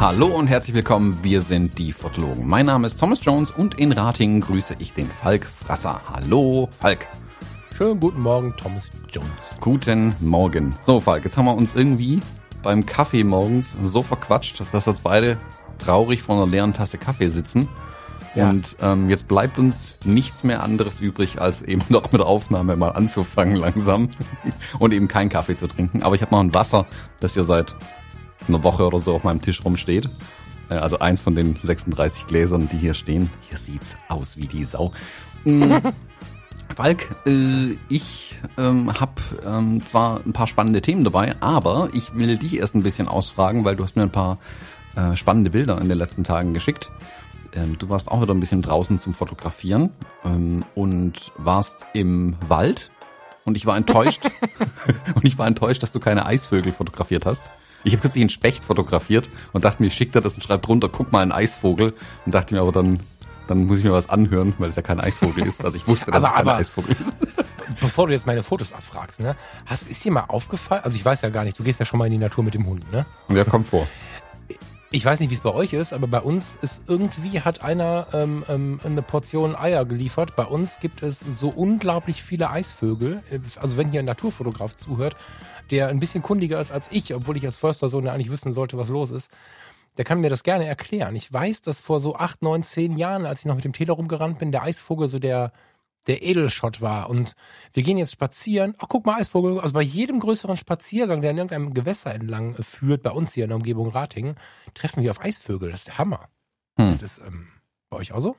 [0.00, 2.48] Hallo und herzlich willkommen, wir sind die Fotologen.
[2.48, 6.00] Mein Name ist Thomas Jones und in Ratingen grüße ich den Falk Frasser.
[6.12, 7.06] Hallo, Falk.
[7.76, 9.28] Schönen guten Morgen, Thomas Jones.
[9.60, 10.76] Guten Morgen.
[10.82, 12.20] So, Falk, jetzt haben wir uns irgendwie
[12.62, 15.38] beim Kaffee morgens so verquatscht, dass wir jetzt beide
[15.78, 17.68] traurig vor einer leeren Tasse Kaffee sitzen.
[18.34, 18.50] Ja.
[18.50, 22.76] Und ähm, jetzt bleibt uns nichts mehr anderes übrig, als eben doch mit der Aufnahme
[22.76, 24.10] mal anzufangen langsam
[24.78, 26.02] und eben keinen Kaffee zu trinken.
[26.02, 26.86] Aber ich habe noch ein Wasser,
[27.20, 27.74] das ja seit
[28.46, 30.08] einer Woche oder so auf meinem Tisch rumsteht.
[30.68, 33.30] Äh, Also eins von den 36 Gläsern, die hier stehen.
[33.48, 34.92] Hier sieht's aus wie die Sau.
[35.44, 35.76] Mm,
[36.74, 42.36] Falk, äh, ich ähm, habe ähm, zwar ein paar spannende Themen dabei, aber ich will
[42.36, 44.38] dich erst ein bisschen ausfragen, weil du hast mir ein paar
[44.96, 46.90] äh, spannende Bilder in den letzten Tagen geschickt.
[47.54, 49.90] Ähm, du warst auch wieder ein bisschen draußen zum Fotografieren
[50.24, 52.90] ähm, und warst im Wald
[53.44, 54.30] und ich war enttäuscht
[55.14, 57.50] und ich war enttäuscht, dass du keine Eisvögel fotografiert hast.
[57.84, 60.62] Ich habe kürzlich einen Specht fotografiert und dachte mir, ich schick dir das und schreib
[60.62, 61.94] drunter, guck mal, ein Eisvogel.
[62.26, 62.98] Und dachte mir aber dann,
[63.46, 65.64] dann muss ich mir was anhören, weil es ja kein Eisvogel ist.
[65.64, 67.14] Also ich wusste, dass Aber- es kein aber- Eisvogel ist.
[67.80, 69.36] Bevor du jetzt meine Fotos abfragst, ne?
[69.64, 71.98] Hast, ist dir mal aufgefallen, also ich weiß ja gar nicht, du gehst ja schon
[71.98, 73.06] mal in die Natur mit dem Hund, ne?
[73.28, 73.86] Ja, kommt vor.
[74.90, 78.06] Ich weiß nicht, wie es bei euch ist, aber bei uns ist irgendwie, hat einer
[78.14, 80.34] ähm, ähm, eine Portion Eier geliefert.
[80.34, 83.22] Bei uns gibt es so unglaublich viele Eisvögel.
[83.30, 85.14] Äh, Also wenn hier ein Naturfotograf zuhört,
[85.70, 88.78] der ein bisschen kundiger ist als ich, obwohl ich als Förstersohn ja eigentlich wissen sollte,
[88.78, 89.30] was los ist,
[89.98, 91.14] der kann mir das gerne erklären.
[91.16, 93.92] Ich weiß, dass vor so acht, neun, zehn Jahren, als ich noch mit dem Tele
[93.92, 95.52] rumgerannt bin, der Eisvogel so der,
[96.06, 97.10] der Edelschott war.
[97.10, 97.34] Und
[97.72, 98.74] wir gehen jetzt spazieren.
[98.78, 99.60] Ach, guck mal, Eisvogel.
[99.60, 103.44] Also bei jedem größeren Spaziergang, der an irgendeinem Gewässer entlang äh, führt, bei uns hier
[103.44, 104.36] in der Umgebung Ratingen,
[104.74, 105.70] treffen wir auf Eisvögel.
[105.70, 106.28] Das ist der Hammer.
[106.78, 106.90] Hm.
[106.90, 107.48] Ist das ähm,
[107.90, 108.36] bei euch auch so?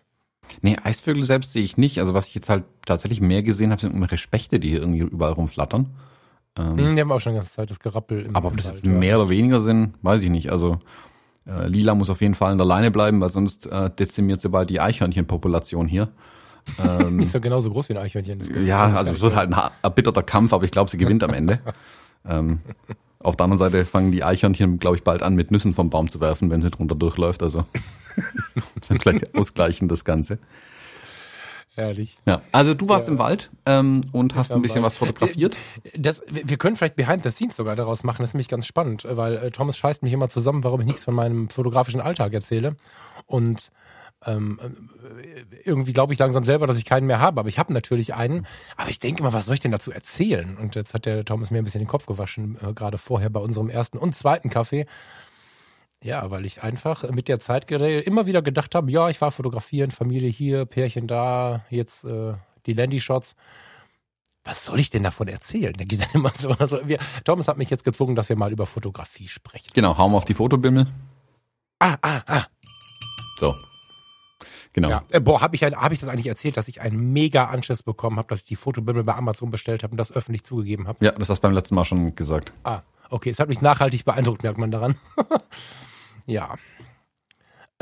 [0.61, 1.99] Nee, Eisvögel selbst sehe ich nicht.
[1.99, 4.99] Also was ich jetzt halt tatsächlich mehr gesehen habe, sind irgendwelche Spechte, die hier irgendwie
[4.99, 5.93] überall rumflattern.
[6.58, 8.67] Ähm, Hm, die haben auch schon die ganze Zeit das Gerappel im Aber ob das
[8.67, 10.52] jetzt mehr oder weniger sind, weiß ich nicht.
[10.52, 10.80] Also
[11.45, 14.49] äh, Lila muss auf jeden Fall in der Leine bleiben, weil sonst äh, dezimiert sie
[14.49, 16.09] bald die Eichhörnchenpopulation hier.
[16.77, 18.39] Ähm, ist ja genauso groß wie ein Eichhörnchen.
[18.39, 21.33] Das ja, also es wird halt ein erbitterter Kampf, aber ich glaube, sie gewinnt am
[21.33, 21.59] Ende.
[22.27, 22.59] ähm,
[23.20, 26.09] auf der anderen Seite fangen die Eichhörnchen, glaube ich, bald an, mit Nüssen vom Baum
[26.09, 27.43] zu werfen, wenn sie drunter durchläuft.
[27.43, 27.65] Also
[28.87, 30.39] dann vielleicht ausgleichen das Ganze.
[31.75, 32.17] Herrlich.
[32.25, 33.14] Ja, also du warst Ja.
[33.14, 35.55] im Wald ähm, und hast ein bisschen was fotografiert.
[35.97, 38.65] Das, wir wir können vielleicht Behind the Scenes sogar daraus machen, das ist nämlich ganz
[38.65, 42.33] spannend, weil äh, Thomas scheißt mich immer zusammen, warum ich nichts von meinem fotografischen Alltag
[42.33, 42.76] erzähle.
[43.27, 43.71] Und
[44.25, 47.73] ähm, äh, irgendwie glaube ich langsam selber, dass ich keinen mehr habe, aber ich habe
[47.73, 48.45] natürlich einen.
[48.75, 50.57] Aber ich denke immer, was soll ich denn dazu erzählen?
[50.57, 53.39] Und jetzt hat der Thomas mir ein bisschen den Kopf gewaschen, äh, gerade vorher bei
[53.39, 54.85] unserem ersten und zweiten Kaffee.
[56.02, 59.91] Ja, weil ich einfach mit der Zeit immer wieder gedacht habe, ja, ich war fotografieren,
[59.91, 62.35] Familie hier, Pärchen da, jetzt äh,
[62.65, 63.35] die Landy-Shots.
[64.45, 65.73] Was soll ich denn davon erzählen?
[65.73, 66.52] Der geht dann immer so.
[66.52, 69.69] Also wir, Thomas hat mich jetzt gezwungen, dass wir mal über Fotografie sprechen.
[69.73, 70.87] Genau, hauen wir auf die Fotobimmel.
[71.79, 72.45] Ah, ah, ah.
[73.39, 73.53] So.
[74.81, 74.89] Genau.
[74.89, 75.03] Ja.
[75.11, 77.83] Äh, boah, habe ich, ein- hab ich das eigentlich erzählt, dass ich einen mega Anschiss
[77.83, 81.03] bekommen habe, dass ich die Fotobimmel bei Amazon bestellt habe und das öffentlich zugegeben habe?
[81.05, 82.53] Ja, das hast du beim letzten Mal schon gesagt.
[82.63, 83.29] Ah, okay.
[83.29, 84.95] Es hat mich nachhaltig beeindruckt, merkt man daran.
[86.25, 86.55] ja.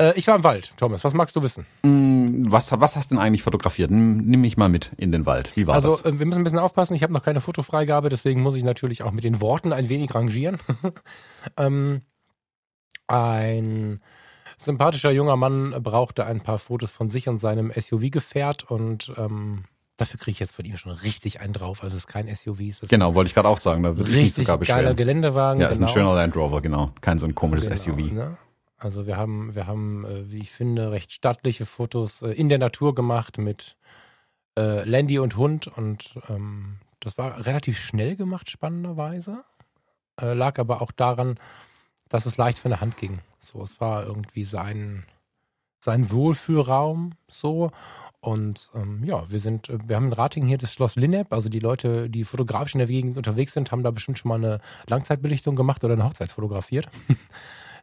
[0.00, 1.02] Äh, ich war im Wald, Thomas.
[1.04, 1.66] Was magst du wissen?
[1.82, 3.90] Mm, Was, was hast du denn eigentlich fotografiert?
[3.90, 5.56] Nimm, mich mal mit in den Wald.
[5.56, 6.04] Wie war also das?
[6.04, 6.94] äh, wir müssen ein bisschen aufpassen.
[6.94, 10.14] Ich habe noch keine Fotofreigabe, deswegen muss ich natürlich auch mit den Worten ein wenig
[10.14, 10.58] rangieren.
[11.56, 12.02] ähm,
[13.08, 14.00] ein
[14.58, 19.64] sympathischer junger Mann brauchte ein paar Fotos von sich und seinem SUV-Gefährt und ähm,
[19.96, 21.82] dafür kriege ich jetzt von ihm schon richtig einen drauf.
[21.82, 23.82] Also es ist kein SUV, es ist Genau, wollte ich gerade auch sagen.
[23.82, 24.96] Da würde ich mich sogar geiler beschweren.
[24.96, 25.60] Geländewagen.
[25.60, 25.92] Ja, ist ein genau.
[25.92, 26.92] schöner Land Rover, genau.
[27.00, 28.12] Kein so ein komisches Genau, SUV.
[28.12, 28.36] Ne?
[28.78, 32.58] Also wir haben, wir haben, äh, wie ich finde, recht stattliche Fotos äh, in der
[32.58, 33.76] Natur gemacht mit
[34.56, 39.44] äh, Landy und Hund und ähm, das war relativ schnell gemacht, spannenderweise.
[40.20, 41.38] Äh, lag aber auch daran,
[42.08, 43.18] dass es leicht von der Hand ging.
[43.40, 45.04] So, es war irgendwie sein,
[45.80, 47.70] sein Wohlfühlraum so.
[48.20, 51.48] Und ähm, ja, wir sind, äh, wir haben in Ratingen hier das Schloss Linnep, also
[51.48, 54.60] die Leute, die fotografisch in der Gegend unterwegs sind, haben da bestimmt schon mal eine
[54.88, 56.88] Langzeitbelichtung gemacht oder eine Hochzeit fotografiert.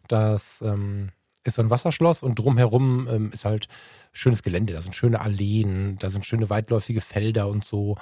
[0.07, 1.09] Das ähm,
[1.43, 3.67] ist so ein Wasserschloss und drumherum ähm, ist halt
[4.11, 4.73] schönes Gelände.
[4.73, 7.97] Da sind schöne Alleen, da sind schöne weitläufige Felder und so.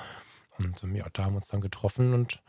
[0.57, 2.41] Und ähm, ja, da haben wir uns dann getroffen und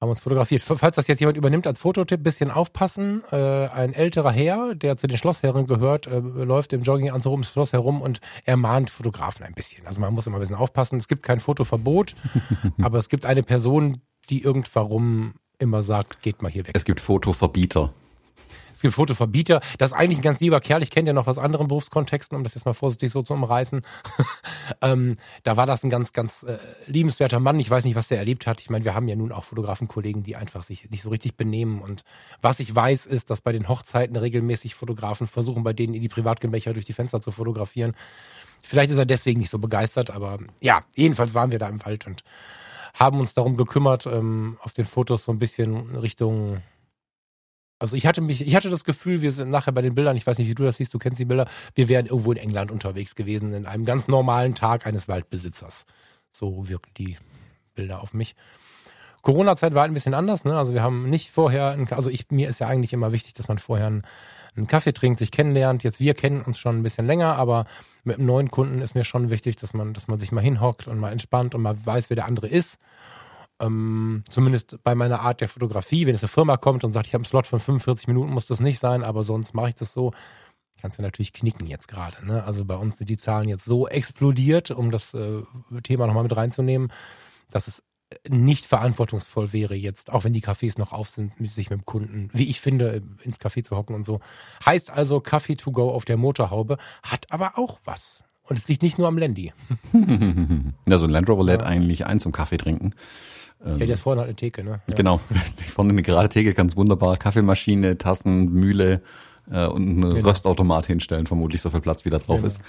[0.00, 0.62] haben uns fotografiert.
[0.62, 3.22] Falls das jetzt jemand übernimmt als Fototipp, bisschen aufpassen.
[3.30, 7.72] Äh, ein älterer Herr, der zu den Schlossherren gehört, äh, läuft im Jogginganzug ums Schloss
[7.72, 9.86] herum und ermahnt Fotografen ein bisschen.
[9.86, 10.98] Also man muss immer ein bisschen aufpassen.
[10.98, 12.14] Es gibt kein Fotoverbot,
[12.82, 16.74] aber es gibt eine Person, die irgendwann immer sagt, geht mal hier weg.
[16.74, 17.92] Es gibt Fotoverbieter.
[18.76, 19.62] Es gibt Fotoverbieter.
[19.78, 20.82] Das ist eigentlich ein ganz lieber Kerl.
[20.82, 23.80] Ich kenne ja noch aus anderen Berufskontexten, um das jetzt mal vorsichtig so zu umreißen.
[24.82, 27.58] ähm, da war das ein ganz, ganz äh, liebenswerter Mann.
[27.58, 28.60] Ich weiß nicht, was der erlebt hat.
[28.60, 31.80] Ich meine, wir haben ja nun auch Fotografenkollegen, die einfach sich nicht so richtig benehmen.
[31.80, 32.04] Und
[32.42, 36.10] was ich weiß, ist, dass bei den Hochzeiten regelmäßig Fotografen versuchen, bei denen in die
[36.10, 37.94] Privatgemächer durch die Fenster zu fotografieren.
[38.60, 42.06] Vielleicht ist er deswegen nicht so begeistert, aber ja, jedenfalls waren wir da im Wald
[42.06, 42.24] und
[42.92, 46.62] haben uns darum gekümmert, ähm, auf den Fotos so ein bisschen Richtung
[47.78, 50.26] also ich hatte mich, ich hatte das Gefühl, wir sind nachher bei den Bildern, ich
[50.26, 52.70] weiß nicht, wie du das siehst, du kennst die Bilder, wir wären irgendwo in England
[52.70, 55.84] unterwegs gewesen, in einem ganz normalen Tag eines Waldbesitzers.
[56.32, 57.16] So wirken die
[57.74, 58.34] Bilder auf mich.
[59.22, 60.56] Corona-Zeit war ein bisschen anders, ne?
[60.56, 63.58] Also wir haben nicht vorher, also ich, mir ist ja eigentlich immer wichtig, dass man
[63.58, 64.02] vorher einen,
[64.56, 65.82] einen Kaffee trinkt, sich kennenlernt.
[65.82, 67.66] Jetzt wir kennen uns schon ein bisschen länger, aber
[68.04, 70.86] mit einem neuen Kunden ist mir schon wichtig, dass man, dass man sich mal hinhockt
[70.86, 72.78] und mal entspannt und mal weiß, wer der andere ist
[73.60, 77.14] ähm, zumindest bei meiner Art der Fotografie, wenn es eine Firma kommt und sagt, ich
[77.14, 79.92] habe einen Slot von 45 Minuten, muss das nicht sein, aber sonst mache ich das
[79.92, 80.12] so.
[80.80, 82.24] Kannst du natürlich knicken jetzt gerade.
[82.26, 82.44] Ne?
[82.44, 85.42] Also bei uns sind die Zahlen jetzt so explodiert, um das äh,
[85.82, 86.92] Thema nochmal mit reinzunehmen,
[87.50, 87.82] dass es
[88.28, 92.28] nicht verantwortungsvoll wäre jetzt, auch wenn die Cafés noch auf sind, sich mit dem Kunden,
[92.32, 94.20] wie ich finde, ins Café zu hocken und so.
[94.64, 98.22] Heißt also Kaffee to go auf der Motorhaube, hat aber auch was.
[98.44, 99.52] Und es liegt nicht nur am Landy.
[100.86, 101.66] ja, so ein Land Rover lädt ja.
[101.66, 102.92] eigentlich ein zum Kaffee trinken.
[103.66, 104.80] Ähm, ja, der ist vorne halt eine Theke, ne?
[104.86, 104.94] Ja.
[104.94, 105.20] Genau.
[105.74, 107.16] Vorne eine gerade Theke, ganz wunderbar.
[107.16, 109.02] Kaffeemaschine, Tassen, Mühle
[109.50, 110.28] äh, und einen genau.
[110.28, 112.46] Röstautomat hinstellen, vermutlich so viel Platz wie da drauf genau.
[112.46, 112.60] ist.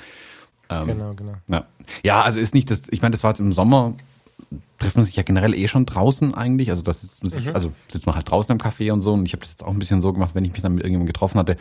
[0.69, 1.33] Ähm, genau, genau.
[1.47, 1.65] Ja.
[2.03, 3.93] ja, also ist nicht das, ich meine, das war jetzt im Sommer,
[4.77, 6.69] trifft man sich ja generell eh schon draußen eigentlich.
[6.69, 7.55] Also das sitzt man sich, mhm.
[7.55, 9.13] also sitzt man halt draußen im Café und so.
[9.13, 10.83] Und ich habe das jetzt auch ein bisschen so gemacht, wenn ich mich dann mit
[10.83, 11.57] irgendjemandem getroffen hatte,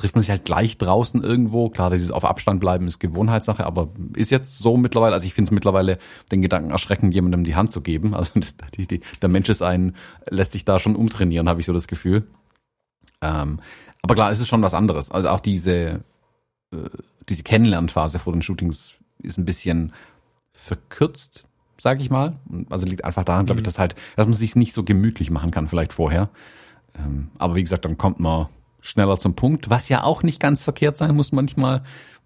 [0.00, 1.68] trifft man sich halt gleich draußen irgendwo.
[1.68, 5.48] Klar, dieses auf Abstand bleiben ist Gewohnheitssache, aber ist jetzt so mittlerweile, also ich finde
[5.48, 5.98] es mittlerweile
[6.32, 8.14] den Gedanken erschreckend, jemandem die Hand zu geben.
[8.20, 8.38] Also
[8.76, 9.96] die, die, der Mensch ist ein,
[10.28, 12.26] lässt sich da schon umtrainieren, habe ich so das Gefühl.
[13.22, 13.60] Ähm,
[14.02, 15.10] aber klar, es ist schon was anderes.
[15.10, 16.04] Also auch diese,
[16.70, 16.88] äh,
[17.28, 19.92] diese Kennenlernphase vor den Shootings ist ein bisschen
[20.52, 21.46] verkürzt,
[21.78, 22.36] sage ich mal.
[22.68, 23.70] Also liegt einfach daran, glaube ich, mhm.
[23.70, 26.28] dass halt, dass man sich nicht so gemütlich machen kann, vielleicht vorher.
[26.98, 28.48] Ähm, aber wie gesagt, dann kommt man
[28.80, 31.82] schneller zum Punkt, was ja auch nicht ganz verkehrt sein muss manchmal,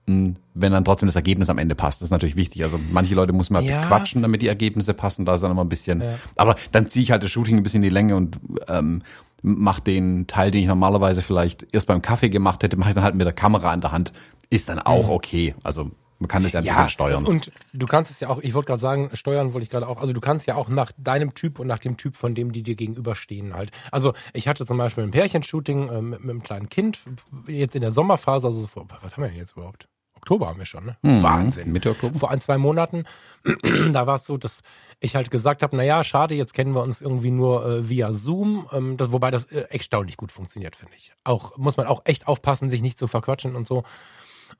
[0.06, 2.00] hm, wenn dann trotzdem das Ergebnis am Ende passt.
[2.00, 2.62] Das ist natürlich wichtig.
[2.62, 3.82] Also manche Leute muss man ja.
[3.82, 5.24] quatschen, damit die Ergebnisse passen.
[5.24, 6.02] Da ist dann immer ein bisschen.
[6.02, 6.18] Ja.
[6.36, 9.02] Aber dann ziehe ich halt das Shooting ein bisschen in die Länge und ähm,
[9.42, 13.04] mache den Teil, den ich normalerweise vielleicht erst beim Kaffee gemacht hätte, mache ich dann
[13.04, 14.12] halt mit der Kamera in der Hand.
[14.50, 15.54] Ist dann auch okay.
[15.62, 17.26] Also man kann das ja ein ja, bisschen steuern.
[17.26, 20.00] Und du kannst es ja auch, ich wollte gerade sagen, steuern wollte ich gerade auch,
[20.00, 22.62] also du kannst ja auch nach deinem Typ und nach dem Typ von dem, die
[22.62, 23.70] dir gegenüberstehen halt.
[23.90, 27.00] Also ich hatte zum Beispiel ein Pärchenshooting äh, mit, mit einem kleinen Kind,
[27.46, 29.88] jetzt in der Sommerphase, also vor, was haben wir denn jetzt überhaupt?
[30.24, 30.96] Oktober haben wir schon, ne?
[31.02, 31.70] Mhm, Wahnsinn.
[31.70, 32.18] Mitte Oktober.
[32.18, 33.04] Vor ein, zwei Monaten,
[33.92, 34.62] da war es so, dass
[35.00, 38.66] ich halt gesagt habe, naja, schade, jetzt kennen wir uns irgendwie nur äh, via Zoom,
[38.72, 41.12] ähm, das, wobei das äh, erstaunlich gut funktioniert, finde ich.
[41.24, 43.84] Auch, muss man auch echt aufpassen, sich nicht zu verquatschen und so.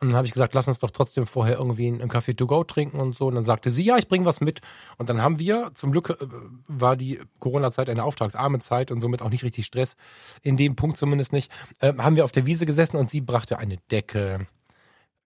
[0.00, 2.64] Und dann habe ich gesagt, lass uns doch trotzdem vorher irgendwie einen Kaffee to go
[2.64, 3.26] trinken und so.
[3.26, 4.61] Und dann sagte sie, ja, ich bringe was mit.
[4.99, 6.26] Und dann haben wir, zum Glück äh,
[6.67, 9.96] war die Corona-Zeit eine auftragsarme Zeit und somit auch nicht richtig Stress,
[10.43, 11.50] in dem Punkt zumindest nicht,
[11.81, 14.46] äh, haben wir auf der Wiese gesessen und sie brachte eine Decke,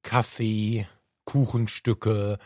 [0.03, 0.87] Kaffee,
[1.25, 2.39] Kuchenstücke,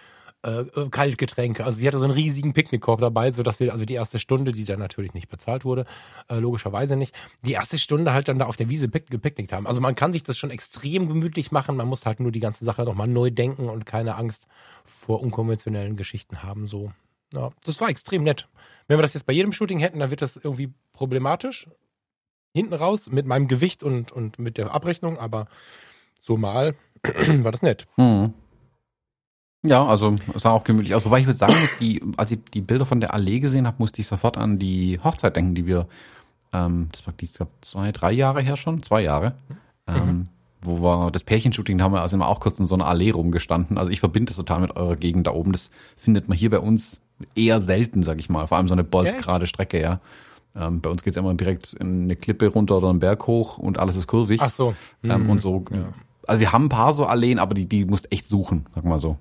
[0.45, 1.65] äh, äh, Kaltgetränke.
[1.65, 4.51] Also sie hatte so einen riesigen Picknickkorb dabei, so dass wir also die erste Stunde,
[4.51, 5.87] die dann natürlich nicht bezahlt wurde,
[6.29, 9.69] äh, logischerweise nicht, die erste Stunde halt dann da auf der Wiese pick gepicknickt haben.
[9.69, 12.65] Also man kann sich das schon extrem gemütlich machen, man muss halt nur die ganze
[12.65, 14.49] Sache nochmal neu denken und keine Angst
[14.85, 16.67] vor unkonventionellen Geschichten haben.
[16.67, 16.93] So,
[17.33, 18.49] ja, das war extrem nett.
[18.89, 21.69] Wenn wir das jetzt bei jedem Shooting hätten, dann wird das irgendwie problematisch.
[22.53, 25.47] Hinten raus mit meinem Gewicht und, und mit der Abrechnung, aber
[26.21, 27.87] so mal war das nett.
[27.97, 28.35] Mhm.
[29.65, 31.05] Ja, also sah auch gemütlich aus.
[31.05, 33.77] Wobei ich würde sagen muss, die, als ich die Bilder von der Allee gesehen habe,
[33.79, 35.87] musste ich sofort an die Hochzeit denken, die wir,
[36.53, 39.35] ähm, das war ich glaube zwei, drei Jahre her schon, zwei Jahre.
[39.87, 40.09] Ähm, mhm.
[40.09, 40.29] Ähm,
[40.65, 43.11] wo wir das Pärchenshooting da haben wir also immer auch kurz in so einer Allee
[43.11, 43.79] rumgestanden.
[43.79, 45.53] Also ich verbinde das total mit eurer Gegend da oben.
[45.53, 47.01] Das findet man hier bei uns
[47.35, 48.47] eher selten, sag ich mal.
[48.47, 50.01] Vor allem so eine bolzgerade Strecke, ja.
[50.55, 53.79] Ähm, bei uns geht's immer direkt in eine Klippe runter oder einen Berg hoch und
[53.79, 54.41] alles ist kurvig.
[54.43, 54.75] Ach so.
[55.03, 55.11] Mhm.
[55.11, 55.65] Ähm, und so.
[55.71, 55.89] Ja.
[56.27, 58.99] Also wir haben ein paar so Alleen, aber die, die musst echt suchen, sag mal
[58.99, 59.19] so.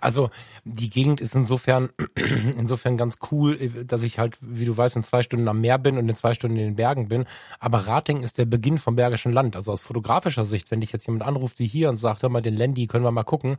[0.00, 0.30] Also
[0.64, 1.90] die Gegend ist insofern
[2.58, 5.98] insofern ganz cool, dass ich halt, wie du weißt, in zwei Stunden am Meer bin
[5.98, 7.26] und in zwei Stunden in den Bergen bin.
[7.58, 9.56] Aber Rating ist der Beginn vom Bergischen Land.
[9.56, 12.42] Also aus fotografischer Sicht, wenn dich jetzt jemand anruft wie hier und sagt, hör mal,
[12.42, 13.56] den Landy können wir mal gucken,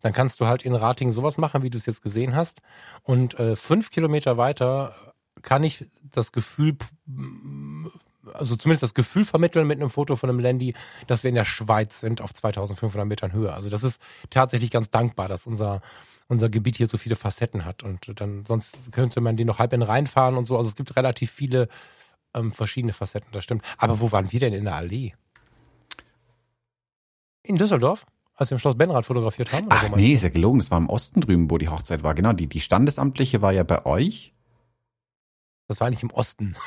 [0.00, 2.60] dann kannst du halt in Rating sowas machen, wie du es jetzt gesehen hast.
[3.02, 4.94] Und äh, fünf Kilometer weiter
[5.42, 6.76] kann ich das Gefühl
[8.32, 10.74] also zumindest das Gefühl vermitteln mit einem Foto von einem Landy,
[11.06, 13.52] dass wir in der Schweiz sind auf 2500 Metern Höhe.
[13.52, 14.00] Also das ist
[14.30, 15.80] tatsächlich ganz dankbar, dass unser
[16.28, 19.72] unser Gebiet hier so viele Facetten hat und dann sonst könnte man die noch halb
[19.72, 20.56] in reinfahren und so.
[20.56, 21.68] Also es gibt relativ viele
[22.34, 23.62] ähm, verschiedene Facetten, das stimmt.
[23.76, 25.12] Aber wo waren wir denn in der Allee?
[27.42, 28.06] In Düsseldorf?
[28.34, 29.66] Als wir im Schloss Benrath fotografiert haben?
[29.68, 30.58] Ach nee, ist ja gelogen.
[30.58, 32.14] Das war im Osten drüben, wo die Hochzeit war.
[32.14, 34.32] Genau, die, die Standesamtliche war ja bei euch.
[35.68, 36.56] Das war eigentlich im Osten.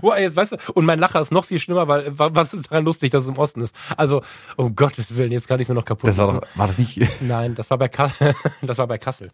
[0.00, 2.84] Boah, jetzt weißt du, und mein Lacher ist noch viel schlimmer, weil was ist daran
[2.84, 3.74] lustig, dass es im Osten ist?
[3.96, 4.22] Also,
[4.56, 6.08] um Gottes Willen, jetzt kann ich nur noch kaputt.
[6.08, 7.00] Das war doch, war das nicht?
[7.20, 8.34] Nein, das war bei Kassel.
[8.62, 9.30] das war bei Kassel.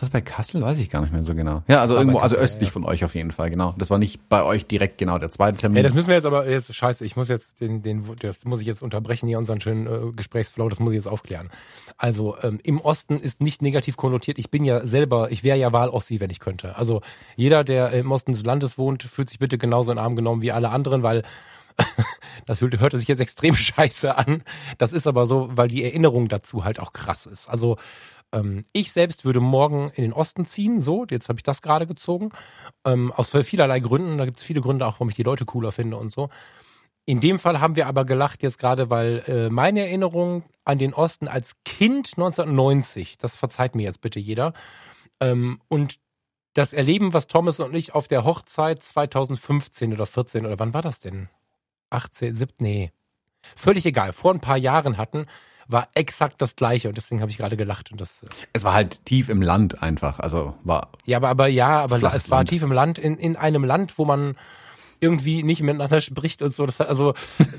[0.00, 1.62] Das bei Kassel weiß ich gar nicht mehr so genau.
[1.68, 2.72] Ja, also irgendwo, Kassel, also östlich ja.
[2.72, 3.74] von euch auf jeden Fall, genau.
[3.76, 5.76] Das war nicht bei euch direkt genau der zweite Termin.
[5.76, 7.04] Ja, das müssen wir jetzt aber jetzt scheiße.
[7.04, 10.70] Ich muss jetzt den, den, das muss ich jetzt unterbrechen hier unseren schönen äh, Gesprächsflow.
[10.70, 11.50] Das muss ich jetzt aufklären.
[11.98, 14.38] Also ähm, im Osten ist nicht negativ konnotiert.
[14.38, 16.76] Ich bin ja selber, ich wäre ja Wahl-Ossi, wenn ich könnte.
[16.76, 17.02] Also
[17.36, 20.40] jeder, der im Osten des Landes wohnt, fühlt sich bitte genauso in den Arm genommen
[20.40, 21.24] wie alle anderen, weil
[22.46, 24.44] das hörte sich jetzt extrem scheiße an.
[24.78, 27.50] Das ist aber so, weil die Erinnerung dazu halt auch krass ist.
[27.50, 27.76] Also
[28.32, 31.86] ähm, ich selbst würde morgen in den Osten ziehen, so, jetzt habe ich das gerade
[31.86, 32.30] gezogen,
[32.84, 35.72] ähm, aus vielerlei Gründen, da gibt es viele Gründe auch, warum ich die Leute cooler
[35.72, 36.28] finde und so.
[37.06, 40.94] In dem Fall haben wir aber gelacht jetzt gerade, weil äh, meine Erinnerung an den
[40.94, 44.52] Osten als Kind 1990, das verzeiht mir jetzt bitte jeder,
[45.20, 45.96] ähm, und
[46.54, 50.82] das Erleben, was Thomas und ich auf der Hochzeit 2015 oder 14 oder wann war
[50.82, 51.28] das denn?
[51.90, 52.92] 18, 17, nee.
[53.56, 55.26] Völlig egal, vor ein paar Jahren hatten,
[55.70, 58.22] war exakt das gleiche und deswegen habe ich gerade gelacht und das.
[58.22, 60.90] Äh, es war halt tief im Land einfach, also war.
[61.06, 64.04] Ja, aber aber ja, aber es war tief im Land in in einem Land, wo
[64.04, 64.36] man
[65.00, 66.66] irgendwie nicht miteinander spricht und so.
[66.66, 67.14] Das, also,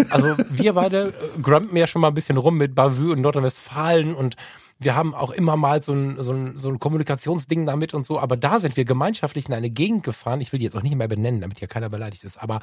[0.10, 4.14] also wir beide äh, grumpen ja schon mal ein bisschen rum mit Bavü und Nordrhein-Westfalen
[4.14, 4.36] und
[4.80, 8.20] wir haben auch immer mal so ein, so, ein, so ein Kommunikationsding damit und so,
[8.20, 10.42] aber da sind wir gemeinschaftlich in eine Gegend gefahren.
[10.42, 12.62] Ich will die jetzt auch nicht mehr benennen, damit hier keiner beleidigt ist, aber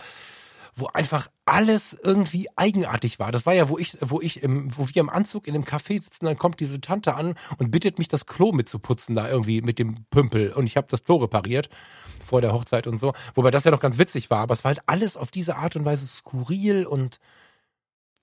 [0.79, 3.33] wo einfach alles irgendwie eigenartig war.
[3.33, 6.03] Das war ja, wo ich, wo ich im, wo wir im Anzug in dem Café
[6.03, 9.79] sitzen, dann kommt diese Tante an und bittet mich, das Klo mitzuputzen, da irgendwie mit
[9.79, 10.53] dem Pümpel.
[10.53, 11.69] Und ich habe das Klo repariert
[12.25, 13.15] vor der Hochzeit und so.
[13.35, 15.77] Wobei das ja noch ganz witzig war, aber es war halt alles auf diese Art
[15.77, 17.19] und Weise skurril und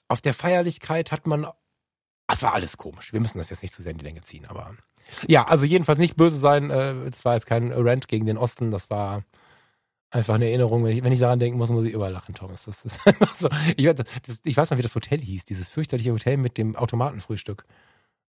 [0.08, 1.48] auf der Feierlichkeit hat man.
[2.32, 3.14] Es war alles komisch.
[3.14, 4.76] Wir müssen das jetzt nicht zu sehr in die Länge ziehen, aber.
[5.28, 6.72] Ja, also jedenfalls nicht böse sein.
[6.72, 9.24] Äh, es war jetzt kein Rant gegen den Osten, das war
[10.16, 10.84] einfach eine Erinnerung.
[10.84, 12.66] Wenn ich, wenn ich daran denken muss, muss ich überall lachen, Thomas.
[12.66, 13.50] Das ist einfach so.
[13.76, 17.66] Ich, das, ich weiß noch, wie das Hotel hieß, dieses fürchterliche Hotel mit dem Automatenfrühstück.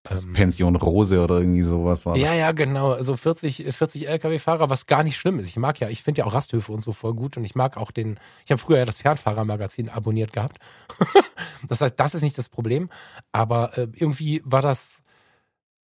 [0.02, 2.16] Das ähm, Pension Rose oder irgendwie sowas war.
[2.16, 2.38] Ja, das.
[2.38, 2.92] ja, genau.
[2.92, 5.46] Also 40, 40 LKW-Fahrer, was gar nicht schlimm ist.
[5.46, 7.76] Ich mag ja, ich finde ja auch Rasthöfe und so voll gut und ich mag
[7.76, 10.58] auch den, ich habe früher ja das Fernfahrermagazin abonniert gehabt.
[11.68, 12.90] das heißt, das ist nicht das Problem.
[13.32, 15.02] Aber äh, irgendwie war das,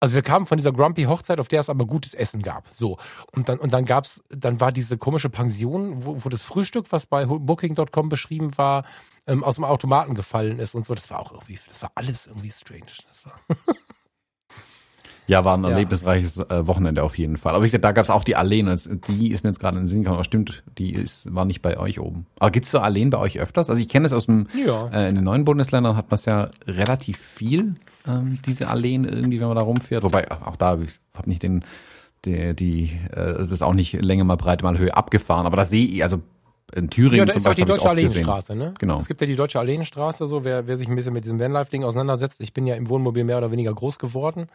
[0.01, 2.65] also wir kamen von dieser Grumpy Hochzeit, auf der es aber gutes Essen gab.
[2.77, 2.99] So.
[3.33, 7.05] Und dann, und dann gab's, dann war diese komische Pension, wo, wo das Frühstück, was
[7.05, 8.85] bei Booking.com beschrieben war,
[9.27, 10.95] ähm, aus dem Automaten gefallen ist und so.
[10.95, 12.87] Das war auch irgendwie, das war alles irgendwie strange.
[13.09, 13.57] Das war
[15.27, 15.71] Ja, war ein ja.
[15.71, 17.55] erlebnisreiches äh, Wochenende auf jeden Fall.
[17.55, 18.67] Aber ich sag, da gab es auch die Alleen.
[19.07, 20.17] Die ist mir jetzt gerade in den Sinn gekommen.
[20.17, 22.27] Aber stimmt, die ist, war nicht bei euch oben.
[22.41, 23.71] Aber gibt's so Alleen bei euch öfters?
[23.71, 24.89] Also ich kenne es aus dem, ja.
[24.89, 27.77] äh, in den neuen Bundesländern hat man es ja relativ viel,
[28.09, 30.03] ähm, diese Alleen irgendwie, wenn man da rumfährt.
[30.03, 31.65] Wobei, auch da habe ich hab nicht den,
[32.25, 35.47] die, die äh, es ist auch nicht Länge mal Breite mal Höhe abgefahren.
[35.47, 36.21] Aber da sehe ich, also
[36.75, 37.65] in Thüringen ja, da zum ist Beispiel.
[37.65, 38.75] Auch die Deutsche Alleenstraße, ne?
[38.79, 39.01] Genau.
[39.01, 41.85] Es gibt ja die Deutsche Alleenstraße, so, wer, wer sich ein bisschen mit diesem Vanlife-Ding
[41.85, 42.41] auseinandersetzt.
[42.41, 44.49] Ich bin ja im Wohnmobil mehr oder weniger groß geworden.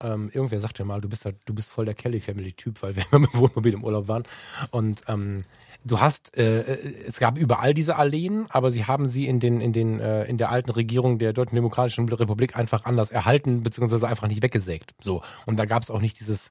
[0.00, 2.96] Ähm, irgendwer sagte mal, du bist halt, du bist voll der Kelly Family Typ, weil
[2.96, 4.24] wir mit dem Wohnmobil im Urlaub waren.
[4.70, 5.42] Und ähm,
[5.84, 6.62] du hast, äh,
[7.06, 10.38] es gab überall diese Alleen, aber sie haben sie in den, in den, äh, in
[10.38, 14.94] der alten Regierung der Deutschen Demokratischen Republik einfach anders erhalten, beziehungsweise einfach nicht weggesägt.
[15.02, 15.22] So.
[15.46, 16.50] Und da gab es auch nicht dieses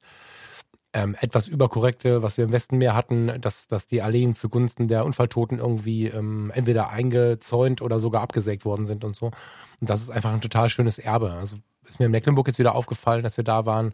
[0.93, 5.05] ähm, etwas überkorrekte, was wir im Westen mehr hatten, dass, dass die Alleen zugunsten der
[5.05, 9.27] Unfalltoten irgendwie ähm, entweder eingezäunt oder sogar abgesägt worden sind und so.
[9.27, 11.33] Und das ist einfach ein total schönes Erbe.
[11.33, 13.93] Also ist mir in Mecklenburg jetzt wieder aufgefallen, dass wir da waren.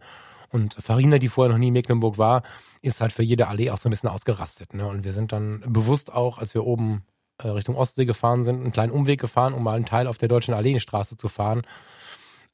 [0.50, 2.42] Und Farina, die vorher noch nie in Mecklenburg war,
[2.80, 4.74] ist halt für jede Allee auch so ein bisschen ausgerastet.
[4.74, 4.86] Ne?
[4.86, 7.02] Und wir sind dann bewusst auch, als wir oben
[7.38, 10.28] äh, Richtung Ostsee gefahren sind, einen kleinen Umweg gefahren, um mal einen Teil auf der
[10.28, 11.62] deutschen Alleenstraße zu fahren.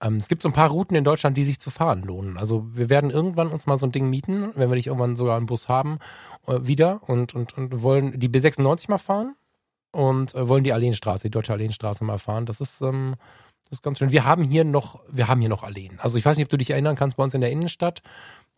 [0.01, 2.39] Ähm, es gibt so ein paar Routen in Deutschland, die sich zu fahren lohnen.
[2.39, 5.37] Also wir werden irgendwann uns mal so ein Ding mieten, wenn wir nicht irgendwann sogar
[5.37, 5.99] einen Bus haben,
[6.47, 9.37] äh, wieder und, und, und wollen die B96 mal fahren
[9.93, 12.47] und äh, wollen die Alleenstraße, die deutsche Alleenstraße mal fahren.
[12.47, 13.17] Das ist ähm,
[13.71, 14.11] das ist ganz schön.
[14.11, 15.99] Wir haben hier noch, wir haben hier noch Alleen.
[16.01, 18.03] Also ich weiß nicht, ob du dich erinnern kannst, bei uns in der Innenstadt,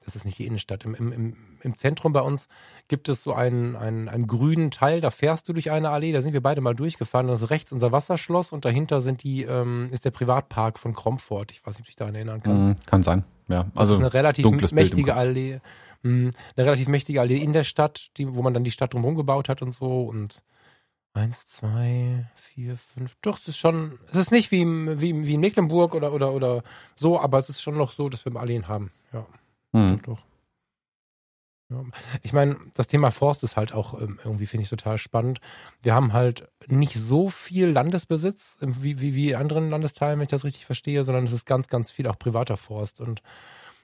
[0.05, 2.49] das ist nicht die Innenstadt, im, im, im Zentrum bei uns
[2.89, 6.23] gibt es so einen, einen, einen grünen Teil, da fährst du durch eine Allee, da
[6.23, 9.91] sind wir beide mal durchgefahren, das ist rechts unser Wasserschloss und dahinter sind die, ähm,
[9.93, 11.53] ist der Privatpark von Kromfort.
[11.53, 12.69] Ich weiß nicht, ob du dich daran erinnern kannst.
[12.71, 13.67] Mhm, kann sein, ja.
[13.75, 15.61] Also das ist eine relativ mächtige Allee.
[16.03, 19.15] Mh, eine relativ mächtige Allee in der Stadt, die, wo man dann die Stadt drumherum
[19.15, 20.43] gebaut hat und so und
[21.15, 23.17] Eins, zwei, vier, fünf.
[23.21, 26.63] Doch, es ist schon, es ist nicht wie, wie, wie in Mecklenburg oder, oder, oder
[26.97, 28.93] so, aber es ist schon noch so, dass wir Alleen haben.
[29.13, 29.27] Ja.
[29.73, 30.01] Mhm.
[30.03, 30.25] Doch, doch.
[32.23, 35.41] Ich meine, das Thema Forst ist halt auch ähm, irgendwie, finde ich, total spannend.
[35.83, 40.45] Wir haben halt nicht so viel Landesbesitz wie, wie, wie anderen Landesteilen, wenn ich das
[40.45, 43.01] richtig verstehe, sondern es ist ganz, ganz viel auch privater Forst.
[43.01, 43.23] Und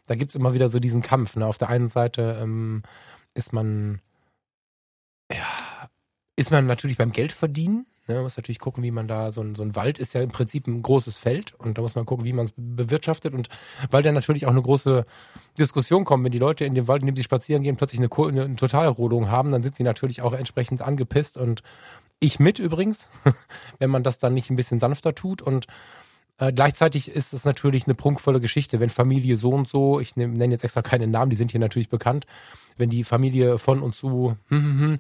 [0.07, 1.37] da gibt es immer wieder so diesen Kampf.
[1.37, 1.47] Ne?
[1.47, 2.83] Auf der einen Seite ähm,
[3.35, 4.01] ist man, ja,
[6.39, 9.55] ist man natürlich beim Geldverdienen Ne, man muss natürlich gucken, wie man da, so ein,
[9.55, 12.25] so ein Wald ist ja im Prinzip ein großes Feld und da muss man gucken,
[12.25, 13.51] wie man es bewirtschaftet und
[13.91, 15.05] weil dann natürlich auch eine große
[15.59, 18.09] Diskussion kommt, wenn die Leute in dem Wald, in dem sie spazieren gehen, plötzlich eine,
[18.11, 21.63] eine, eine Totalrodung haben, dann sind sie natürlich auch entsprechend angepisst und
[22.19, 23.09] ich mit übrigens,
[23.79, 25.67] wenn man das dann nicht ein bisschen sanfter tut und
[26.39, 30.53] äh, gleichzeitig ist es natürlich eine prunkvolle Geschichte, wenn Familie so und so, ich nenne
[30.53, 32.27] jetzt extra keine Namen, die sind hier natürlich bekannt,
[32.77, 34.99] wenn die Familie von und zu hm, hm, hm,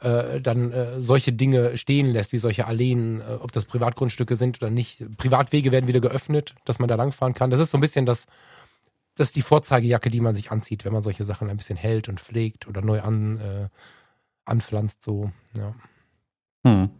[0.00, 4.60] äh, dann äh, solche Dinge stehen lässt, wie solche Alleen, äh, ob das Privatgrundstücke sind
[4.62, 5.04] oder nicht.
[5.16, 7.50] Privatwege werden wieder geöffnet, dass man da langfahren kann.
[7.50, 8.26] Das ist so ein bisschen das,
[9.14, 12.10] das ist die Vorzeigejacke, die man sich anzieht, wenn man solche Sachen ein bisschen hält
[12.10, 13.68] und pflegt oder neu an, äh,
[14.44, 15.74] anpflanzt, so, ja.
[16.66, 16.90] Hm.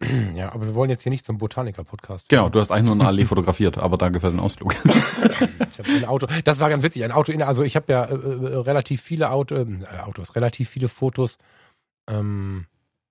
[0.34, 2.28] Ja, aber wir wollen jetzt hier nicht zum Botaniker-Podcast.
[2.28, 4.74] Genau, du hast eigentlich nur eine Allee fotografiert, aber danke für den Ausflug.
[4.84, 6.26] ich habe ein Auto.
[6.44, 9.30] Das war ganz witzig, ein Auto in, also ich habe ja äh, äh, relativ viele
[9.30, 9.66] Auto, äh,
[10.04, 11.38] Autos, relativ viele Fotos
[12.08, 12.66] ähm,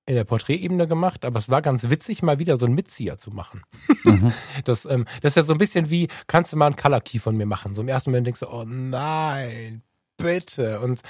[0.06, 3.32] in der Porträtebene gemacht, aber es war ganz witzig, mal wieder so einen Mitzieher zu
[3.32, 3.62] machen.
[4.04, 4.34] Mhm.
[4.64, 7.20] Das, ähm, das ist ja so ein bisschen wie, kannst du mal einen Color Key
[7.20, 7.76] von mir machen?
[7.76, 9.84] So im ersten Moment denkst du, oh nein,
[10.18, 10.80] bitte.
[10.82, 11.02] Und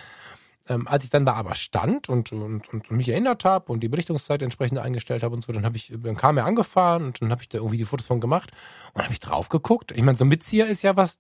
[0.70, 3.90] ähm, als ich dann da aber stand und, und, und mich erinnert habe und die
[3.90, 7.32] Belichtungszeit entsprechend eingestellt habe und so, dann habe ich, dann kam er angefahren und dann
[7.32, 8.52] habe ich da irgendwie die Fotos von gemacht
[8.94, 9.92] und habe ich drauf geguckt.
[9.92, 11.20] Ich meine, so ein Mitzieher ist ja was,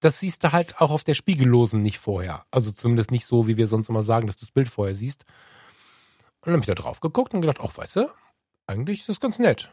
[0.00, 2.44] das siehst du halt auch auf der Spiegellosen nicht vorher.
[2.50, 5.24] Also zumindest nicht so, wie wir sonst immer sagen, dass du das Bild vorher siehst.
[6.42, 8.08] Und dann habe ich da drauf geguckt und gedacht, ach, weißt du,
[8.66, 9.70] eigentlich ist das ganz nett.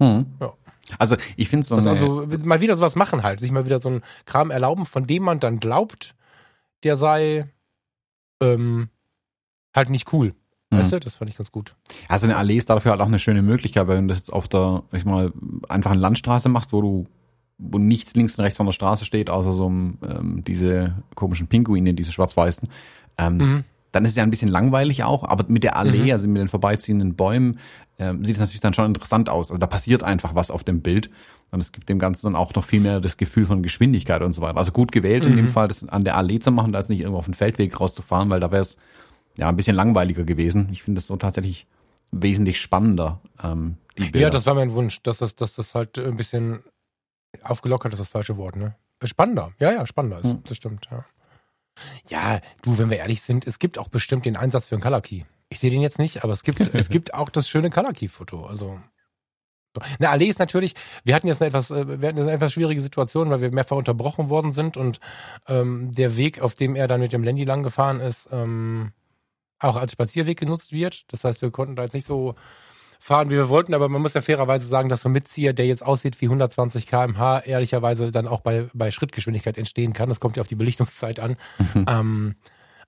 [0.00, 0.26] Hm.
[0.40, 0.52] Ja.
[0.98, 3.88] Also ich finde so also, also mal wieder sowas machen halt, sich mal wieder so
[3.88, 6.14] einen Kram erlauben, von dem man dann glaubt,
[6.84, 7.48] der sei
[8.40, 8.88] ähm,
[9.74, 10.34] halt nicht cool.
[10.70, 10.78] Mhm.
[10.78, 11.74] Weißt du, das fand ich ganz gut.
[12.08, 14.48] Also eine Allee ist dafür halt auch eine schöne Möglichkeit, wenn du das jetzt auf
[14.48, 15.32] der, ich mal,
[15.68, 17.06] einfachen Landstraße machst, wo du
[17.58, 21.94] wo nichts links und rechts von der Straße steht, außer so ähm, diese komischen Pinguine,
[21.94, 22.68] diese schwarz-weißen,
[23.18, 23.64] ähm, mhm.
[23.92, 26.10] dann ist es ja ein bisschen langweilig auch, aber mit der Allee, mhm.
[26.10, 27.58] also mit den vorbeiziehenden Bäumen,
[27.98, 29.50] ähm, sieht es natürlich dann schon interessant aus.
[29.50, 31.08] Also da passiert einfach was auf dem Bild.
[31.50, 34.32] Und es gibt dem Ganzen dann auch noch viel mehr das Gefühl von Geschwindigkeit und
[34.32, 34.58] so weiter.
[34.58, 35.30] Also gut gewählt mhm.
[35.30, 35.50] in dem mhm.
[35.50, 38.28] Fall, das an der Allee zu machen, da jetzt nicht irgendwo auf den Feldweg rauszufahren,
[38.30, 38.76] weil da wäre es
[39.38, 40.68] ja ein bisschen langweiliger gewesen.
[40.72, 41.66] Ich finde es so tatsächlich
[42.10, 43.20] wesentlich spannender.
[43.42, 44.20] Ähm, die Bilder.
[44.20, 46.62] Ja, das war mein Wunsch, dass das, dass das halt ein bisschen
[47.42, 48.74] aufgelockert ist, das falsche Wort, ne?
[49.04, 49.52] Spannender.
[49.60, 50.24] Ja, ja, spannender ist.
[50.24, 50.42] Mhm.
[50.44, 51.04] Das stimmt, ja.
[52.08, 55.02] Ja, du, wenn wir ehrlich sind, es gibt auch bestimmt den Einsatz für einen Color
[55.02, 55.22] Key.
[55.50, 58.08] Ich sehe den jetzt nicht, aber es gibt, es gibt auch das schöne Color Key
[58.08, 58.46] Foto.
[58.46, 58.80] Also
[59.98, 62.80] eine Allee ist natürlich, wir hatten jetzt eine etwas, äh, wir hatten eine etwas schwierige
[62.80, 65.00] Situation, weil wir mehrfach unterbrochen worden sind und
[65.46, 68.92] ähm, der Weg, auf dem er dann mit dem Landy lang gefahren ist, ähm,
[69.58, 71.12] auch als Spazierweg genutzt wird.
[71.12, 72.34] Das heißt, wir konnten da jetzt nicht so
[72.98, 75.66] fahren, wie wir wollten, aber man muss ja fairerweise sagen, dass so ein Mitzieher, der
[75.66, 80.08] jetzt aussieht wie 120 km/h, ehrlicherweise dann auch bei, bei Schrittgeschwindigkeit entstehen kann.
[80.08, 81.36] Das kommt ja auf die Belichtungszeit an.
[81.74, 81.86] Mhm.
[81.88, 82.34] Ähm,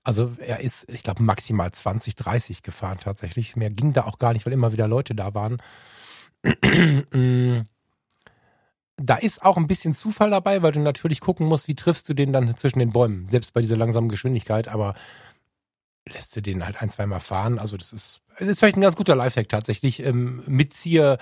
[0.03, 3.55] also er ist, ich glaube, maximal 20, 30 gefahren tatsächlich.
[3.55, 5.61] Mehr ging da auch gar nicht, weil immer wieder Leute da waren.
[8.97, 12.13] da ist auch ein bisschen Zufall dabei, weil du natürlich gucken musst, wie triffst du
[12.13, 14.95] den dann zwischen den Bäumen, selbst bei dieser langsamen Geschwindigkeit, aber
[16.07, 17.59] lässt du den halt ein, zweimal fahren.
[17.59, 20.03] Also das ist, es ist vielleicht ein ganz guter Lifehack tatsächlich.
[20.03, 21.17] Ähm, Mitzieher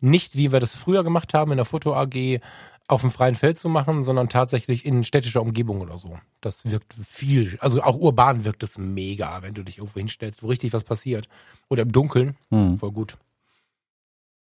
[0.00, 2.40] nicht, wie wir das früher gemacht haben in der Foto AG,
[2.88, 6.18] auf dem freien Feld zu machen, sondern tatsächlich in städtischer Umgebung oder so.
[6.40, 10.48] Das wirkt viel, also auch urban wirkt es mega, wenn du dich irgendwo hinstellst, wo
[10.48, 11.28] richtig was passiert.
[11.68, 12.78] Oder im Dunkeln, hm.
[12.78, 13.16] voll gut.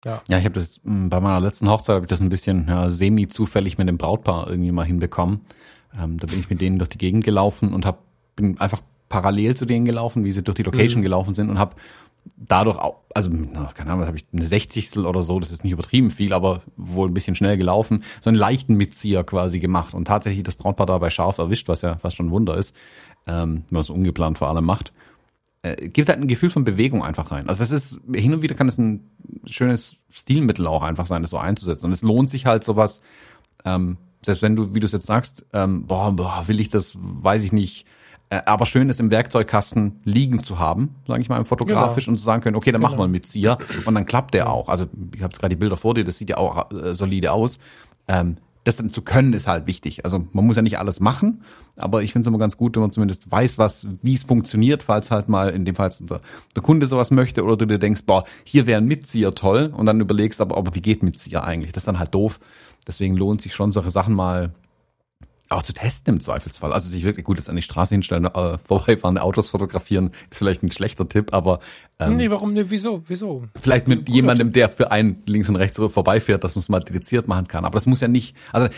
[0.05, 2.67] Ja, ja ich habe das hm, bei meiner letzten Hochzeit habe ich das ein bisschen
[2.69, 5.43] ja, semi zufällig mit dem Brautpaar irgendwie mal hinbekommen.
[5.99, 8.03] Ähm, da bin ich mit denen durch die Gegend gelaufen und hab,
[8.37, 11.05] bin einfach parallel zu denen gelaufen, wie sie durch die Location mhm.
[11.05, 11.77] gelaufen sind und habe
[12.37, 16.11] dadurch auch, also keine Ahnung, habe ich eine Sechzigstel oder so, das ist nicht übertrieben
[16.11, 20.45] viel, aber wohl ein bisschen schnell gelaufen, so einen leichten Mitzieher quasi gemacht und tatsächlich
[20.45, 22.75] das Brautpaar dabei scharf erwischt, was ja fast schon ein Wunder ist,
[23.27, 24.93] ähm, wenn man es ungeplant vor allem macht
[25.63, 27.49] äh, gibt halt ein Gefühl von Bewegung einfach rein.
[27.49, 29.09] Also das ist, hin und wieder kann es ein
[29.47, 31.87] schönes Stilmittel auch einfach sein, das so einzusetzen.
[31.87, 33.01] Und es lohnt sich halt sowas,
[33.65, 36.97] ähm, selbst wenn du, wie du es jetzt sagst, ähm, boah, boah, will ich das,
[36.97, 37.87] weiß ich nicht,
[38.33, 42.15] äh, aber schön ist im Werkzeugkasten liegen zu haben, sage ich mal, fotografisch genau.
[42.15, 42.93] und zu sagen können, okay, dann genau.
[42.93, 44.69] mach mal mit Zieher und dann klappt der auch.
[44.69, 47.59] Also ich habe gerade die Bilder vor dir, das sieht ja auch äh, solide aus.
[48.09, 50.05] Ähm, das dann zu können ist halt wichtig.
[50.05, 51.43] Also man muss ja nicht alles machen,
[51.77, 54.83] aber ich finde es immer ganz gut, wenn man zumindest weiß, was, wie es funktioniert,
[54.83, 56.21] falls halt mal in dem Fall der,
[56.55, 59.87] der Kunde sowas möchte oder du dir denkst, boah, hier wäre ein Mitzieher toll und
[59.87, 61.73] dann überlegst, aber, aber wie geht Mitzieher eigentlich?
[61.73, 62.39] Das ist dann halt doof.
[62.87, 64.53] Deswegen lohnt sich schon solche Sachen mal
[65.55, 66.73] auch zu testen im Zweifelsfall.
[66.73, 70.63] Also sich wirklich gut jetzt an die Straße hinstellen, äh, vorbeifahrende Autos fotografieren, ist vielleicht
[70.63, 71.61] ein schlechter Tipp, aber
[71.99, 73.03] ähm, Nee, warum nee, wieso?
[73.07, 73.45] Wieso?
[73.59, 77.29] Vielleicht mit jemandem, der für einen links und rechts vorbeifährt, dass man es mal dediziert
[77.29, 77.65] machen kann.
[77.65, 78.69] Aber das muss ja nicht, also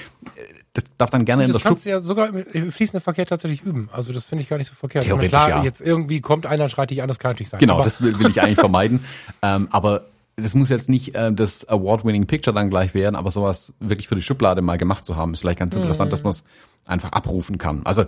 [0.74, 3.26] das darf dann gerne das in der Das kannst du ja sogar im fließenden Verkehr
[3.26, 3.88] tatsächlich üben.
[3.92, 5.04] Also das finde ich gar nicht so verkehrt.
[5.04, 5.62] Theoretisch, klar, ja.
[5.62, 7.60] jetzt irgendwie kommt einer und schreit dich an, das kann natürlich sein.
[7.60, 9.04] Genau, das will, will ich eigentlich vermeiden.
[9.42, 10.06] Ähm, aber
[10.37, 14.16] das muss jetzt nicht äh, das Award-winning Picture dann gleich werden, aber sowas wirklich für
[14.16, 16.11] die Schublade mal gemacht zu haben, ist vielleicht ganz interessant, mhm.
[16.11, 16.44] dass man es
[16.85, 17.83] einfach abrufen kann.
[17.85, 18.05] Also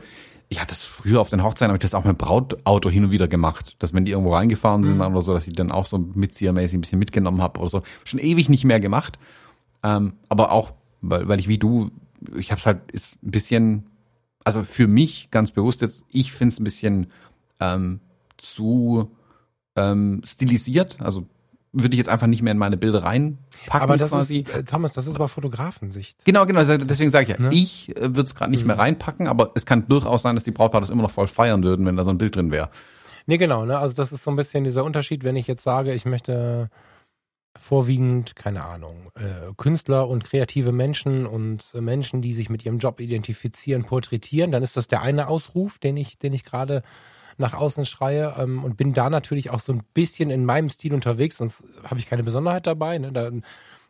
[0.48, 3.10] ich hatte das früher auf den Hochzeiten, habe ich das auch mit Brautauto hin und
[3.10, 5.02] wieder gemacht, dass wenn die irgendwo reingefahren sind mhm.
[5.02, 7.82] oder so, dass ich dann auch so mitziehermäßig ein bisschen mitgenommen habe oder so.
[8.04, 9.18] Schon ewig nicht mehr gemacht,
[9.82, 11.90] ähm, aber auch, weil, weil ich wie du,
[12.36, 13.86] ich habe es halt ist ein bisschen,
[14.44, 17.06] also für mich ganz bewusst jetzt, ich finde es ein bisschen
[17.60, 18.00] ähm,
[18.36, 19.10] zu
[19.74, 21.26] ähm, stilisiert, also
[21.76, 23.80] würde ich jetzt einfach nicht mehr in meine Bilder reinpacken.
[23.80, 24.38] Aber das quasi.
[24.38, 26.24] ist, äh, Thomas, das ist aber Fotografensicht.
[26.24, 27.50] Genau, genau, also deswegen sage ich ja, ne?
[27.52, 28.68] ich äh, würde es gerade nicht mhm.
[28.68, 31.62] mehr reinpacken, aber es kann durchaus sein, dass die Brautpaare das immer noch voll feiern
[31.62, 32.70] würden, wenn da so ein Bild drin wäre.
[33.26, 33.78] Nee, genau, ne?
[33.78, 36.70] Also das ist so ein bisschen dieser Unterschied, wenn ich jetzt sage, ich möchte
[37.58, 42.78] vorwiegend, keine Ahnung, äh, Künstler und kreative Menschen und äh, Menschen, die sich mit ihrem
[42.78, 46.82] Job identifizieren, porträtieren, dann ist das der eine Ausruf, den ich, den ich gerade
[47.38, 50.94] nach außen schreie ähm, und bin da natürlich auch so ein bisschen in meinem Stil
[50.94, 52.98] unterwegs, sonst habe ich keine Besonderheit dabei.
[52.98, 53.12] Ne?
[53.12, 53.30] Da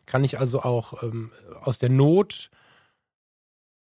[0.05, 1.31] kann ich also auch ähm,
[1.61, 2.49] aus der Not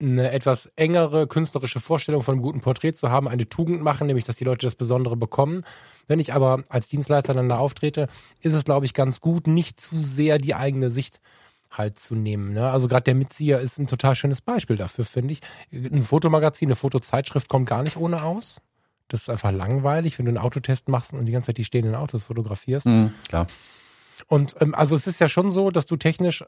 [0.01, 4.25] eine etwas engere künstlerische Vorstellung von einem guten Porträt zu haben, eine Tugend machen, nämlich
[4.25, 5.63] dass die Leute das Besondere bekommen.
[6.07, 8.07] Wenn ich aber als Dienstleister dann da auftrete,
[8.41, 11.21] ist es, glaube ich, ganz gut, nicht zu sehr die eigene Sicht
[11.71, 12.53] halt zu nehmen.
[12.53, 12.69] Ne?
[12.69, 15.41] Also gerade der Mitzieher ist ein total schönes Beispiel dafür, finde ich.
[15.71, 18.61] Ein Fotomagazin, eine Fotozeitschrift kommt gar nicht ohne aus.
[19.07, 21.95] Das ist einfach langweilig, wenn du einen Autotest machst und die ganze Zeit die stehenden
[21.95, 22.85] Autos fotografierst.
[22.87, 23.47] Mhm, klar.
[24.27, 26.43] Und ähm, also es ist ja schon so, dass du technisch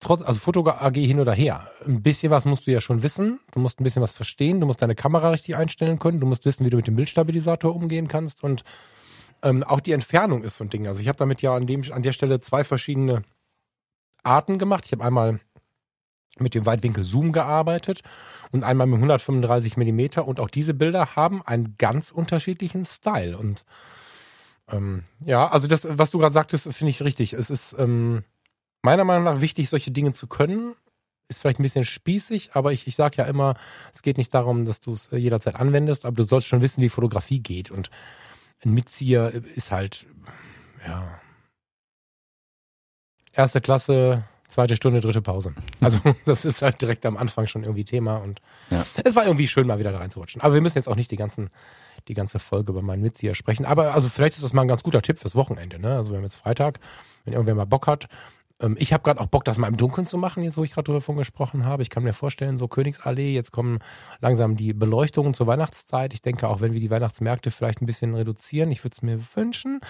[0.00, 3.40] trotz, also Foto AG hin oder her, ein bisschen was musst du ja schon wissen.
[3.52, 4.60] Du musst ein bisschen was verstehen.
[4.60, 6.20] Du musst deine Kamera richtig einstellen können.
[6.20, 8.44] Du musst wissen, wie du mit dem Bildstabilisator umgehen kannst.
[8.44, 8.64] Und
[9.42, 10.86] ähm, auch die Entfernung ist so ein Ding.
[10.86, 13.22] Also ich habe damit ja an, dem, an der Stelle zwei verschiedene
[14.22, 14.84] Arten gemacht.
[14.86, 15.40] Ich habe einmal
[16.40, 18.02] mit dem Weitwinkel Zoom gearbeitet
[18.50, 23.64] und einmal mit 135 Millimeter und auch diese Bilder haben einen ganz unterschiedlichen Style und
[24.70, 27.32] ähm, ja, also das, was du gerade sagtest, finde ich richtig.
[27.32, 28.24] Es ist ähm,
[28.82, 30.74] meiner Meinung nach wichtig, solche Dinge zu können.
[31.28, 33.54] Ist vielleicht ein bisschen spießig, aber ich, ich sage ja immer,
[33.92, 36.88] es geht nicht darum, dass du es jederzeit anwendest, aber du sollst schon wissen, wie
[36.88, 37.70] Fotografie geht.
[37.70, 37.90] Und
[38.64, 40.06] ein Mitzieher ist halt,
[40.86, 41.20] ja,
[43.32, 45.54] erste Klasse, zweite Stunde, dritte Pause.
[45.80, 48.84] Also das ist halt direkt am Anfang schon irgendwie Thema und ja.
[49.04, 50.40] es war irgendwie schön, mal wieder da reinzurutschen.
[50.40, 51.50] Aber wir müssen jetzt auch nicht die ganzen,
[52.08, 53.64] die ganze Folge über meinen Mitzieher sprechen.
[53.64, 55.78] Aber also vielleicht ist das mal ein ganz guter Tipp fürs Wochenende.
[55.78, 55.96] Ne?
[55.96, 56.80] Also wir haben jetzt Freitag,
[57.24, 58.08] wenn irgendwer mal Bock hat.
[58.60, 60.72] Ähm, ich habe gerade auch Bock, das mal im Dunkeln zu machen, jetzt wo ich
[60.72, 61.82] gerade drüber gesprochen habe.
[61.82, 63.78] Ich kann mir vorstellen, so Königsallee, jetzt kommen
[64.20, 66.14] langsam die Beleuchtungen zur Weihnachtszeit.
[66.14, 69.20] Ich denke, auch wenn wir die Weihnachtsmärkte vielleicht ein bisschen reduzieren, ich würde es mir
[69.34, 69.80] wünschen,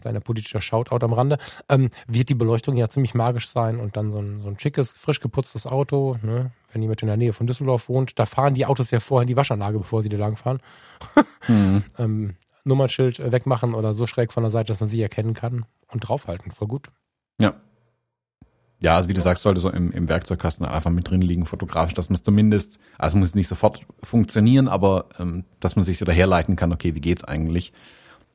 [0.00, 4.12] kleiner politischer Shoutout am Rande, ähm, wird die Beleuchtung ja ziemlich magisch sein und dann
[4.12, 6.52] so ein, so ein schickes, frisch geputztes Auto, ne?
[6.72, 9.28] wenn jemand in der Nähe von Düsseldorf wohnt, da fahren die Autos ja vorher in
[9.28, 10.60] die Waschanlage, bevor sie da langfahren.
[11.48, 11.82] mhm.
[11.98, 12.34] ähm,
[12.64, 16.52] Nummernschild wegmachen oder so schräg von der Seite, dass man sie erkennen kann und draufhalten.
[16.52, 16.88] Voll gut.
[17.40, 17.54] Ja.
[18.80, 21.94] Ja, also wie du sagst, sollte so im, im Werkzeugkasten einfach mit drin liegen, fotografisch,
[21.94, 26.04] dass man es zumindest, also muss nicht sofort funktionieren, aber ähm, dass man sich so
[26.04, 27.72] daherleiten kann, okay, wie geht's eigentlich?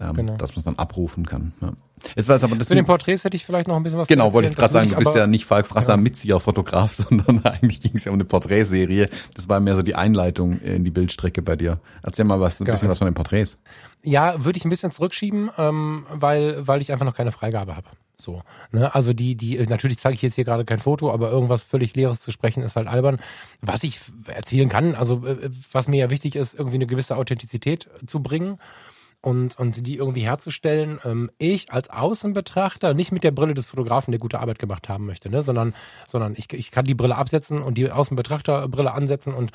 [0.09, 0.35] Ähm, genau.
[0.37, 1.53] dass man es dann abrufen kann.
[1.61, 1.71] Ja.
[2.15, 4.07] Jetzt war es aber das Für den Porträts hätte ich vielleicht noch ein bisschen was
[4.07, 5.97] Genau, wollte ich gerade sagen, du bist ja nicht Falk Frasser ja.
[5.97, 9.09] Mitzieher-Fotograf, sondern eigentlich ging es ja um eine Porträtserie.
[9.35, 11.79] Das war mehr so die Einleitung in die Bildstrecke bei dir.
[12.01, 13.57] Erzähl mal was, ein bisschen was von den Porträts.
[14.03, 17.87] Ja, würde ich ein bisschen zurückschieben, ähm, weil, weil ich einfach noch keine Freigabe habe.
[18.23, 18.93] So, ne?
[18.95, 22.21] Also die, die, natürlich zeige ich jetzt hier gerade kein Foto, aber irgendwas völlig Leeres
[22.21, 23.19] zu sprechen ist halt albern.
[23.61, 27.89] Was ich erzählen kann, also äh, was mir ja wichtig ist, irgendwie eine gewisse Authentizität
[28.07, 28.59] zu bringen
[29.23, 30.99] und, und die irgendwie herzustellen.
[31.05, 35.05] Ähm, ich als Außenbetrachter, nicht mit der Brille des Fotografen, der gute Arbeit gemacht haben
[35.05, 35.73] möchte, ne, sondern,
[36.07, 39.51] sondern ich, ich kann die Brille absetzen und die Außenbetrachterbrille ansetzen und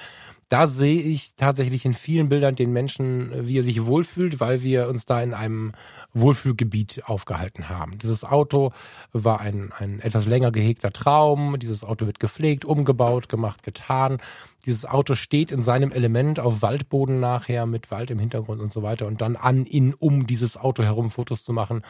[0.48, 4.88] da sehe ich tatsächlich in vielen Bildern den Menschen, wie er sich wohlfühlt, weil wir
[4.88, 5.72] uns da in einem
[6.14, 7.98] Wohlfühlgebiet aufgehalten haben.
[7.98, 8.72] Dieses Auto
[9.12, 11.58] war ein, ein etwas länger gehegter Traum.
[11.58, 14.18] Dieses Auto wird gepflegt, umgebaut, gemacht, getan.
[14.64, 18.82] Dieses Auto steht in seinem Element auf Waldboden nachher mit Wald im Hintergrund und so
[18.82, 21.82] weiter und dann an, in, um dieses Auto herum Fotos zu machen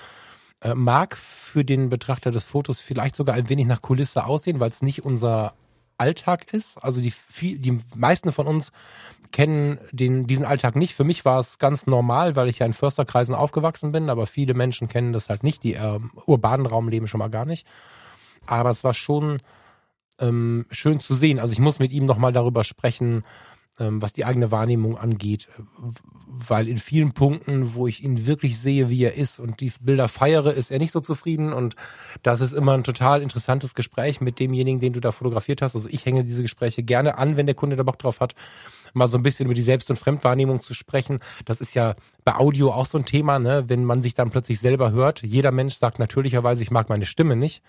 [0.61, 4.71] äh, mag für den Betrachter des Fotos vielleicht sogar ein wenig nach Kulisse aussehen, weil
[4.71, 5.55] es nicht unser
[5.99, 6.79] Alltag ist.
[6.79, 7.13] Also die,
[7.59, 8.73] die meisten von uns
[9.33, 10.95] kennen den, diesen Alltag nicht.
[10.95, 14.55] Für mich war es ganz normal, weil ich ja in Försterkreisen aufgewachsen bin, aber viele
[14.55, 15.63] Menschen kennen das halt nicht.
[15.63, 17.67] Die äh, urbanen Raum leben schon mal gar nicht.
[18.47, 19.43] Aber es war schon
[20.19, 21.39] ähm, schön zu sehen.
[21.39, 23.25] Also ich muss mit ihm nochmal darüber sprechen,
[23.79, 25.49] was die eigene Wahrnehmung angeht,
[26.27, 30.09] weil in vielen Punkten, wo ich ihn wirklich sehe, wie er ist und die Bilder
[30.09, 31.75] feiere, ist er nicht so zufrieden und
[32.23, 35.75] das ist immer ein total interessantes Gespräch mit demjenigen, den du da fotografiert hast.
[35.75, 38.35] Also ich hänge diese Gespräche gerne an, wenn der Kunde da Bock drauf hat,
[38.95, 41.21] mal so ein bisschen über die Selbst- und Fremdwahrnehmung zu sprechen.
[41.45, 43.65] Das ist ja bei Audio auch so ein Thema, ne?
[43.69, 45.23] wenn man sich dann plötzlich selber hört.
[45.23, 47.63] Jeder Mensch sagt natürlicherweise, ich mag meine Stimme nicht.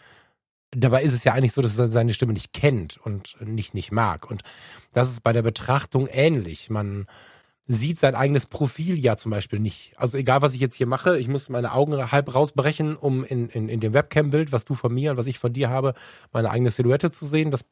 [0.71, 3.91] Dabei ist es ja eigentlich so, dass er seine Stimme nicht kennt und nicht nicht
[3.91, 4.29] mag.
[4.29, 4.43] Und
[4.91, 6.69] das ist bei der Betrachtung ähnlich.
[6.69, 7.07] Man
[7.67, 9.93] sieht sein eigenes Profil ja zum Beispiel nicht.
[9.95, 13.47] Also egal, was ich jetzt hier mache, ich muss meine Augen halb rausbrechen, um in,
[13.49, 15.93] in, in dem Webcam-Bild, was du von mir und was ich von dir habe,
[16.33, 17.51] meine eigene Silhouette zu sehen.
[17.51, 17.63] Das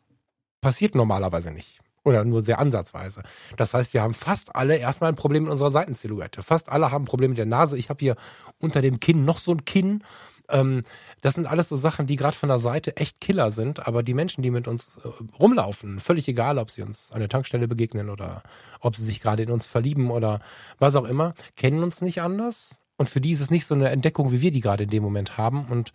[0.61, 1.81] passiert normalerweise nicht.
[2.03, 3.23] Oder nur sehr ansatzweise.
[3.57, 6.43] Das heißt, wir haben fast alle erstmal ein Problem mit unserer Seitensilhouette.
[6.43, 7.77] Fast alle haben ein Problem mit der Nase.
[7.77, 8.15] Ich habe hier
[8.59, 10.03] unter dem Kinn noch so ein Kinn
[10.49, 10.83] ähm,
[11.21, 14.13] das sind alles so Sachen, die gerade von der Seite echt Killer sind, aber die
[14.13, 15.07] Menschen, die mit uns äh,
[15.39, 18.43] rumlaufen, völlig egal, ob sie uns an der Tankstelle begegnen oder
[18.79, 20.41] ob sie sich gerade in uns verlieben oder
[20.79, 22.79] was auch immer, kennen uns nicht anders.
[22.97, 25.03] Und für die ist es nicht so eine Entdeckung, wie wir die gerade in dem
[25.03, 25.65] Moment haben.
[25.65, 25.93] Und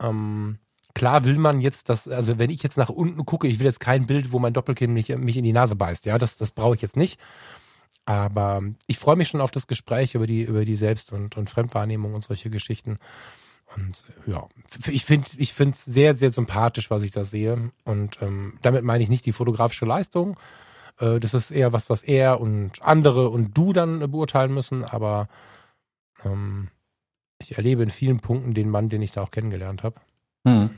[0.00, 0.58] ähm,
[0.94, 3.80] klar will man jetzt, dass, also wenn ich jetzt nach unten gucke, ich will jetzt
[3.80, 6.04] kein Bild, wo mein Doppelkinn mich, mich in die Nase beißt.
[6.04, 7.18] Ja, das, das brauche ich jetzt nicht.
[8.04, 11.50] Aber ich freue mich schon auf das Gespräch über die, über die Selbst- und, und
[11.50, 12.98] Fremdwahrnehmung und solche Geschichten.
[13.76, 14.48] Und ja,
[14.86, 17.70] ich finde ich finde es sehr, sehr sympathisch, was ich da sehe.
[17.84, 20.38] Und ähm, damit meine ich nicht die fotografische Leistung.
[20.98, 24.84] Äh, das ist eher was, was er und andere und du dann äh, beurteilen müssen.
[24.84, 25.28] Aber
[26.24, 26.68] ähm,
[27.38, 30.00] ich erlebe in vielen Punkten den Mann, den ich da auch kennengelernt habe.
[30.44, 30.70] Mhm.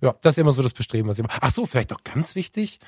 [0.00, 1.38] Ja, das ist immer so das Bestreben, was ich mache.
[1.40, 2.78] Ach so, vielleicht auch ganz wichtig.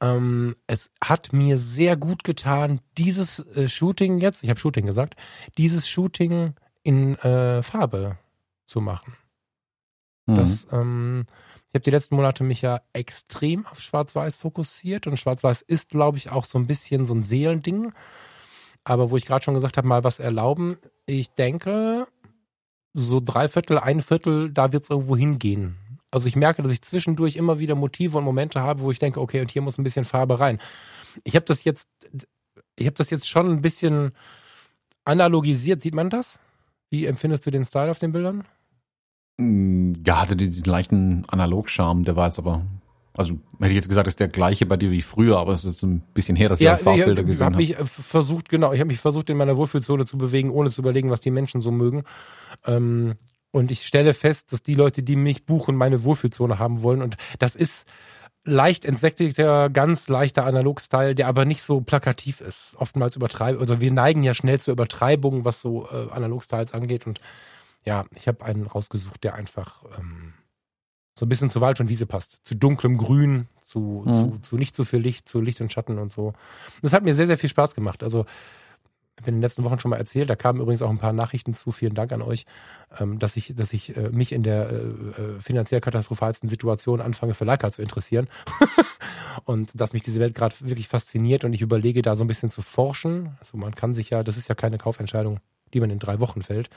[0.00, 5.14] Ähm, es hat mir sehr gut getan, dieses äh, Shooting jetzt, ich habe Shooting gesagt,
[5.58, 8.18] dieses Shooting in äh, Farbe
[8.66, 9.16] zu machen.
[10.26, 10.36] Mhm.
[10.36, 11.26] Das, ähm,
[11.68, 16.18] ich habe die letzten Monate mich ja extrem auf Schwarz-Weiß fokussiert und Schwarz-Weiß ist, glaube
[16.18, 17.92] ich, auch so ein bisschen so ein Seelending.
[18.84, 22.06] Aber wo ich gerade schon gesagt habe, mal was erlauben, ich denke,
[22.92, 25.76] so drei Viertel, ein Viertel, da wird es irgendwo hingehen.
[26.10, 29.20] Also ich merke, dass ich zwischendurch immer wieder Motive und Momente habe, wo ich denke,
[29.20, 30.60] okay, und hier muss ein bisschen Farbe rein.
[31.24, 31.88] Ich habe das jetzt,
[32.76, 34.12] ich habe das jetzt schon ein bisschen
[35.04, 35.82] analogisiert.
[35.82, 36.38] Sieht man das?
[36.90, 38.44] Wie empfindest du den Style auf den Bildern?
[39.38, 42.64] Mm, ja, hatte diesen leichten Analog-Charme, der war jetzt aber,
[43.16, 45.82] also hätte ich jetzt gesagt, ist der gleiche bei dir wie früher, aber es ist
[45.82, 47.62] ein bisschen her, dass ja, ich Farbbilder ich, gesehen habe.
[47.62, 50.80] Ich habe versucht, genau, ich habe mich versucht, in meiner Wohlfühlzone zu bewegen, ohne zu
[50.82, 52.04] überlegen, was die Menschen so mögen.
[52.66, 53.14] Ähm,
[53.50, 57.02] und ich stelle fest, dass die Leute, die mich buchen, meine Wohlfühlzone haben wollen.
[57.02, 57.86] Und das ist
[58.44, 62.74] leicht entsättigter, ganz leichter Analog-Style, der aber nicht so plakativ ist.
[62.78, 67.06] Oftmals übertreiben, also wir neigen ja schnell zur Übertreibung, was so äh, Analog-Styles angeht.
[67.06, 67.20] Und
[67.84, 70.34] ja, ich habe einen rausgesucht, der einfach ähm,
[71.18, 72.40] so ein bisschen zu Wald und Wiese passt.
[72.44, 74.12] Zu dunklem Grün, zu, mhm.
[74.12, 76.34] zu, zu nicht so viel Licht, zu Licht und Schatten und so.
[76.82, 78.02] Das hat mir sehr, sehr viel Spaß gemacht.
[78.02, 78.26] Also
[79.20, 81.72] in den letzten Wochen schon mal erzählt, da kamen übrigens auch ein paar Nachrichten zu,
[81.72, 82.46] vielen Dank an euch,
[82.98, 87.34] ähm, dass ich, dass ich äh, mich in der äh, äh, finanziell katastrophalsten Situation anfange
[87.34, 88.28] für Leica zu interessieren.
[89.44, 92.50] und dass mich diese Welt gerade wirklich fasziniert und ich überlege, da so ein bisschen
[92.50, 93.36] zu forschen.
[93.40, 95.38] Also man kann sich ja, das ist ja keine Kaufentscheidung,
[95.72, 96.68] die man in drei Wochen fällt.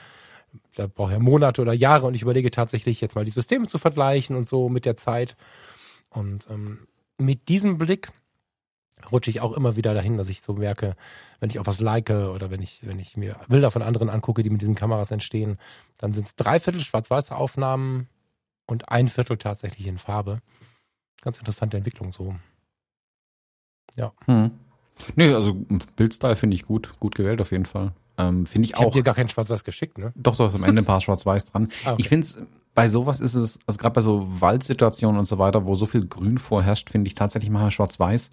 [0.76, 3.78] Da braucht ja Monate oder Jahre und ich überlege tatsächlich jetzt mal die Systeme zu
[3.78, 5.36] vergleichen und so mit der Zeit.
[6.10, 6.86] Und ähm,
[7.18, 8.10] mit diesem Blick
[9.10, 10.96] rutsche ich auch immer wieder dahin, dass ich so merke,
[11.40, 14.42] wenn ich auch was like oder wenn ich, wenn ich mir Bilder von anderen angucke,
[14.42, 15.58] die mit diesen Kameras entstehen,
[15.98, 18.08] dann sind es drei Viertel schwarz-weiße Aufnahmen
[18.66, 20.40] und ein Viertel tatsächlich in Farbe.
[21.22, 22.34] Ganz interessante Entwicklung so.
[23.96, 24.12] Ja.
[24.26, 24.52] Hm.
[25.16, 25.54] Nee, also
[25.96, 27.92] Bildstyle finde ich gut, gut gewählt auf jeden Fall.
[28.16, 28.80] Ähm, finde ich, ich auch.
[28.80, 30.12] Ich habe dir gar kein Schwarz-Weiß geschickt, ne?
[30.16, 31.70] Doch, doch, ist am Ende ein paar Schwarz-Weiß dran.
[31.84, 32.02] Ah, okay.
[32.02, 32.36] Ich finde es,
[32.74, 36.06] bei sowas ist es, also gerade bei so Waldsituationen und so weiter, wo so viel
[36.06, 38.30] Grün vorherrscht, finde ich tatsächlich mal Schwarz-Weiß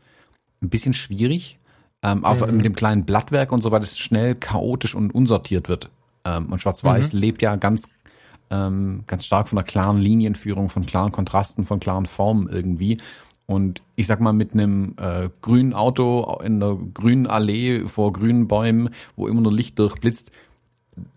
[0.65, 1.59] ein bisschen schwierig.
[2.03, 2.57] Ähm, auch mhm.
[2.57, 5.89] mit dem kleinen Blattwerk und so, weil es schnell chaotisch und unsortiert wird.
[6.23, 7.19] Ähm, und Schwarz-Weiß mhm.
[7.19, 7.87] lebt ja ganz,
[8.51, 12.97] ähm, ganz stark von einer klaren Linienführung, von klaren Kontrasten, von klaren Formen irgendwie.
[13.47, 18.47] Und ich sag mal, mit einem äh, grünen Auto in einer grünen Allee vor grünen
[18.47, 20.31] Bäumen, wo immer nur Licht durchblitzt,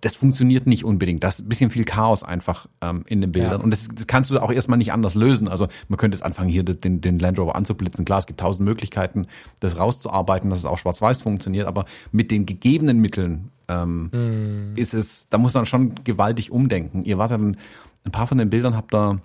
[0.01, 1.23] das funktioniert nicht unbedingt.
[1.23, 3.59] Das ist ein bisschen viel Chaos einfach ähm, in den Bildern.
[3.59, 3.64] Ja.
[3.64, 5.49] Und das, das, kannst du auch erstmal nicht anders lösen.
[5.49, 8.05] Also man könnte jetzt anfangen, hier den, den Land Rover anzublitzen.
[8.05, 9.27] Klar, es gibt tausend Möglichkeiten,
[9.61, 14.77] das rauszuarbeiten, dass es auch schwarz-weiß funktioniert, aber mit den gegebenen Mitteln ähm, mm.
[14.77, 17.05] ist es, da muss man schon gewaltig umdenken.
[17.05, 17.57] Ihr wart dann,
[18.05, 19.21] ein paar von den Bildern habt ihr,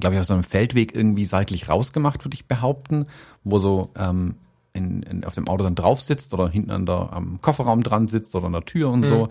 [0.00, 3.06] glaube ich, auf so einem Feldweg irgendwie seitlich rausgemacht, würde ich behaupten,
[3.44, 4.36] wo so ähm,
[4.72, 8.08] in, in, auf dem Auto dann drauf sitzt oder hinten an der am Kofferraum dran
[8.08, 9.04] sitzt oder an der Tür und mm.
[9.04, 9.28] so.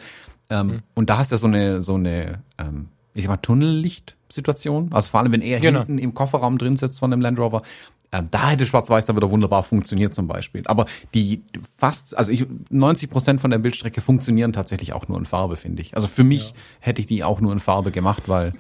[0.50, 0.80] Ähm, mhm.
[0.94, 4.90] Und da hast du so eine, so eine, ähm, ich sag mal, Tunnellicht Situation.
[4.92, 5.80] Also vor allem, wenn er Genau.
[5.80, 7.62] hinten im Kofferraum drin sitzt von dem Land Rover.
[8.12, 10.62] Ähm, da hätte Schwarz-Weiß dann wieder wunderbar funktioniert zum Beispiel.
[10.66, 11.44] Aber die
[11.78, 15.82] fast, also ich, 90 Prozent von der Bildstrecke funktionieren tatsächlich auch nur in Farbe, finde
[15.82, 15.96] ich.
[15.96, 18.54] Also für mich hätte ich die auch nur in Farbe gemacht, weil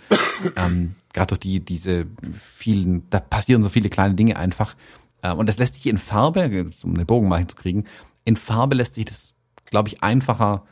[0.55, 4.75] ähm, gerade durch die diese vielen, da passieren so viele kleine Dinge einfach.
[5.23, 7.87] Ähm, und das lässt sich in Farbe, um den Bogen mal hinzukriegen,
[8.25, 9.33] in Farbe lässt sich das,
[9.65, 10.63] glaube ich, einfacher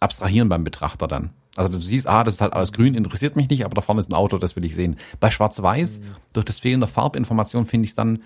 [0.00, 1.30] abstrahieren beim Betrachter dann.
[1.56, 4.00] Also du siehst, ah, das ist halt alles grün, interessiert mich nicht, aber da vorne
[4.00, 4.96] ist ein Auto, das will ich sehen.
[5.18, 6.00] Bei Schwarz-Weiß,
[6.32, 8.22] durch das Fehlen der Farbinformation finde ich dann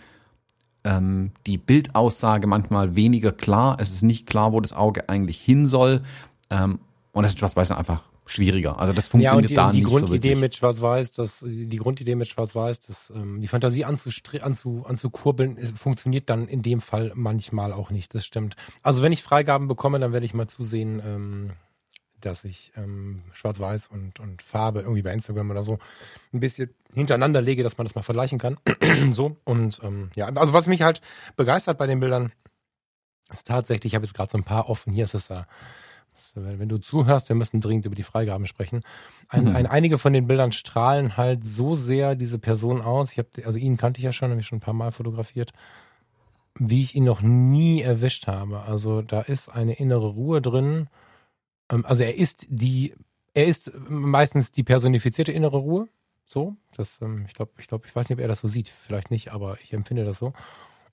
[0.85, 3.79] ähm, die Bildaussage manchmal weniger klar.
[3.81, 6.03] Es ist nicht klar, wo das Auge eigentlich hin soll.
[6.51, 6.81] Ähm,
[7.13, 8.79] und das ist Schwarz-Weiß einfach schwieriger.
[8.79, 11.77] Also das Ja, funktioniert und die, da die nicht Grundidee so mit Schwarz-Weiß, das, die
[11.77, 14.11] Grundidee mit Schwarz-Weiß, das, ähm, die Fantasie anzu,
[14.87, 18.15] anzukurbeln, ist- funktioniert dann in dem Fall manchmal auch nicht.
[18.15, 18.57] Das stimmt.
[18.83, 21.51] Also wenn ich Freigaben bekomme, dann werde ich mal zusehen, ähm,
[22.21, 25.79] dass ich ähm, Schwarz-Weiß und, und Farbe irgendwie bei Instagram oder so
[26.33, 28.59] ein bisschen hintereinander lege, dass man das mal vergleichen kann.
[29.13, 29.37] so.
[29.45, 31.01] Und ähm, ja, also was mich halt
[31.37, 32.31] begeistert bei den Bildern,
[33.33, 35.41] ist tatsächlich, ich habe jetzt gerade so ein paar offen, hier ist es da.
[35.41, 35.47] Wenn
[36.35, 38.81] wenn du zuhörst, wir müssen dringend über die Freigaben sprechen.
[39.29, 39.57] Ein, Mhm.
[39.57, 43.13] ein, einige von den Bildern strahlen halt so sehr diese Person aus.
[43.13, 45.53] Ich habe, also ihn kannte ich ja schon, habe ich schon ein paar Mal fotografiert,
[46.59, 48.61] wie ich ihn noch nie erwischt habe.
[48.61, 50.89] Also da ist eine innere Ruhe drin.
[51.71, 52.95] Ähm, Also er ist die,
[53.35, 55.89] er ist meistens die personifizierte innere Ruhe.
[56.25, 58.69] So, das, ähm, ich glaube, ich glaube, ich weiß nicht, ob er das so sieht,
[58.69, 60.33] vielleicht nicht, aber ich empfinde das so.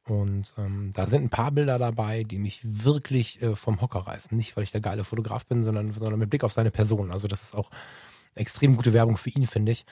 [0.10, 4.36] Und ähm, da sind ein paar Bilder dabei, die mich wirklich äh, vom Hocker reißen.
[4.36, 7.12] Nicht, weil ich der geile Fotograf bin, sondern, sondern mit Blick auf seine Person.
[7.12, 7.70] Also das ist auch
[8.36, 9.86] extrem gute Werbung für ihn, finde ich.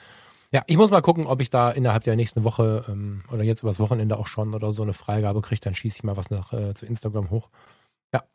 [0.50, 3.62] Ja, ich muss mal gucken, ob ich da innerhalb der nächsten Woche ähm, oder jetzt
[3.62, 5.60] übers Wochenende auch schon oder so eine Freigabe kriege.
[5.60, 7.50] Dann schieße ich mal was nach äh, zu Instagram hoch.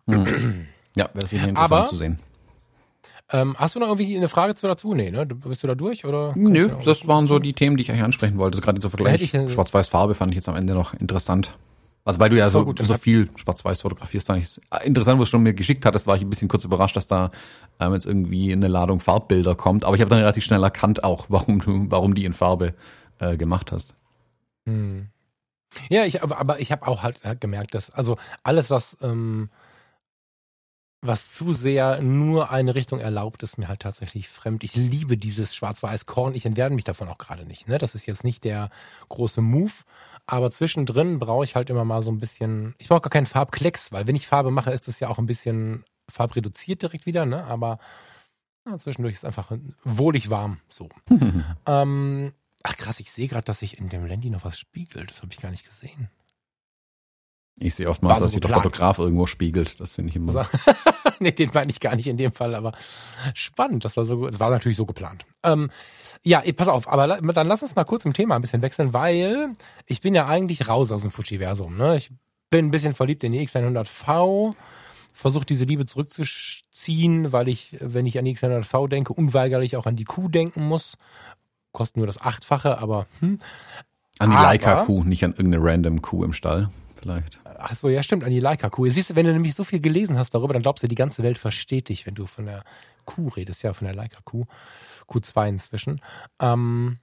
[0.06, 0.68] Mhm.
[0.96, 2.20] Ja, wäre sicher interessant Aber- zu sehen.
[3.32, 4.94] Ähm, hast du noch irgendwie eine Frage zu dazu?
[4.94, 5.26] Nee, ne?
[5.26, 6.06] Bist du da durch?
[6.06, 8.58] Oder Nö, das waren so die Themen, die ich eigentlich ansprechen wollte.
[8.58, 11.52] Also gerade hätte Vergleich ich, Schwarz-Weiß-Farbe fand ich jetzt am Ende noch interessant.
[12.06, 15.24] Also weil du ja So gut, so viel Schwarz-Weiß fotografierst, fand ich interessant, wo du
[15.24, 17.32] es schon mir geschickt hattest, war ich ein bisschen kurz überrascht, dass da
[17.80, 19.86] ähm, jetzt irgendwie eine Ladung Farbbilder kommt.
[19.86, 22.74] Aber ich habe dann relativ schnell erkannt auch, warum du, warum die in Farbe
[23.20, 23.96] äh, gemacht hast.
[24.66, 25.08] Hm.
[25.90, 29.50] Ja, ich aber, aber ich habe auch halt äh, gemerkt, dass also alles was ähm,
[31.04, 34.64] was zu sehr nur eine Richtung erlaubt, ist mir halt tatsächlich fremd.
[34.64, 36.34] Ich liebe dieses Schwarz-Weiß-Korn.
[36.34, 37.68] Ich entwerde mich davon auch gerade nicht.
[37.68, 37.78] Ne?
[37.78, 38.70] Das ist jetzt nicht der
[39.10, 39.74] große Move.
[40.26, 42.76] Aber zwischendrin brauche ich halt immer mal so ein bisschen.
[42.78, 45.26] Ich brauche gar keinen Farbklecks, weil wenn ich Farbe mache, ist das ja auch ein
[45.26, 47.26] bisschen farbreduziert direkt wieder.
[47.26, 47.44] Ne?
[47.46, 47.80] Aber
[48.66, 49.52] ja, zwischendurch ist einfach
[49.84, 50.60] wohlig warm.
[50.70, 50.90] So.
[51.66, 55.10] Ähm, ach krass, ich sehe gerade, dass sich in dem Landy noch was spiegelt.
[55.10, 56.10] Das habe ich gar nicht gesehen.
[57.60, 58.50] Ich sehe oftmals, so dass sich der.
[58.50, 59.80] Fotograf irgendwo spiegelt.
[59.80, 60.34] Das finde ich immer.
[61.24, 62.74] Nee, den meine ich gar nicht in dem Fall, aber
[63.34, 63.86] spannend.
[63.86, 65.26] Das war so, das war natürlich so geplant.
[65.44, 65.72] Ähm,
[66.24, 69.56] ja, pass auf, aber dann lass uns mal kurz im Thema ein bisschen wechseln, weil
[69.86, 71.78] ich bin ja eigentlich raus aus dem Fujiversum.
[71.78, 71.96] Ne?
[71.96, 72.12] Ich
[72.50, 74.54] bin ein bisschen verliebt in die X100V,
[75.14, 79.96] versuche diese Liebe zurückzuziehen, weil ich, wenn ich an die X100V denke, unweigerlich auch an
[79.96, 80.98] die Q denken muss.
[81.72, 83.40] Kostet nur das Achtfache, aber hm.
[84.20, 86.70] An die Leica-Kuh, nicht an irgendeine random Kuh im Stall,
[87.04, 87.40] vielleicht.
[87.44, 88.90] Ach so, ja, stimmt, an die Leica-Kuh.
[88.90, 91.22] Siehst du, wenn du nämlich so viel gelesen hast darüber, dann glaubst du, die ganze
[91.22, 92.64] Welt versteht dich, wenn du von der
[93.06, 94.46] Kuh redest, ja, von der Leica-Kuh.
[95.08, 96.02] Q2 inzwischen.
[96.40, 96.98] Ähm,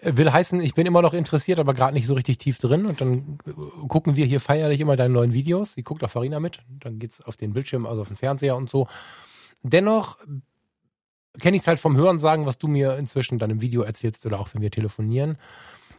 [0.00, 2.86] äh, will heißen, ich bin immer noch interessiert, aber gerade nicht so richtig tief drin.
[2.86, 3.52] Und dann äh,
[3.88, 5.74] gucken wir hier feierlich immer deine neuen Videos.
[5.74, 6.60] Die guckt auch Farina mit.
[6.68, 8.88] Dann geht's auf den Bildschirm, also auf den Fernseher und so.
[9.62, 10.18] Dennoch
[11.38, 14.26] kenne ich es halt vom Hören sagen, was du mir inzwischen dann im Video erzählst
[14.26, 15.38] oder auch wenn wir telefonieren.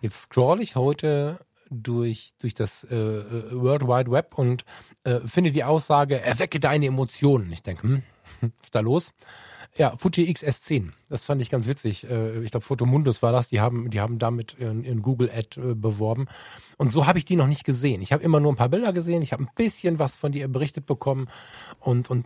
[0.01, 1.39] Jetzt scroll ich heute
[1.71, 4.65] durch, durch das äh, äh, World Wide Web und
[5.03, 7.51] äh, finde die Aussage, erwecke deine Emotionen.
[7.51, 8.03] Ich denke, hm,
[8.41, 9.13] was ist da los?
[9.77, 10.89] Ja, Fuji XS10.
[11.07, 12.03] Das fand ich ganz witzig.
[12.03, 13.47] Äh, ich glaube, Fotomundus war das.
[13.47, 16.27] Die haben, die haben damit in, in Google Ad äh, beworben.
[16.77, 18.01] Und so habe ich die noch nicht gesehen.
[18.01, 19.21] Ich habe immer nur ein paar Bilder gesehen.
[19.21, 21.29] Ich habe ein bisschen was von dir berichtet bekommen
[21.79, 22.25] und, und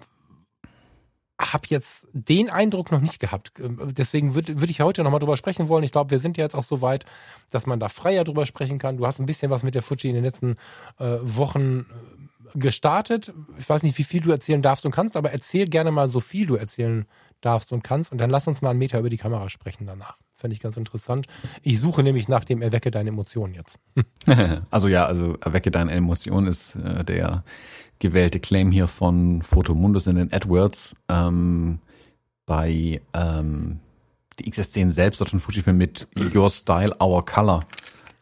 [1.39, 3.51] habe jetzt den Eindruck noch nicht gehabt.
[3.59, 5.83] Ähm, Deswegen würde würd ich heute nochmal drüber sprechen wollen.
[5.83, 7.05] Ich glaube, wir sind ja jetzt auch so weit,
[7.51, 8.97] dass man da freier drüber sprechen kann.
[8.97, 10.55] Du hast ein bisschen was mit der Fuji in den letzten
[10.99, 13.33] äh, Wochen äh, gestartet.
[13.59, 16.21] Ich weiß nicht, wie viel du erzählen darfst und kannst, aber erzähl gerne mal so
[16.21, 17.05] viel du erzählen
[17.45, 18.11] darfst und kannst.
[18.11, 20.17] Und dann lass uns mal einen Meter über die Kamera sprechen danach.
[20.33, 21.27] Fände ich ganz interessant.
[21.61, 23.79] Ich suche nämlich nach dem Erwecke deine Emotionen jetzt.
[24.69, 27.43] also ja, also erwecke deine Emotion ist äh, der
[27.99, 30.95] gewählte Claim hier von Photomundus in den AdWords.
[31.07, 31.79] Ähm,
[32.45, 33.79] bei ähm,
[34.39, 37.61] die XS10 selbst hat von Fujifilm mit Your Style, Our Color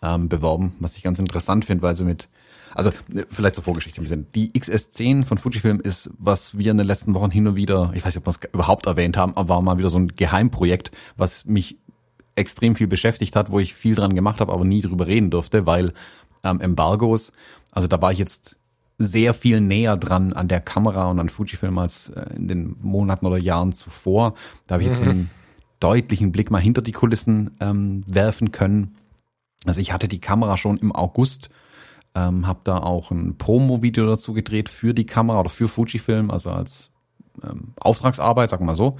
[0.02, 2.30] ähm, beworben, was ich ganz interessant finde, weil sie mit
[2.74, 4.28] also äh, vielleicht zur Vorgeschichte ein bisschen.
[4.34, 8.06] Die XS10 von Fujifilm ist, was wir in den letzten Wochen hin und wieder, ich
[8.06, 10.92] weiß nicht, ob wir es überhaupt erwähnt haben, aber war mal wieder so ein Geheimprojekt,
[11.16, 11.78] was mich
[12.36, 15.66] extrem viel beschäftigt hat, wo ich viel dran gemacht habe, aber nie drüber reden durfte,
[15.66, 15.94] weil
[16.44, 17.32] ähm, Embargos,
[17.72, 18.58] also da war ich jetzt
[18.98, 23.26] sehr viel näher dran an der Kamera und an Fujifilm als äh, in den Monaten
[23.26, 24.36] oder Jahren zuvor.
[24.68, 25.10] Da habe ich jetzt mhm.
[25.10, 25.30] einen
[25.80, 28.96] deutlichen Blick mal hinter die Kulissen ähm, werfen können.
[29.66, 31.50] Also ich hatte die Kamera schon im August,
[32.16, 36.52] ähm, habe da auch ein Promo-Video dazu gedreht für die Kamera oder für Fujifilm, also
[36.52, 36.90] als
[37.44, 38.98] ähm, Auftragsarbeit, sagen wir mal so,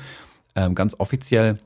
[0.56, 1.60] ähm, ganz offiziell.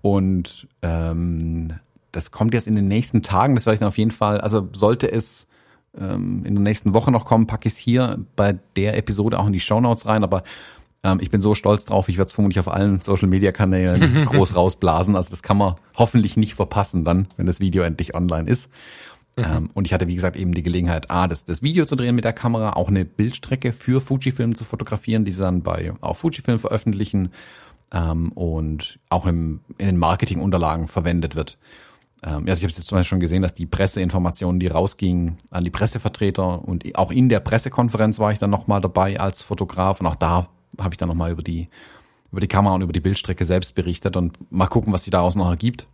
[0.00, 1.74] Und ähm,
[2.12, 4.68] das kommt jetzt in den nächsten Tagen, das werde ich dann auf jeden Fall, also
[4.72, 5.46] sollte es
[5.98, 9.46] ähm, in der nächsten Woche noch kommen, packe ich es hier bei der Episode auch
[9.46, 10.42] in die Shownotes rein, aber
[11.04, 15.16] ähm, ich bin so stolz drauf, ich werde es vermutlich auf allen Social-Media-Kanälen groß rausblasen,
[15.16, 18.70] also das kann man hoffentlich nicht verpassen dann, wenn das Video endlich online ist.
[19.36, 19.44] Mhm.
[19.44, 22.14] Ähm, und ich hatte, wie gesagt, eben die Gelegenheit, A, das, das Video zu drehen
[22.14, 26.18] mit der Kamera, auch eine Bildstrecke für Fujifilm zu fotografieren, die sie dann bei auf
[26.18, 27.30] Fujifilm veröffentlichen
[27.92, 31.58] ähm, und auch im, in den Marketingunterlagen verwendet wird.
[32.22, 35.64] Ähm, also ich habe jetzt zum Beispiel schon gesehen, dass die Presseinformationen, die rausgingen an
[35.64, 40.06] die Pressevertreter und auch in der Pressekonferenz war ich dann nochmal dabei als Fotograf und
[40.06, 41.68] auch da habe ich dann nochmal über die
[42.30, 45.36] über die Kamera und über die Bildstrecke selbst berichtet und mal gucken, was sich daraus
[45.36, 45.86] noch ergibt.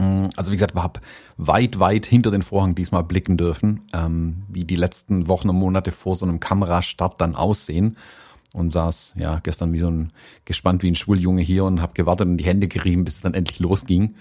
[0.00, 1.00] Mm, also wie gesagt, wir haben
[1.36, 5.92] weit, weit hinter den Vorhang diesmal blicken dürfen, ähm, wie die letzten Wochen und Monate
[5.92, 7.98] vor so einem Kamerastart dann aussehen
[8.54, 10.12] und saß ja gestern wie so ein
[10.46, 13.34] gespannt wie ein Schwuljunge hier und habe gewartet und die Hände gerieben, bis es dann
[13.34, 14.14] endlich losging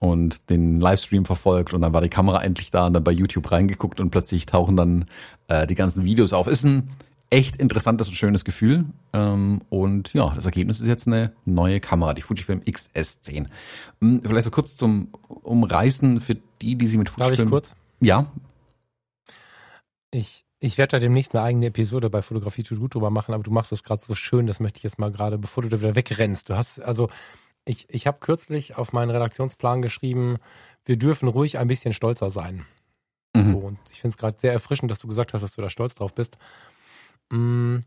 [0.00, 3.52] und den Livestream verfolgt und dann war die Kamera endlich da und dann bei YouTube
[3.52, 5.04] reingeguckt und plötzlich tauchen dann
[5.46, 6.48] äh, die ganzen Videos auf.
[6.48, 6.90] Ist ein
[7.30, 8.84] echt interessantes und schönes Gefühl.
[9.12, 13.46] Ähm, und ja, das Ergebnis ist jetzt eine neue Kamera, die Fujifilm XS10.
[14.00, 17.36] Hm, vielleicht so kurz zum Umreißen für die, die sie mit Fujifilm...
[17.36, 17.74] Darf ich kurz?
[18.00, 18.26] Ja.
[20.10, 23.42] Ich ich werde da demnächst eine eigene Episode bei Fotografie to gut drüber machen, aber
[23.42, 25.80] du machst das gerade so schön, das möchte ich jetzt mal gerade, bevor du da
[25.80, 26.50] wieder wegrennst.
[26.50, 27.08] Du hast, also,
[27.64, 30.36] ich, ich habe kürzlich auf meinen Redaktionsplan geschrieben,
[30.84, 32.66] wir dürfen ruhig ein bisschen stolzer sein.
[33.34, 33.52] Mhm.
[33.52, 35.70] So, und ich finde es gerade sehr erfrischend, dass du gesagt hast, dass du da
[35.70, 36.36] stolz drauf bist.
[37.30, 37.78] Mm,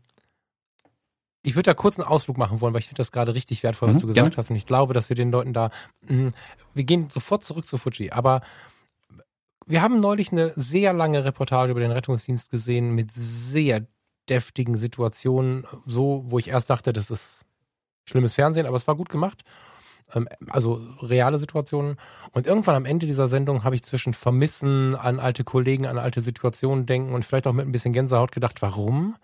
[1.42, 3.88] ich würde da kurz einen Ausflug machen wollen, weil ich finde das gerade richtig wertvoll,
[3.88, 4.36] was mhm, du gesagt gerne.
[4.36, 4.50] hast.
[4.50, 5.70] Und ich glaube, dass wir den Leuten da,
[6.08, 6.32] mh, mm,
[6.72, 8.40] wir gehen sofort zurück zu Fuji, aber
[9.66, 13.86] wir haben neulich eine sehr lange Reportage über den Rettungsdienst gesehen mit sehr
[14.28, 17.44] deftigen Situationen, so, wo ich erst dachte, das ist
[18.04, 19.42] schlimmes Fernsehen, aber es war gut gemacht.
[20.12, 21.96] Ähm, also reale Situationen.
[22.32, 26.20] Und irgendwann am Ende dieser Sendung habe ich zwischen Vermissen an alte Kollegen, an alte
[26.20, 29.16] Situationen denken und vielleicht auch mit ein bisschen Gänsehaut gedacht, warum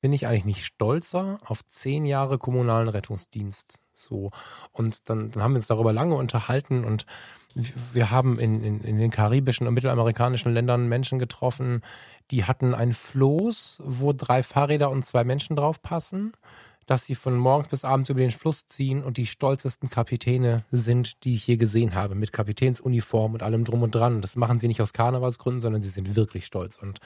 [0.00, 3.78] bin ich eigentlich nicht stolzer auf zehn Jahre kommunalen Rettungsdienst?
[3.94, 4.30] So.
[4.72, 7.06] Und dann, dann haben wir uns darüber lange unterhalten und
[7.92, 11.82] wir haben in, in, in den karibischen und mittelamerikanischen Ländern Menschen getroffen,
[12.30, 16.32] die hatten ein Floß, wo drei Fahrräder und zwei Menschen drauf passen,
[16.90, 21.24] dass sie von morgens bis abends über den Fluss ziehen und die stolzesten Kapitäne sind,
[21.24, 24.20] die ich je gesehen habe, mit Kapitänsuniform und allem drum und dran.
[24.20, 26.76] Das machen sie nicht aus Karnevalsgründen, sondern sie sind wirklich stolz.
[26.76, 27.00] Und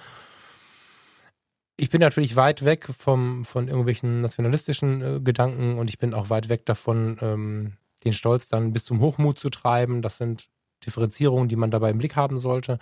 [1.76, 6.30] ich bin natürlich weit weg vom, von irgendwelchen nationalistischen äh, Gedanken und ich bin auch
[6.30, 10.00] weit weg davon, ähm, den Stolz dann bis zum Hochmut zu treiben.
[10.00, 10.48] Das sind
[10.84, 12.78] Differenzierungen, die man dabei im Blick haben sollte.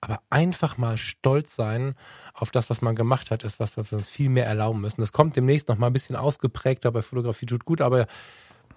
[0.00, 1.94] Aber einfach mal stolz sein
[2.32, 5.00] auf das, was man gemacht hat, ist was, was wir uns viel mehr erlauben müssen.
[5.00, 8.06] Das kommt demnächst noch mal ein bisschen ausgeprägter bei Fotografie tut gut, aber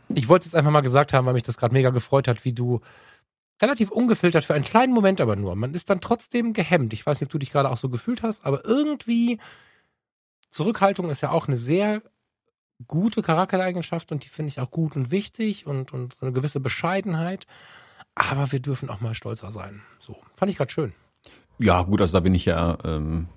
[0.09, 2.43] ich wollte es jetzt einfach mal gesagt haben, weil mich das gerade mega gefreut hat,
[2.43, 2.81] wie du
[3.61, 5.55] relativ ungefiltert für einen kleinen Moment aber nur.
[5.55, 6.91] Man ist dann trotzdem gehemmt.
[6.91, 9.39] Ich weiß nicht, ob du dich gerade auch so gefühlt hast, aber irgendwie
[10.49, 12.01] Zurückhaltung ist ja auch eine sehr
[12.87, 16.59] gute Charaktereigenschaft und die finde ich auch gut und wichtig und, und so eine gewisse
[16.59, 17.47] Bescheidenheit.
[18.15, 19.81] Aber wir dürfen auch mal stolzer sein.
[19.99, 20.93] So, fand ich gerade schön.
[21.63, 23.27] Ja, gut, also da bin ich ja ähm,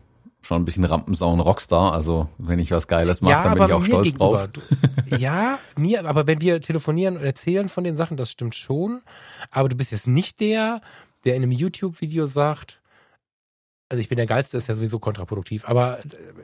[0.43, 1.93] schon ein bisschen Rampensau und Rockstar.
[1.93, 4.49] Also wenn ich was Geiles mache, ja, dann bin ich auch stolz drauf.
[4.53, 9.03] Du, ja, mir, aber wenn wir telefonieren und erzählen von den Sachen, das stimmt schon.
[9.51, 10.81] Aber du bist jetzt nicht der,
[11.25, 12.81] der in einem YouTube-Video sagt,
[13.89, 16.01] also ich bin der Geilste, ist ja sowieso kontraproduktiv, aber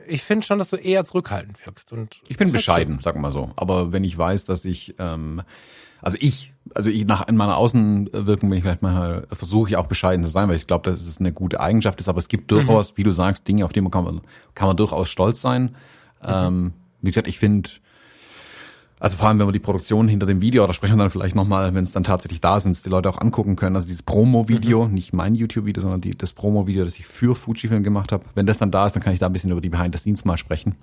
[0.07, 1.91] ich finde schon, dass du eher zurückhaltend wirkst.
[1.91, 3.51] Und ich bin bescheiden, sag mal so.
[3.57, 5.41] Aber wenn ich weiß, dass ich, ähm,
[6.03, 9.87] also ich, also ich nach in meiner Außenwirkung bin ich vielleicht mal, versuche ich auch
[9.87, 12.51] bescheiden zu sein, weil ich glaube, dass es eine gute Eigenschaft ist, aber es gibt
[12.51, 12.97] durchaus, mhm.
[12.97, 14.21] wie du sagst, Dinge, auf die man kann, man
[14.53, 15.75] kann man durchaus stolz sein.
[16.21, 16.27] Mhm.
[16.27, 17.69] Ähm, wie gesagt, ich finde,
[18.99, 21.35] also vor allem, wenn wir die Produktion hinter dem Video, da sprechen wir dann vielleicht
[21.35, 23.75] nochmal, wenn es dann tatsächlich da sind, die Leute auch angucken können.
[23.75, 24.93] Also dieses Promo-Video, mhm.
[24.93, 28.25] nicht mein YouTube-Video, sondern die, das Promo-Video, das ich für Fujifilm gemacht habe.
[28.35, 29.99] Wenn das dann da ist, dann kann ich da ein bisschen über die Behind the
[29.99, 30.75] Scenes mal sprechen.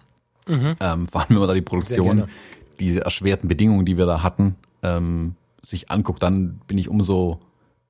[0.46, 0.76] Mhm.
[0.80, 2.24] Ähm, vor allem, wenn man da die Produktion,
[2.78, 7.40] diese erschwerten Bedingungen, die wir da hatten, ähm, sich anguckt, dann bin ich umso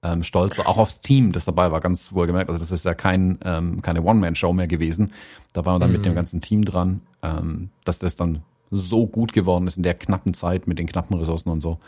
[0.02, 2.48] ähm, stolzer, auch aufs Team, das dabei war, ganz wohlgemerkt.
[2.48, 5.12] Also das ist ja kein, ähm, keine One-Man-Show mehr gewesen.
[5.52, 5.96] Da waren wir dann mhm.
[5.96, 9.94] mit dem ganzen Team dran, ähm, dass das dann so gut geworden ist in der
[9.94, 11.78] knappen Zeit mit den knappen Ressourcen und so.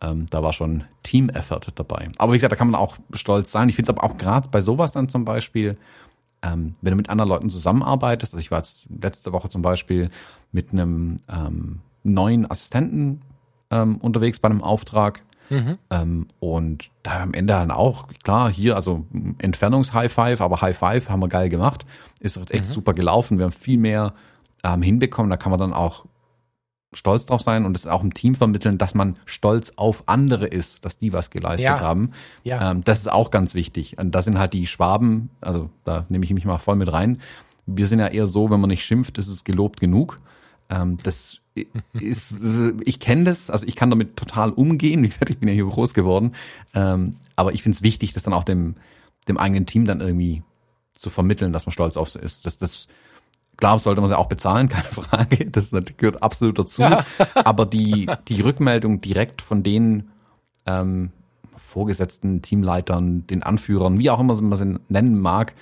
[0.00, 2.10] ähm, da war schon Team-Effort dabei.
[2.18, 3.68] Aber wie gesagt, da kann man auch stolz sein.
[3.68, 5.76] Ich finde es aber auch gerade bei sowas dann zum Beispiel,
[6.42, 10.10] ähm, wenn du mit anderen Leuten zusammenarbeitest, also ich war jetzt letzte Woche zum Beispiel
[10.52, 13.22] mit einem ähm, neuen Assistenten
[13.74, 15.20] ähm, unterwegs bei einem Auftrag.
[15.50, 15.78] Mhm.
[15.90, 19.06] Ähm, und da am Ende dann auch, klar, hier, also
[19.38, 21.84] Entfernungs-High Five, aber High Five haben wir geil gemacht.
[22.20, 22.72] Ist echt mhm.
[22.72, 23.38] super gelaufen.
[23.38, 24.14] Wir haben viel mehr
[24.62, 25.28] ähm, hinbekommen.
[25.28, 26.06] Da kann man dann auch
[26.94, 30.84] stolz drauf sein und es auch im Team vermitteln, dass man stolz auf andere ist,
[30.84, 31.80] dass die was geleistet ja.
[31.80, 32.12] haben.
[32.44, 32.70] Ja.
[32.70, 33.98] Ähm, das ist auch ganz wichtig.
[33.98, 37.20] Und da sind halt die Schwaben, also da nehme ich mich mal voll mit rein.
[37.66, 40.16] Wir sind ja eher so, wenn man nicht schimpft, ist es gelobt genug.
[40.70, 41.40] Ähm, das
[41.92, 42.36] ist,
[42.84, 45.02] ich kenne das, also ich kann damit total umgehen.
[45.02, 46.32] Wie gesagt, ich bin ja hier groß geworden.
[46.74, 48.74] Ähm, aber ich finde es wichtig, das dann auch dem,
[49.28, 50.42] dem eigenen Team dann irgendwie
[50.94, 52.46] zu vermitteln, dass man stolz auf sie ist.
[52.46, 52.88] Das, das,
[53.56, 55.50] klar sollte man sie auch bezahlen, keine Frage.
[55.50, 56.82] Das gehört absolut dazu.
[56.82, 57.04] Ja.
[57.34, 60.10] aber die, die Rückmeldung direkt von den
[60.66, 61.10] ähm,
[61.56, 65.54] Vorgesetzten, Teamleitern, den Anführern, wie auch immer man sie nennen mag,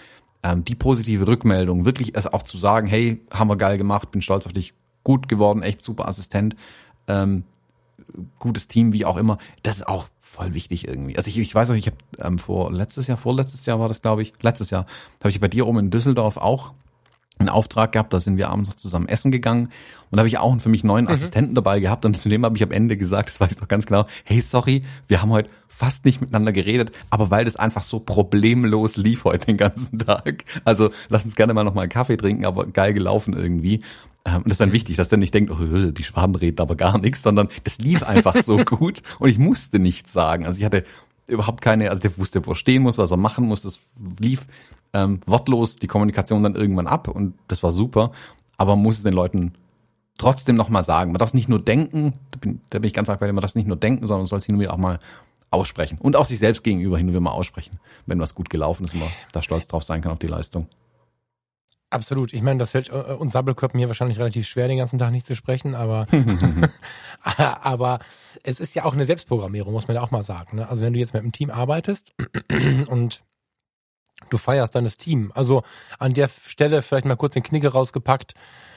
[0.43, 4.22] ähm, die positive Rückmeldung, wirklich es auch zu sagen, hey, haben wir geil gemacht, bin
[4.22, 4.74] stolz auf dich,
[5.05, 6.57] gut geworden, echt super Assistent,
[7.07, 7.44] ähm,
[8.38, 9.38] gutes Team, wie auch immer.
[9.62, 11.16] Das ist auch voll wichtig irgendwie.
[11.16, 14.03] Also ich, ich weiß auch, ich habe ähm, vor letztes Jahr, vorletztes Jahr war das,
[14.03, 14.86] glaube ich, letztes Jahr,
[15.20, 16.72] habe ich bei dir oben in Düsseldorf auch
[17.38, 20.38] einen Auftrag gehabt, da sind wir abends noch zusammen essen gegangen und da habe ich
[20.38, 21.11] auch einen für mich neuen mhm.
[21.11, 23.68] Assistenten dabei gehabt und zu dem habe ich am Ende gesagt, das weiß ich doch
[23.68, 27.82] ganz genau, hey, sorry, wir haben heute fast nicht miteinander geredet, aber weil das einfach
[27.82, 30.44] so problemlos lief heute den ganzen Tag.
[30.64, 33.82] Also lass uns gerne mal noch mal einen Kaffee trinken, aber geil gelaufen irgendwie.
[34.25, 36.77] Ähm, und das ist dann wichtig, dass der nicht denkt, oh, die Schwaben reden aber
[36.77, 40.47] gar nichts, sondern das lief einfach so gut und ich musste nichts sagen.
[40.47, 40.85] Also ich hatte
[41.27, 43.62] überhaupt keine, also der wusste, wo er stehen muss, was er machen muss.
[43.62, 43.81] Das
[44.18, 44.47] lief
[44.93, 48.12] ähm, wortlos die Kommunikation dann irgendwann ab und das war super.
[48.57, 49.55] Aber man muss es den Leuten
[50.18, 51.12] trotzdem nochmal sagen.
[51.12, 53.33] Man darf es nicht nur denken, da bin, da bin ich ganz arg bei dir,
[53.33, 54.99] man darf es nicht nur denken, sondern man soll es hin und wieder auch mal
[55.51, 55.99] aussprechen.
[55.99, 58.95] Und auch sich selbst gegenüber hin und wieder mal aussprechen, wenn was gut gelaufen ist
[58.95, 60.66] und man da stolz drauf sein kann auf die Leistung.
[61.93, 62.32] Absolut.
[62.32, 65.26] Ich meine, das fällt äh, uns Sabbelköppen hier wahrscheinlich relativ schwer, den ganzen Tag nicht
[65.26, 66.07] zu sprechen, aber,
[67.36, 67.99] aber
[68.43, 70.57] es ist ja auch eine Selbstprogrammierung, muss man ja auch mal sagen.
[70.57, 70.68] Ne?
[70.68, 72.14] Also wenn du jetzt mit einem Team arbeitest
[72.86, 73.22] und
[74.30, 75.32] du feierst dann das Team.
[75.34, 75.64] Also
[75.99, 78.32] an der Stelle vielleicht mal kurz den Knicke rausgepackt.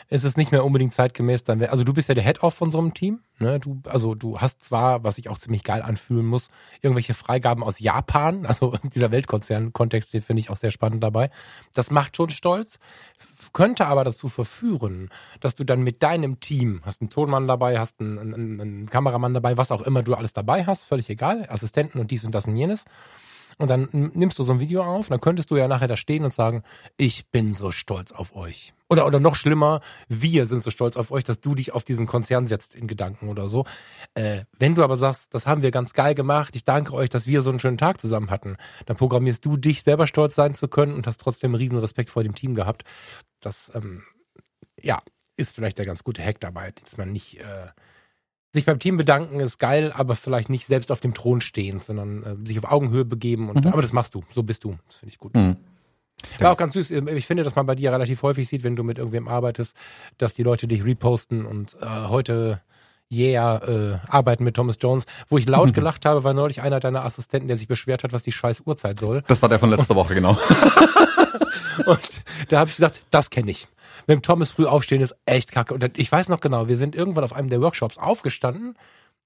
[0.08, 2.70] Ist Es nicht mehr unbedingt zeitgemäß, dann wär, also du bist ja der Head-Off von
[2.70, 3.60] so einem Team, ne?
[3.60, 6.50] Du, also du hast zwar, was ich auch ziemlich geil anfühlen muss,
[6.82, 11.30] irgendwelche Freigaben aus Japan, also dieser Weltkonzern-Kontext, den finde ich auch sehr spannend dabei.
[11.74, 12.80] Das macht schon stolz,
[13.54, 18.00] könnte aber dazu verführen, dass du dann mit deinem Team, hast einen Tonmann dabei, hast
[18.00, 22.00] einen, einen, einen Kameramann dabei, was auch immer du alles dabei hast, völlig egal, Assistenten
[22.00, 22.86] und dies und das und jenes
[23.58, 26.24] und dann nimmst du so ein Video auf, dann könntest du ja nachher da stehen
[26.24, 26.64] und sagen,
[26.98, 28.74] ich bin so stolz auf euch.
[28.88, 32.06] Oder, oder noch schlimmer, wir sind so stolz auf euch, dass du dich auf diesen
[32.06, 33.66] Konzern setzt in Gedanken oder so.
[34.14, 37.26] Äh, wenn du aber sagst, das haben wir ganz geil gemacht, ich danke euch, dass
[37.26, 40.68] wir so einen schönen Tag zusammen hatten, dann programmierst du dich selber stolz sein zu
[40.68, 42.84] können und hast trotzdem riesen Respekt vor dem Team gehabt.
[43.40, 44.04] Das, ähm,
[44.80, 45.02] ja,
[45.38, 47.68] ist vielleicht der ganz gute Hack dabei, dass man nicht äh,
[48.56, 52.24] sich beim Team bedanken ist geil, aber vielleicht nicht selbst auf dem Thron stehen, sondern
[52.24, 53.50] äh, sich auf Augenhöhe begeben.
[53.50, 53.72] Und, mhm.
[53.72, 54.78] Aber das machst du, so bist du.
[54.88, 55.36] Das finde ich gut.
[55.36, 55.58] Mhm.
[56.40, 56.90] War auch ganz süß.
[56.92, 59.76] Ich finde, dass man bei dir relativ häufig sieht, wenn du mit irgendwem arbeitest,
[60.18, 62.62] dass die Leute dich reposten und äh, heute
[63.12, 65.06] yeah, äh, arbeiten mit Thomas Jones.
[65.28, 68.24] Wo ich laut gelacht habe, war neulich einer deiner Assistenten, der sich beschwert hat, was
[68.24, 69.22] die scheiß Uhrzeit soll.
[69.28, 70.32] Das war der von letzter Woche, genau.
[71.86, 73.68] und da habe ich gesagt, das kenne ich
[74.08, 75.74] mit dem Thomas früh aufstehen ist echt kacke.
[75.74, 78.78] Und ich weiß noch genau, wir sind irgendwann auf einem der Workshops aufgestanden.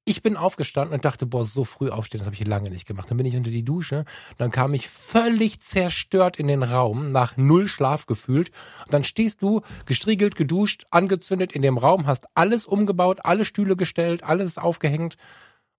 [0.05, 3.11] Ich bin aufgestanden und dachte, boah, so früh aufstehen, das habe ich lange nicht gemacht.
[3.11, 4.05] Dann bin ich unter die Dusche.
[4.37, 8.49] Dann kam ich völlig zerstört in den Raum, nach null Schlaf gefühlt.
[8.85, 13.75] Und dann stehst du gestriegelt, geduscht, angezündet in dem Raum, hast alles umgebaut, alle Stühle
[13.75, 15.17] gestellt, alles aufgehängt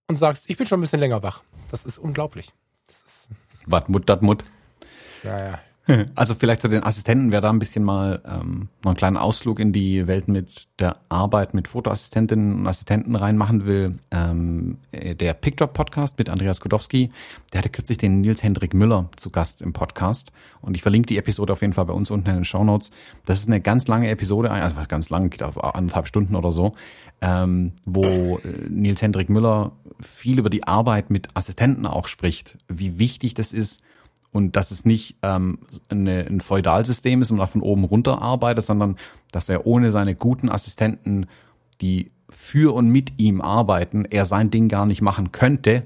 [0.06, 1.42] und sagst, ich bin schon ein bisschen länger wach.
[1.70, 2.52] Das ist unglaublich.
[2.86, 3.28] Das ist.
[3.66, 4.44] Was Mut, dat Mut.
[5.22, 5.60] Ja, ja.
[6.14, 9.60] Also vielleicht zu den Assistenten, wer da ein bisschen mal ähm, noch einen kleinen Ausflug
[9.60, 13.96] in die Welt mit der Arbeit mit Fotoassistentinnen und Assistenten reinmachen will.
[14.10, 17.10] Ähm, äh, der Pictop Podcast mit Andreas Kudowski,
[17.52, 20.32] der hatte kürzlich den Nils Hendrik Müller zu Gast im Podcast.
[20.60, 22.90] Und ich verlinke die Episode auf jeden Fall bei uns unten in den Show Notes.
[23.26, 26.74] Das ist eine ganz lange Episode, also ganz lang, geht auf anderthalb Stunden oder so,
[27.20, 32.98] ähm, wo äh, Nils Hendrik Müller viel über die Arbeit mit Assistenten auch spricht, wie
[32.98, 33.80] wichtig das ist,
[34.32, 35.58] und dass es nicht ähm,
[35.88, 38.96] eine, ein Feudalsystem ist und man von oben runter arbeitet, sondern
[39.32, 41.26] dass er ohne seine guten Assistenten,
[41.80, 45.82] die für und mit ihm arbeiten, er sein Ding gar nicht machen könnte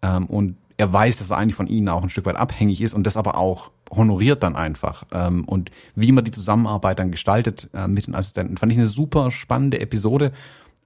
[0.00, 2.94] ähm, und er weiß, dass er eigentlich von ihnen auch ein Stück weit abhängig ist
[2.94, 5.04] und das aber auch honoriert dann einfach.
[5.12, 8.86] Ähm, und wie man die Zusammenarbeit dann gestaltet äh, mit den Assistenten, fand ich eine
[8.86, 10.32] super spannende Episode,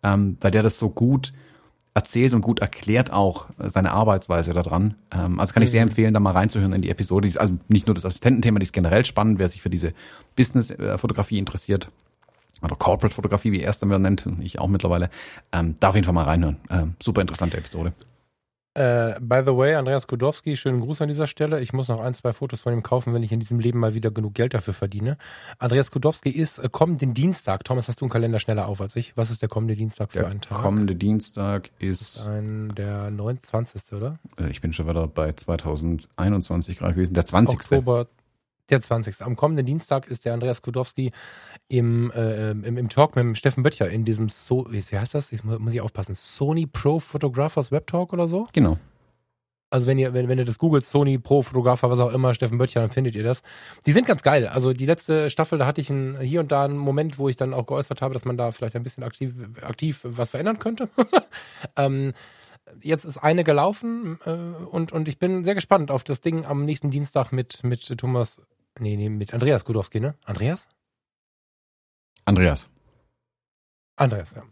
[0.02, 1.32] ähm, weil der das so gut
[1.96, 4.94] erzählt und gut erklärt auch seine Arbeitsweise daran.
[5.10, 5.88] Ähm, also kann ich sehr Mhm.
[5.88, 7.22] empfehlen, da mal reinzuhören in die Episode.
[7.22, 9.92] Die ist also nicht nur das Assistententhema, die ist generell spannend, wer sich für diese
[10.36, 11.90] Business-Fotografie interessiert.
[12.62, 15.10] Oder Corporate-Fotografie, wie er es dann wieder nennt, ich auch mittlerweile.
[15.52, 16.56] Ähm, da auf jeden Fall mal reinhören.
[16.70, 17.92] Ähm, super interessante Episode.
[18.76, 21.60] Äh, by the way, Andreas Kudowski, schönen Gruß an dieser Stelle.
[21.60, 23.94] Ich muss noch ein, zwei Fotos von ihm kaufen, wenn ich in diesem Leben mal
[23.94, 25.16] wieder genug Geld dafür verdiene.
[25.58, 27.64] Andreas Kudowski ist äh, kommenden Dienstag.
[27.64, 29.16] Thomas, hast du einen Kalender schneller auf als ich?
[29.16, 30.60] Was ist der kommende Dienstag für Der einen Tag?
[30.60, 33.94] kommende Dienstag ist, Ein, der 29.
[33.94, 34.18] oder?
[34.38, 37.56] äh, ich bin schon wieder bei 2021 gerade gewesen, der 20.
[37.56, 38.06] Oktober,
[38.70, 39.22] der 20.
[39.22, 41.12] Am kommenden Dienstag ist der Andreas Kudowski
[41.68, 45.32] im, äh, im, im Talk mit dem Steffen Böttcher in diesem, so, wie heißt das?
[45.32, 46.14] Ich muss, muss ich aufpassen.
[46.14, 48.46] Sony Pro Photographers Web Talk oder so?
[48.52, 48.78] Genau.
[49.68, 52.58] Also wenn ihr, wenn, wenn ihr das googelt, Sony Pro Fotografer, was auch immer, Steffen
[52.58, 53.42] Böttcher, dann findet ihr das.
[53.84, 54.46] Die sind ganz geil.
[54.46, 57.36] Also die letzte Staffel, da hatte ich ein, hier und da einen Moment, wo ich
[57.36, 60.88] dann auch geäußert habe, dass man da vielleicht ein bisschen aktiv, aktiv was verändern könnte.
[61.76, 62.12] ähm,
[62.80, 66.64] jetzt ist eine gelaufen äh, und, und ich bin sehr gespannt auf das Ding am
[66.64, 68.40] nächsten Dienstag mit, mit Thomas,
[68.78, 70.14] nee, nee, mit Andreas Gudowski, ne?
[70.24, 70.68] Andreas?
[72.24, 72.68] Andreas.
[73.96, 74.42] Andreas, ja.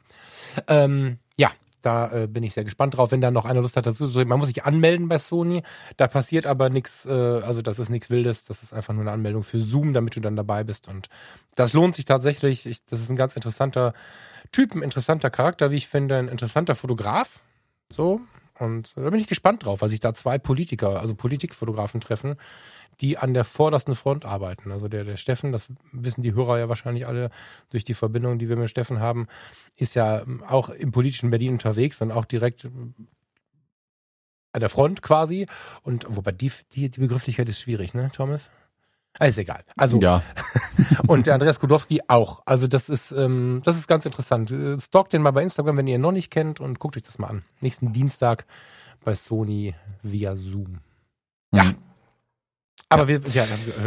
[0.69, 1.51] Ähm, ja,
[1.83, 4.19] da äh, bin ich sehr gespannt drauf, wenn da noch einer Lust hat dazu zu
[4.19, 4.31] reden.
[4.31, 5.63] Man muss sich anmelden bei Sony,
[5.97, 9.13] da passiert aber nichts, äh, also das ist nichts Wildes, das ist einfach nur eine
[9.13, 11.09] Anmeldung für Zoom, damit du dann dabei bist und
[11.57, 12.67] das lohnt sich tatsächlich.
[12.67, 13.93] Ich, das ist ein ganz interessanter
[14.53, 17.41] Typ, ein interessanter Charakter, wie ich finde, ein interessanter Fotograf,
[17.91, 18.21] so
[18.59, 22.37] und da bin ich gespannt drauf, weil sich da zwei Politiker, also Politikfotografen treffen,
[23.01, 24.73] die an der vordersten Front arbeiten.
[24.73, 27.31] Also der, der Steffen, das wissen die Hörer ja wahrscheinlich alle
[27.71, 29.27] durch die Verbindung, die wir mit Steffen haben,
[29.77, 32.69] ist ja auch im politischen Berlin unterwegs und auch direkt
[34.53, 35.47] an der Front quasi.
[35.83, 38.51] Und wobei die, die, die Begrifflichkeit ist schwierig, ne, Thomas?
[39.19, 39.63] Ah, ist egal.
[39.77, 40.23] Also Ja,
[41.07, 42.43] und der Andreas Kudowski auch.
[42.47, 44.51] Also das ist, ähm, das ist ganz interessant.
[44.51, 47.05] Äh, Stalkt den mal bei Instagram, wenn ihr ihn noch nicht kennt und guckt euch
[47.05, 47.45] das mal an.
[47.61, 48.45] Nächsten Dienstag
[49.05, 50.81] bei Sony via Zoom.
[51.53, 51.65] Ja.
[51.65, 51.77] Mhm.
[52.95, 53.45] Aber wir, ja,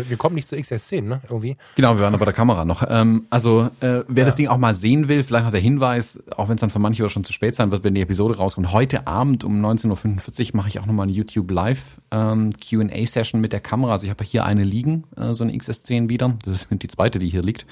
[0.08, 1.22] wir kommen nicht zu XS10, ne?
[1.30, 1.58] Irgendwie.
[1.76, 2.84] Genau, wir waren aber bei der Kamera noch.
[2.88, 4.26] Ähm, also, äh, wer Ja.
[4.26, 6.80] das Ding auch mal sehen will, vielleicht noch der Hinweis, auch wenn es dann für
[6.80, 8.72] manche schon zu spät sein wird, wenn die Episode rauskommt.
[8.72, 13.54] Heute Abend um 19.45 Uhr mache ich auch nochmal eine YouTube Live ähm, Q&A-Session mit
[13.54, 13.94] der Kamera.
[13.94, 16.36] Also ich habe hier eine liegen, äh, so eine XS10 wieder.
[16.46, 17.66] Das ist die zweite, die hier liegt.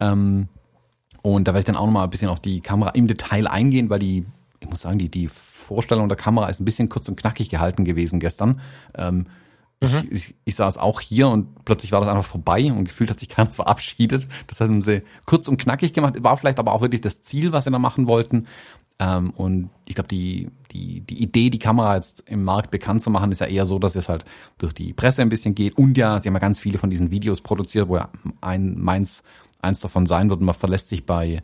[0.00, 0.48] Ähm,
[1.22, 3.88] und da werde ich dann auch nochmal ein bisschen auf die Kamera im Detail eingehen,
[3.88, 4.26] weil die,
[4.60, 7.84] ich muss sagen, die, die Vorstellung der Kamera ist ein bisschen kurz und knackig gehalten
[7.84, 8.60] gewesen gestern.
[8.94, 9.26] Ähm,
[9.80, 13.20] ich, ich, ich saß auch hier und plötzlich war das einfach vorbei und gefühlt hat
[13.20, 14.28] sich keiner verabschiedet.
[14.46, 16.22] Das haben sie kurz und knackig gemacht.
[16.22, 18.46] War vielleicht aber auch wirklich das Ziel, was sie da machen wollten.
[18.98, 23.10] Ähm, und ich glaube, die, die, die Idee, die Kamera jetzt im Markt bekannt zu
[23.10, 24.24] machen, ist ja eher so, dass es halt
[24.58, 25.76] durch die Presse ein bisschen geht.
[25.76, 28.08] Und ja, sie haben ja ganz viele von diesen Videos produziert, wo ja
[28.40, 29.22] ein, meins,
[29.60, 30.40] eins davon sein wird.
[30.40, 31.42] Und man verlässt sich bei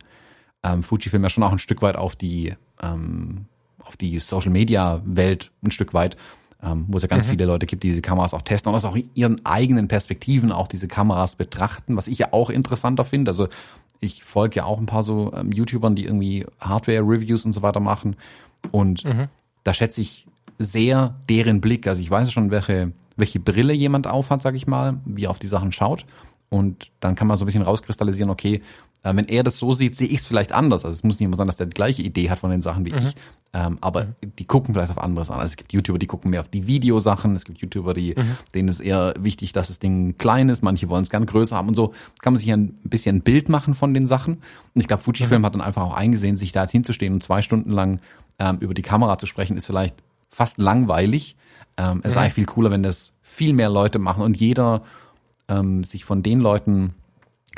[0.63, 3.45] ähm, Fujifilm ja schon auch ein Stück weit auf die, ähm,
[3.83, 6.15] auf die Social Media Welt ein Stück weit,
[6.63, 8.85] ähm, wo es ja ganz viele Leute gibt, die diese Kameras auch testen und aus
[8.85, 13.31] auch ihren eigenen Perspektiven auch diese Kameras betrachten, was ich ja auch interessanter finde.
[13.31, 13.47] Also
[13.99, 17.79] ich folge ja auch ein paar so ähm, YouTubern, die irgendwie Hardware-Reviews und so weiter
[17.79, 18.15] machen.
[18.71, 19.05] Und
[19.63, 20.27] da schätze ich
[20.59, 21.87] sehr deren Blick.
[21.87, 25.39] Also ich weiß schon, welche, welche Brille jemand aufhat, sag ich mal, wie er auf
[25.39, 26.05] die Sachen schaut.
[26.49, 28.61] Und dann kann man so ein bisschen rauskristallisieren, okay,
[29.03, 30.85] äh, wenn er das so sieht, sehe ich es vielleicht anders.
[30.85, 32.85] Also es muss nicht immer sein, dass der die gleiche Idee hat von den Sachen
[32.85, 33.15] wie ich.
[33.53, 34.07] Ähm, aber
[34.39, 35.39] die gucken vielleicht auf anderes an.
[35.39, 37.35] Also es gibt YouTuber, die gucken mehr auf die Videosachen.
[37.35, 38.15] Es gibt YouTuber, die,
[38.53, 40.63] denen ist eher wichtig, dass das Ding klein ist.
[40.63, 43.49] Manche wollen es gern größer haben und so kann man sich ein bisschen ein Bild
[43.49, 44.35] machen von den Sachen.
[44.73, 47.41] Und ich glaube, Fujifilm hat dann einfach auch eingesehen, sich da jetzt hinzustehen und zwei
[47.41, 47.99] Stunden lang
[48.39, 49.95] ähm, über die Kamera zu sprechen, ist vielleicht
[50.29, 51.35] fast langweilig.
[51.77, 54.83] Ähm, es sei viel cooler, wenn das viel mehr Leute machen und jeder
[55.47, 56.93] ähm, sich von den Leuten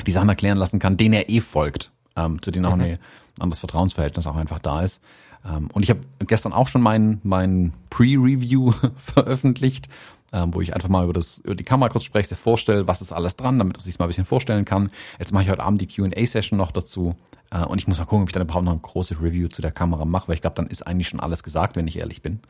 [0.06, 2.98] die Sachen erklären lassen kann, denen er eh folgt, ähm, zu denen auch eine, ein
[3.40, 5.00] anderes Vertrauensverhältnis auch einfach da ist.
[5.44, 9.88] Ähm, und ich habe gestern auch schon mein, mein Pre-Review veröffentlicht,
[10.32, 13.12] ähm, wo ich einfach mal über, das, über die Kamera kurz spreche, vorstelle, was ist
[13.12, 14.90] alles dran, damit man sich mal ein bisschen vorstellen kann.
[15.18, 17.14] Jetzt mache ich heute Abend die Q&A-Session noch dazu
[17.50, 19.70] und ich muss mal gucken, ob ich dann überhaupt noch ein großes Review zu der
[19.70, 22.40] Kamera mache, weil ich glaube, dann ist eigentlich schon alles gesagt, wenn ich ehrlich bin.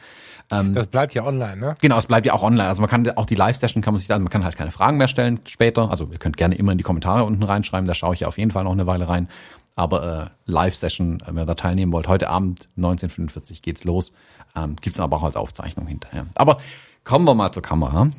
[0.49, 1.74] Das bleibt ja online, ne?
[1.80, 2.68] Genau, es bleibt ja auch online.
[2.68, 4.97] Also man kann auch die Live-Session kann man sich dann, man kann halt keine Fragen
[4.97, 5.90] mehr stellen später.
[5.90, 8.38] Also ihr könnt gerne immer in die Kommentare unten reinschreiben, da schaue ich ja auf
[8.38, 9.28] jeden Fall noch eine Weile rein.
[9.76, 14.12] Aber äh, Live-Session, äh, wenn ihr da teilnehmen wollt, heute Abend 1945 geht's los.
[14.57, 16.26] Ähm, gibt's aber auch als Aufzeichnung hinterher.
[16.34, 16.59] Aber
[17.03, 18.11] kommen wir mal zur Kamera.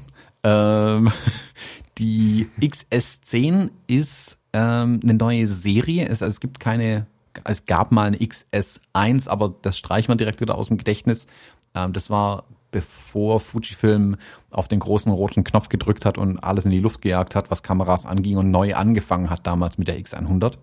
[0.44, 1.12] Ähm,
[1.98, 6.08] die XS10 ist ähm, eine neue Serie.
[6.08, 7.08] Es, es gibt keine,
[7.44, 11.28] es gab mal eine XS1, aber das streichen wir direkt wieder aus dem Gedächtnis.
[11.74, 14.18] Ähm, das war bevor Fujifilm
[14.52, 17.64] auf den großen roten Knopf gedrückt hat und alles in die Luft gejagt hat, was
[17.64, 20.58] Kameras anging und neu angefangen hat damals mit der X100.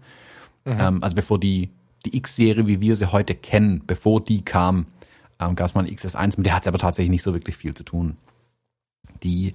[0.65, 1.71] Ähm, also bevor die
[2.05, 4.87] die X-Serie, wie wir sie heute kennen, bevor die kam,
[5.39, 7.57] ähm, gab es mal eine XS1, mit der hat es aber tatsächlich nicht so wirklich
[7.57, 8.17] viel zu tun.
[9.23, 9.55] Die,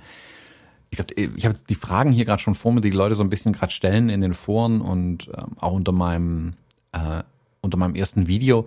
[0.90, 3.24] ich glaube, ich habe die Fragen hier gerade schon vor mir, die, die Leute so
[3.24, 6.54] ein bisschen gerade stellen in den Foren und ähm, auch unter meinem
[6.92, 7.24] äh,
[7.62, 8.66] unter meinem ersten Video,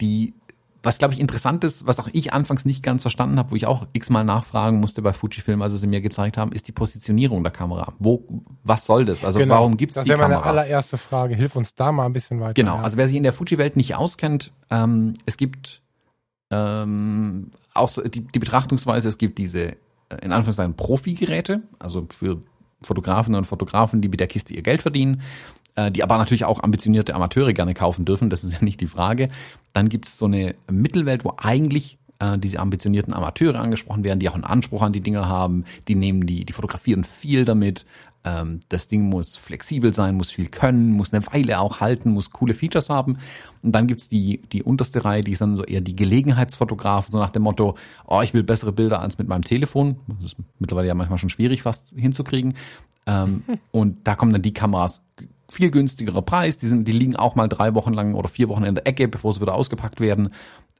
[0.00, 0.34] die
[0.82, 3.66] was glaube ich interessant ist, was auch ich anfangs nicht ganz verstanden habe, wo ich
[3.66, 7.52] auch x-mal nachfragen musste bei Fujifilm, als sie mir gezeigt haben, ist die Positionierung der
[7.52, 7.92] Kamera.
[7.98, 8.24] Wo,
[8.64, 9.22] was soll das?
[9.22, 10.28] Also genau, warum gibt es die Kamera?
[10.28, 11.34] Das wäre meine allererste Frage.
[11.34, 12.54] Hilf uns da mal ein bisschen weiter.
[12.54, 12.82] Genau, ja.
[12.82, 15.82] also wer sich in der Fuji-Welt nicht auskennt, ähm, es gibt
[16.50, 19.76] ähm, auch so die, die Betrachtungsweise, es gibt diese äh,
[20.22, 22.42] in Anführungszeichen Profi-Geräte, also für
[22.82, 25.22] Fotografen und Fotografen, die mit der Kiste ihr Geld verdienen
[25.76, 28.86] äh, die aber natürlich auch ambitionierte Amateure gerne kaufen dürfen, das ist ja nicht die
[28.86, 29.28] Frage.
[29.72, 34.28] Dann gibt es so eine Mittelwelt, wo eigentlich äh, diese ambitionierten Amateure angesprochen werden, die
[34.28, 37.86] auch einen Anspruch an die Dinger haben, die nehmen die, die fotografieren viel damit.
[38.22, 42.30] Ähm, das Ding muss flexibel sein, muss viel können, muss eine Weile auch halten, muss
[42.30, 43.18] coole Features haben.
[43.62, 47.18] Und dann gibt's die, die unterste Reihe, die ist dann so eher die Gelegenheitsfotografen, so
[47.18, 49.96] nach dem Motto, oh, ich will bessere Bilder als mit meinem Telefon.
[50.06, 52.54] Das ist mittlerweile ja manchmal schon schwierig fast hinzukriegen.
[53.06, 55.00] Ähm, und da kommen dann die Kameras
[55.48, 56.58] viel günstigerer Preis.
[56.58, 59.08] Die, sind, die liegen auch mal drei Wochen lang oder vier Wochen in der Ecke,
[59.08, 60.30] bevor sie wieder ausgepackt werden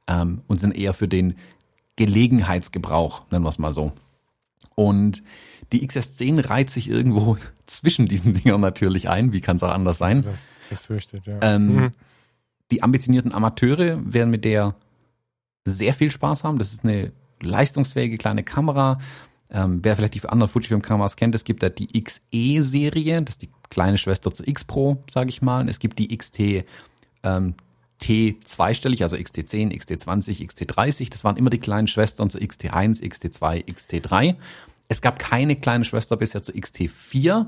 [0.07, 1.35] ähm, und sind eher für den
[1.95, 3.91] Gelegenheitsgebrauch, nennen wir es mal so.
[4.75, 5.23] Und
[5.71, 9.31] die XS10 reiht sich irgendwo zwischen diesen Dingern natürlich ein.
[9.31, 10.23] Wie kann es auch anders sein?
[10.23, 11.39] Das befürchtet, ja.
[11.41, 11.91] Ähm, mhm.
[12.71, 14.75] Die ambitionierten Amateure werden mit der
[15.65, 16.57] sehr viel Spaß haben.
[16.57, 17.11] Das ist eine
[17.41, 18.99] leistungsfähige kleine Kamera.
[19.49, 23.49] Ähm, wer vielleicht die anderen Fujifilm-Kameras kennt, es gibt da die XE-Serie, das ist die
[23.69, 25.67] kleine Schwester zur X Pro, sage ich mal.
[25.67, 26.63] Es gibt die XT
[27.23, 27.55] ähm,
[27.99, 31.09] T zweistellig, also XT10, XT20, XT30.
[31.11, 34.35] Das waren immer die kleinen Schwestern zur XT1, XT2, XT3.
[34.91, 37.45] Es gab keine kleine Schwester bisher zur XT4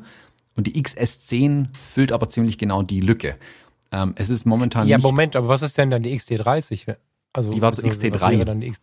[0.55, 3.35] und die XS10 füllt aber ziemlich genau die Lücke.
[3.91, 6.95] Ähm, es ist momentan Ja, Moment, aber was ist denn dann die XT30?
[7.33, 8.45] Also die war zur XT3.
[8.45, 8.79] Dann die X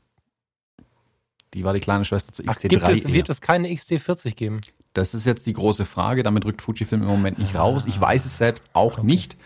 [1.54, 2.68] die war die kleine Schwester zur XT3.
[2.68, 4.60] Gibt es, wird es keine XT40 geben?
[4.92, 6.22] Das ist jetzt die große Frage.
[6.22, 7.86] Damit rückt Fujifilm im Moment nicht raus.
[7.86, 9.06] Ich weiß es selbst auch okay.
[9.06, 9.38] nicht.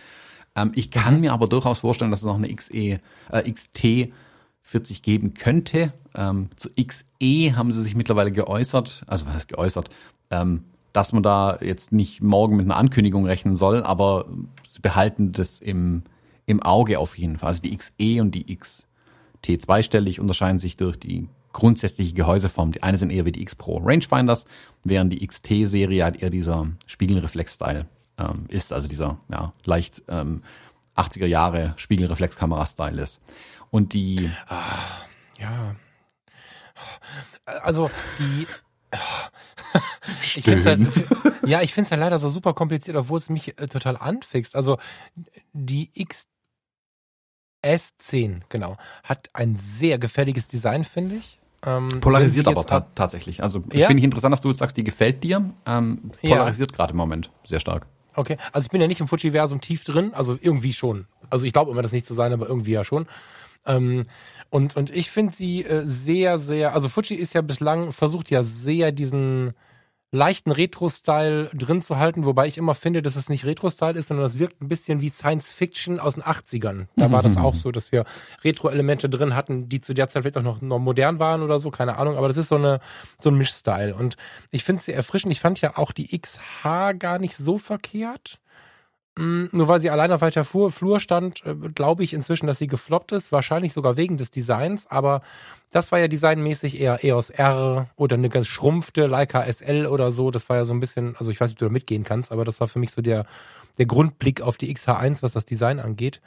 [0.57, 2.75] Ähm, ich kann mir aber durchaus vorstellen, dass es noch eine XE,
[3.31, 3.53] äh,
[4.65, 5.93] XT40 geben könnte.
[6.15, 9.91] Ähm, zu XE haben sie sich mittlerweile geäußert, also was heißt geäußert,
[10.31, 14.27] ähm, dass man da jetzt nicht morgen mit einer Ankündigung rechnen soll, aber
[14.67, 16.03] sie behalten das im,
[16.47, 17.49] im Auge auf jeden Fall.
[17.49, 18.87] Also die XE und die XT
[19.61, 22.73] zweistellig unterscheiden sich durch die grundsätzliche Gehäuseform.
[22.73, 24.45] Die eine sind eher wie die X Pro Rangefinders,
[24.83, 27.87] während die XT-Serie halt eher dieser Spiegelreflex-Style
[28.19, 30.43] ähm, ist, also dieser ja, leicht ähm,
[30.97, 33.21] 80er Jahre Spiegelreflexkamera-Style ist.
[33.75, 34.79] Und die ah,
[35.37, 35.75] ja,
[37.45, 38.47] also die
[40.23, 40.81] ich find's halt,
[41.45, 44.55] ja, ich finde es halt leider so super kompliziert, obwohl es mich äh, total anfixt.
[44.55, 44.79] Also
[45.53, 46.29] die X
[47.67, 51.41] S10, genau, hat ein sehr gefälliges Design, finde ich.
[51.67, 53.43] Ähm, polarisiert aber ta tatsächlich.
[53.43, 53.89] Also ja?
[53.89, 55.51] finde ich interessant, dass du jetzt sagst, die gefällt dir.
[55.67, 56.77] Ähm, polarisiert ja.
[56.77, 57.89] gerade im Moment sehr stark.
[58.15, 61.07] Okay, also ich bin ja nicht im Fujiversum tief drin, also irgendwie schon.
[61.29, 63.09] Also ich glaube immer, das nicht zu sein, aber irgendwie ja schon.
[63.67, 64.07] Ähm,
[64.51, 68.43] und, und ich finde sie äh, sehr, sehr, also Fuji ist ja bislang, versucht ja
[68.43, 69.55] sehr diesen
[70.15, 74.27] leichten Retro-Style drin zu halten, wobei ich immer finde, dass es nicht Retro-Style ist, sondern
[74.27, 76.87] es wirkt ein bisschen wie Science-Fiction aus den 80ern.
[76.95, 78.05] Da war das auch so, dass wir
[78.45, 81.73] Retro-Elemente drin hatten, die zu der Zeit vielleicht auch noch, noch modern waren oder so,
[81.73, 82.81] keine Ahnung, aber das ist so eine
[83.21, 84.17] so ein Mischstyle und
[84.53, 85.33] ich finde es sehr erfrischend.
[85.33, 88.39] Ich fand ja auch die XH gar nicht so verkehrt.
[89.17, 92.67] Mm, nur weil sie allein auf weiter Flur stand, äh, glaube ich inzwischen, dass sie
[92.67, 93.31] gefloppt ist.
[93.31, 94.87] Wahrscheinlich sogar wegen des Designs.
[94.89, 95.23] Aber
[95.71, 100.31] das war ja designmäßig eher EOS R oder eine ganz schrumpfte Leica SL oder so.
[100.31, 102.33] Das war ja so ein bisschen, also ich weiß nicht, ob du da mitgehen kannst,
[102.33, 103.27] aber das war für mich so der,
[103.79, 106.21] der Grundblick auf die XH1, was das Design angeht.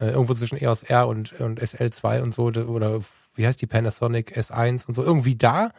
[0.00, 2.44] Äh, irgendwo zwischen EOS R und, und SL2 und so.
[2.44, 3.00] Oder
[3.34, 5.02] wie heißt die Panasonic S1 und so.
[5.02, 5.70] Irgendwie da.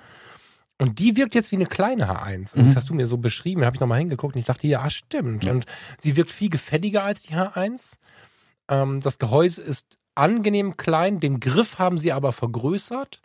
[0.82, 2.56] Und die wirkt jetzt wie eine kleine H1.
[2.56, 2.66] Und mhm.
[2.66, 3.62] das hast du mir so beschrieben.
[3.62, 5.44] Da habe ich nochmal hingeguckt und ich dachte, ja, stimmt.
[5.44, 5.52] Ja.
[5.52, 5.68] Und
[6.00, 7.98] sie wirkt viel gefälliger als die H1.
[8.68, 11.20] Ähm, das Gehäuse ist angenehm klein.
[11.20, 13.22] Den Griff haben sie aber vergrößert.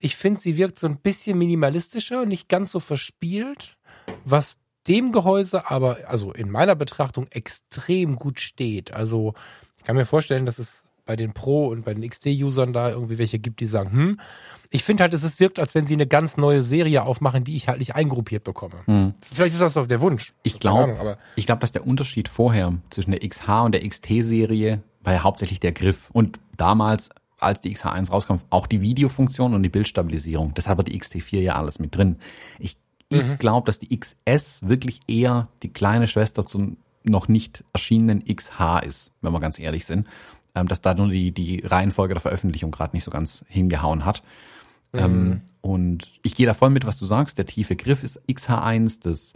[0.00, 3.76] Ich finde, sie wirkt so ein bisschen minimalistischer, nicht ganz so verspielt,
[4.24, 8.92] was dem Gehäuse aber, also in meiner Betrachtung, extrem gut steht.
[8.92, 9.34] Also
[9.78, 13.18] ich kann mir vorstellen, dass es bei den Pro- und bei den XD-Usern da irgendwie
[13.18, 14.20] welche gibt, die sagen, hm,
[14.70, 17.68] ich finde halt, es wirkt, als wenn sie eine ganz neue Serie aufmachen, die ich
[17.68, 18.74] halt nicht eingruppiert bekomme.
[18.86, 19.14] Hm.
[19.20, 20.34] Vielleicht ist das auch der Wunsch.
[20.42, 25.12] Ich glaube, ich glaube, dass der Unterschied vorher zwischen der XH und der XT-Serie war
[25.12, 26.10] ja hauptsächlich der Griff.
[26.12, 30.54] Und damals, als die XH1 rauskam, auch die Videofunktion und die Bildstabilisierung.
[30.54, 32.16] Deshalb hat die XT4 ja alles mit drin.
[32.58, 32.76] Ich,
[33.08, 33.38] ich mhm.
[33.38, 36.78] glaube, dass die XS wirklich eher die kleine Schwester zum
[37.08, 40.06] noch nicht erschienenen XH ist, wenn wir ganz ehrlich sind.
[40.56, 44.22] Ähm, dass da nur die, die Reihenfolge der Veröffentlichung gerade nicht so ganz hingehauen hat.
[44.92, 44.98] Mhm.
[44.98, 47.36] Ähm, und ich gehe da voll mit, was du sagst.
[47.36, 49.34] Der tiefe Griff ist XH1, das,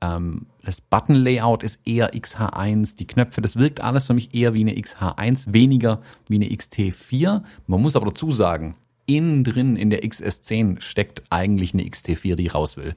[0.00, 4.62] ähm, das Button-Layout ist eher XH1, die Knöpfe, das wirkt alles für mich eher wie
[4.62, 7.42] eine XH1, weniger wie eine XT4.
[7.68, 8.74] Man muss aber dazu sagen,
[9.06, 12.96] innen drin in der XS10 steckt eigentlich eine XT4, die raus will.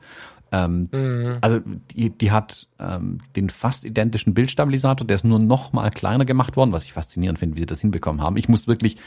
[0.52, 1.38] Ähm, mhm.
[1.42, 6.26] Also die, die hat ähm, den fast identischen Bildstabilisator, der ist nur noch mal kleiner
[6.26, 8.38] gemacht worden, was ich faszinierend finde, wie sie das hinbekommen haben.
[8.38, 8.98] Ich muss wirklich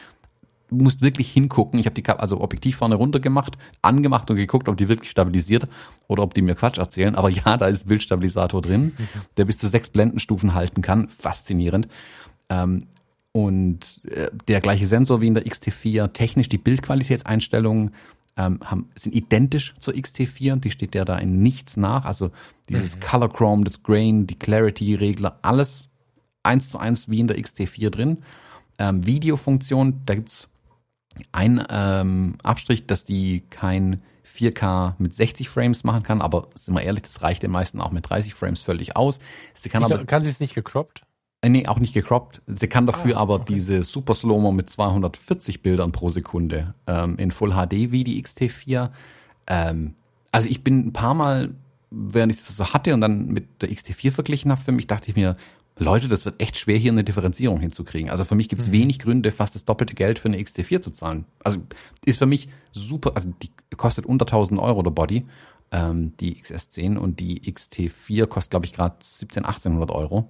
[0.72, 1.78] muss wirklich hingucken.
[1.78, 5.68] Ich habe die also Objektiv vorne runter gemacht, angemacht und geguckt, ob die wirklich stabilisiert
[6.08, 7.14] oder ob die mir Quatsch erzählen.
[7.14, 9.08] Aber ja, da ist Bildstabilisator drin, mhm.
[9.36, 11.08] der bis zu sechs Blendenstufen halten kann.
[11.08, 11.88] Faszinierend.
[12.48, 12.86] Ähm,
[13.32, 16.12] und äh, der gleiche Sensor wie in der XT4.
[16.12, 17.92] Technisch die Bildqualitätseinstellungen
[18.36, 22.04] ähm, haben, sind identisch zur XT4, die steht ja da in nichts nach.
[22.04, 22.30] Also
[22.68, 23.00] dieses mhm.
[23.00, 25.90] Color Chrome, das Grain, die Clarity-Regler, alles
[26.42, 28.18] eins zu eins wie in der XT4 drin.
[28.78, 30.48] Ähm, Videofunktion, da gibt's
[31.30, 36.82] ein ähm, Abstrich, dass die kein 4K mit 60 Frames machen kann, aber sind wir
[36.82, 39.18] ehrlich, das reicht den meisten auch mit 30 Frames völlig aus.
[39.54, 41.02] Sie kann, aber, kann sie es nicht gecroppt?
[41.42, 42.40] Äh, nee, auch nicht gecroppt.
[42.46, 43.54] Sie kann dafür ah, aber okay.
[43.54, 48.90] diese Super Slow-Mo mit 240 Bildern pro Sekunde ähm, in Full HD wie die XT4.
[49.48, 49.94] Ähm,
[50.30, 51.50] also ich bin ein paar Mal,
[51.90, 55.10] während ich das so hatte und dann mit der XT4 verglichen habe, für mich dachte
[55.10, 55.36] ich mir,
[55.78, 58.10] Leute, das wird echt schwer, hier eine Differenzierung hinzukriegen.
[58.10, 58.72] Also für mich gibt es mhm.
[58.72, 61.24] wenig Gründe, fast das doppelte Geld für eine XT4 zu zahlen.
[61.42, 61.58] Also
[62.04, 65.26] ist für mich super, also die kostet unter 1000 Euro der Body,
[65.72, 70.28] ähm, die XS10 und die XT4 kostet, glaube ich, gerade 17, 1800 Euro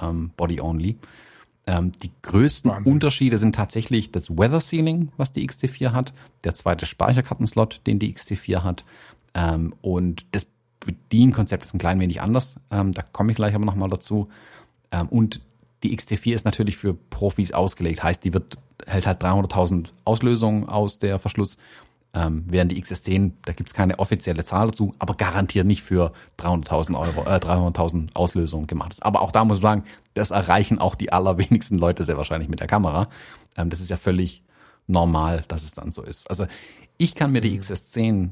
[0.00, 0.96] ähm, Body Only.
[1.66, 2.92] Ähm, die größten Wahnsinn.
[2.92, 6.12] Unterschiede sind tatsächlich das Weather Sealing, was die XT4 hat,
[6.44, 8.84] der zweite Speicherkartenslot, den die XT4 hat,
[9.34, 10.46] ähm, und das
[10.80, 12.56] Bedienkonzept ist ein klein wenig anders.
[12.70, 14.28] Ähm, da komme ich gleich aber nochmal dazu.
[14.90, 15.40] Ähm, und
[15.82, 20.98] die XT4 ist natürlich für Profis ausgelegt, heißt, die wird hält halt 300.000 Auslösungen aus
[20.98, 21.56] der Verschluss
[22.14, 26.98] ähm, während die XS10, da gibt's keine offizielle Zahl dazu, aber garantiert nicht für 300.000
[26.98, 29.04] Euro, äh, 300.000 Auslösungen gemacht ist.
[29.04, 29.84] Aber auch da muss man sagen,
[30.14, 33.08] das erreichen auch die allerwenigsten Leute sehr wahrscheinlich mit der Kamera.
[33.56, 34.42] Ähm, das ist ja völlig
[34.86, 36.30] normal, dass es dann so ist.
[36.30, 36.46] Also
[36.98, 37.60] ich kann mir die mhm.
[37.60, 38.30] XS10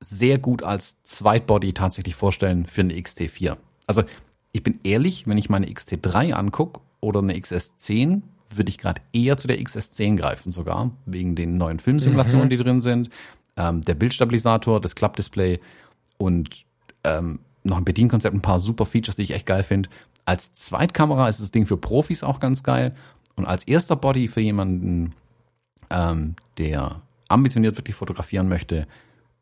[0.00, 3.56] sehr gut als Zweitbody tatsächlich vorstellen für eine XT4.
[3.86, 4.04] Also
[4.52, 9.36] ich bin ehrlich, wenn ich meine XT3 angucke oder eine XS10, würde ich gerade eher
[9.36, 12.50] zu der XS10 greifen sogar, wegen den neuen Filmsimulationen, mhm.
[12.50, 13.10] die drin sind,
[13.56, 15.60] ähm, der Bildstabilisator, das Klappdisplay
[16.18, 16.64] und
[17.04, 19.88] ähm, noch ein Bedienkonzept, ein paar super Features, die ich echt geil finde.
[20.24, 22.94] Als Zweitkamera ist das Ding für Profis auch ganz geil
[23.36, 25.14] und als erster Body für jemanden,
[25.90, 28.86] ähm, der ambitioniert wirklich fotografieren möchte,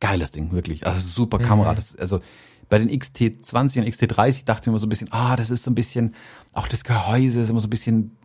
[0.01, 0.87] geiles Ding, wirklich.
[0.87, 1.43] Also super mhm.
[1.43, 1.75] Kamera.
[1.75, 2.21] Das, also
[2.69, 5.71] bei den XT20 und XT30 dachte ich immer so ein bisschen, ah, das ist so
[5.71, 6.15] ein bisschen,
[6.53, 8.17] auch das Gehäuse ist immer so ein bisschen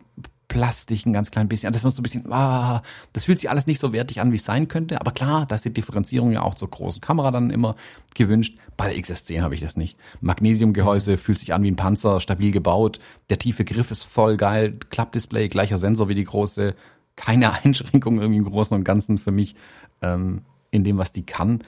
[0.48, 1.72] Plastik ein ganz klein bisschen.
[1.72, 2.82] Das ist so ein bisschen, ah,
[3.12, 5.00] das fühlt sich alles nicht so wertig an, wie es sein könnte.
[5.00, 7.76] Aber klar, da ist die Differenzierung ja auch zur großen Kamera dann immer
[8.14, 8.56] gewünscht.
[8.76, 9.98] Bei der XS10 habe ich das nicht.
[10.20, 12.98] Magnesiumgehäuse fühlt sich an wie ein Panzer, stabil gebaut.
[13.28, 14.78] Der tiefe Griff ist voll geil.
[14.90, 16.74] Klappdisplay, gleicher Sensor wie die große.
[17.14, 19.54] Keine Einschränkung irgendwie im Großen und Ganzen für mich
[20.00, 21.62] ähm, in dem, was die kann.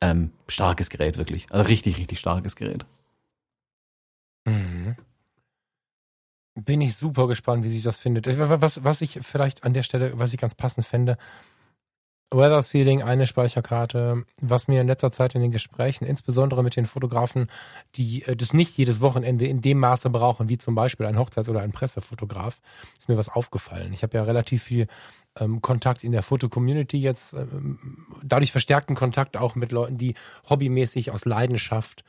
[0.00, 1.46] Ähm, starkes Gerät, wirklich.
[1.50, 2.84] Also richtig, richtig starkes Gerät.
[4.44, 4.96] Mhm.
[6.54, 8.26] Bin ich super gespannt, wie sich das findet.
[8.38, 11.18] Was, was ich vielleicht an der Stelle, was ich ganz passend fände,
[12.30, 16.86] Weather Sealing, eine Speicherkarte, was mir in letzter Zeit in den Gesprächen, insbesondere mit den
[16.86, 17.48] Fotografen,
[17.94, 21.48] die äh, das nicht jedes Wochenende in dem Maße brauchen, wie zum Beispiel ein Hochzeits-
[21.48, 22.60] oder ein Pressefotograf,
[22.98, 23.92] ist mir was aufgefallen.
[23.92, 24.88] Ich habe ja relativ viel
[25.38, 27.78] ähm, Kontakt in der Foto-Community jetzt, ähm,
[28.22, 30.14] dadurch verstärkten Kontakt auch mit Leuten, die
[30.48, 32.04] hobbymäßig aus Leidenschaft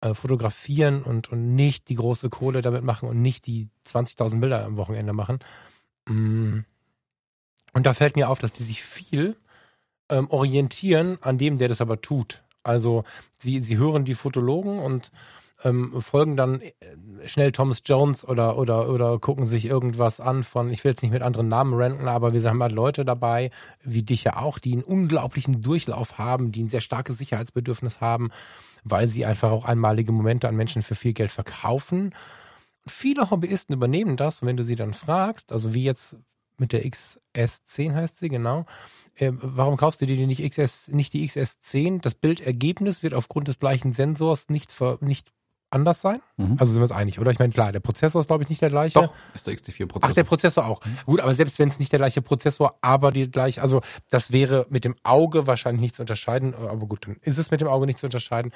[0.00, 4.64] äh, fotografieren und, und nicht die große Kohle damit machen und nicht die 20.000 Bilder
[4.64, 5.38] am Wochenende machen.
[6.08, 6.60] Mm.
[7.72, 9.36] Und da fällt mir auf, dass die sich viel
[10.08, 12.42] ähm, orientieren an dem, der das aber tut.
[12.62, 13.04] Also
[13.38, 15.10] sie, sie hören die Fotologen und
[15.64, 16.72] ähm, folgen dann äh,
[17.26, 21.12] schnell Thomas Jones oder, oder, oder gucken sich irgendwas an von, ich will jetzt nicht
[21.12, 23.50] mit anderen Namen ranken, aber wir haben halt Leute dabei,
[23.82, 28.30] wie dich ja auch, die einen unglaublichen Durchlauf haben, die ein sehr starkes Sicherheitsbedürfnis haben
[28.88, 32.14] weil sie einfach auch einmalige Momente an Menschen für viel Geld verkaufen.
[32.86, 36.16] Viele Hobbyisten übernehmen das und wenn du sie dann fragst, also wie jetzt
[36.56, 38.64] mit der XS10 heißt sie, genau,
[39.16, 42.00] äh, warum kaufst du dir nicht, XS, nicht die XS10?
[42.00, 45.32] Das Bildergebnis wird aufgrund des gleichen Sensors nicht, ver, nicht
[45.70, 46.18] anders sein.
[46.36, 46.56] Mhm.
[46.58, 47.30] Also sind wir uns einig, oder?
[47.30, 49.00] Ich meine, klar, der Prozessor ist, glaube ich, nicht der gleiche.
[49.00, 50.10] Doch, ist der XT4-Prozessor.
[50.10, 50.80] Ach, der Prozessor auch.
[51.04, 54.66] Gut, aber selbst wenn es nicht der gleiche Prozessor, aber die gleiche, also das wäre
[54.70, 57.86] mit dem Auge wahrscheinlich nicht zu unterscheiden, aber gut, dann ist es mit dem Auge
[57.86, 58.52] nicht zu unterscheiden.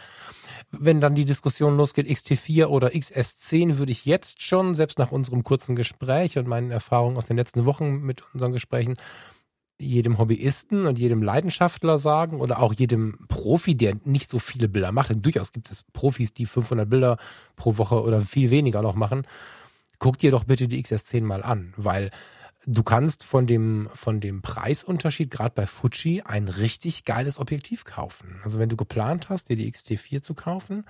[0.70, 5.42] Wenn dann die Diskussion losgeht, XT4 oder XS10, würde ich jetzt schon, selbst nach unserem
[5.42, 8.94] kurzen Gespräch und meinen Erfahrungen aus den letzten Wochen mit unseren Gesprächen,
[9.80, 14.92] jedem Hobbyisten und jedem Leidenschaftler sagen oder auch jedem Profi, der nicht so viele Bilder
[14.92, 15.10] macht.
[15.10, 17.16] Denn durchaus gibt es Profis, die 500 Bilder
[17.56, 19.26] pro Woche oder viel weniger noch machen.
[19.98, 22.10] Guck dir doch bitte die XS10 mal an, weil
[22.66, 28.40] du kannst von dem, von dem Preisunterschied gerade bei Fuji ein richtig geiles Objektiv kaufen.
[28.44, 30.84] Also wenn du geplant hast, dir die XT4 zu kaufen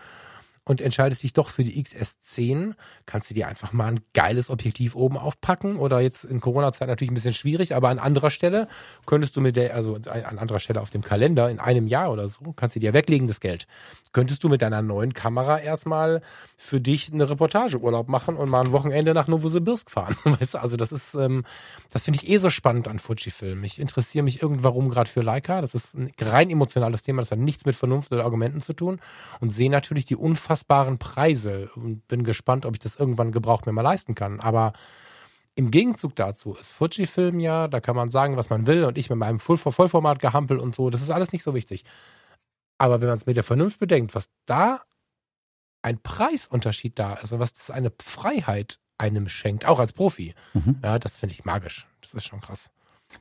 [0.65, 2.75] und entscheidest dich doch für die XS10,
[3.07, 7.11] kannst du dir einfach mal ein geiles Objektiv oben aufpacken oder jetzt in Corona-Zeit natürlich
[7.11, 8.69] ein bisschen schwierig, aber an anderer Stelle
[9.07, 12.29] könntest du mit der, also an anderer Stelle auf dem Kalender in einem Jahr oder
[12.29, 13.67] so, kannst du dir weglegen das Geld.
[14.13, 16.21] Könntest du mit deiner neuen Kamera erstmal
[16.57, 20.17] für dich eine Reportageurlaub machen und mal ein Wochenende nach Novosibirsk fahren.
[20.25, 21.45] Weißt du, also das ist, ähm,
[21.93, 23.65] das finde ich eh so spannend an Fujifilm.
[23.65, 25.61] Ich interessiere mich irgendwann gerade für Leica.
[25.61, 29.01] Das ist ein rein emotionales Thema, das hat nichts mit Vernunft oder Argumenten zu tun
[29.41, 30.17] und sehe natürlich die
[30.61, 34.41] unfassbaren Preise und bin gespannt, ob ich das irgendwann gebraucht mir mal leisten kann.
[34.41, 34.73] Aber
[35.55, 39.11] im Gegenzug dazu ist Fujifilm ja, da kann man sagen, was man will und ich
[39.11, 41.85] mit meinem Full Vollformat gehampel und so, das ist alles nicht so wichtig.
[42.79, 44.81] Aber wenn man es mit der Vernunft bedenkt, was da
[45.83, 50.79] ein Preisunterschied da ist und was das eine Freiheit einem schenkt, auch als Profi, Mhm.
[50.83, 51.87] ja, das finde ich magisch.
[52.03, 52.71] Das ist schon krass.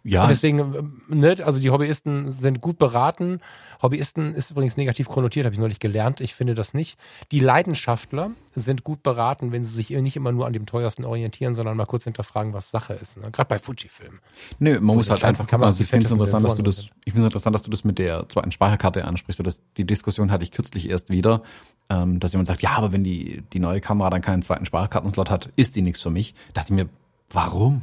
[0.04, 3.42] Ja, Und deswegen, ähm, ne, also die Hobbyisten sind gut beraten.
[3.82, 6.22] Hobbyisten ist übrigens negativ konnotiert, habe ich neulich gelernt.
[6.22, 7.00] Ich finde das nicht.
[7.32, 11.56] Die Leidenschaftler sind gut beraten, wenn sie sich nicht immer nur an dem teuersten orientieren,
[11.56, 13.18] sondern mal kurz hinterfragen, was Sache ist.
[13.18, 13.32] Ne?
[13.32, 14.20] Gerade bei Fujifilm.
[14.60, 15.64] Nö, man muss halt einfach gucken.
[15.64, 17.84] Also ich finde es interessant, dass du das, ich finde es interessant, dass du das
[17.84, 19.46] mit der zweiten Speicherkarte ansprichst.
[19.46, 21.44] Das, die Diskussion hatte ich kürzlich erst wieder,
[21.90, 25.30] ähm, dass jemand sagt, ja, aber wenn die, die neue Kamera dann keinen zweiten Speicherkartenslot
[25.30, 26.34] hat, ist die nichts für mich.
[26.54, 26.90] Da dachte ich mir,
[27.30, 27.82] warum?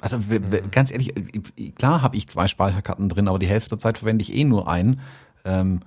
[0.00, 0.40] Also w-
[0.70, 4.22] ganz ehrlich, äh, klar habe ich zwei Speicherkarten drin, aber die Hälfte der Zeit verwende
[4.22, 5.00] ich eh nur einen.
[5.44, 5.80] Ähm,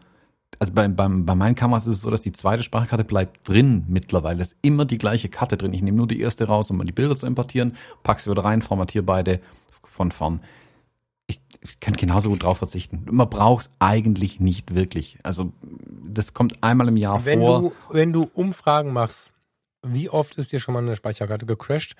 [0.60, 3.86] also bei, beim, bei meinen Kameras ist es so, dass die zweite Speicherkarte bleibt drin
[3.88, 4.42] mittlerweile.
[4.42, 5.74] Ist immer die gleiche Karte drin.
[5.74, 8.62] Ich nehme nur die erste raus, um die Bilder zu importieren, pack sie wieder rein,
[8.62, 9.40] formatiere beide
[9.84, 10.42] von vorn.
[11.28, 13.06] Ich, ich kann genauso gut drauf verzichten.
[13.10, 15.18] Man braucht es eigentlich nicht wirklich.
[15.24, 15.54] Also
[16.04, 17.62] das kommt einmal im Jahr Wenn vor.
[17.62, 19.32] du, wenn du Umfragen machst,
[19.82, 21.96] wie oft ist dir schon mal eine Speicherkarte gecrashed?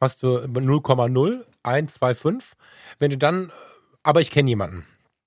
[0.00, 2.52] Hast du 0,0, 1, 2, 5.
[2.98, 3.52] Wenn du dann,
[4.02, 4.84] aber ich kenne jemanden.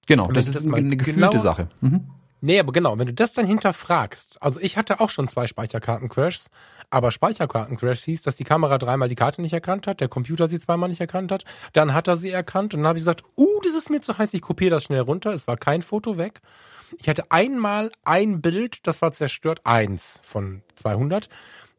[0.07, 1.69] genau, das ist das eine, eine gefühlte genauer- Sache.
[1.81, 2.09] Mhm.
[2.41, 6.45] Nee, aber genau, wenn du das dann hinterfragst, also ich hatte auch schon zwei Speicherkarten-Crashs,
[6.89, 10.57] aber Speicherkarten-Crash hieß, dass die Kamera dreimal die Karte nicht erkannt hat, der Computer sie
[10.59, 11.43] zweimal nicht erkannt hat,
[11.73, 14.17] dann hat er sie erkannt und dann habe ich gesagt, uh, das ist mir zu
[14.17, 16.39] heiß, ich kopiere das schnell runter, es war kein Foto weg.
[16.97, 21.27] Ich hatte einmal ein Bild, das war zerstört, eins von 200.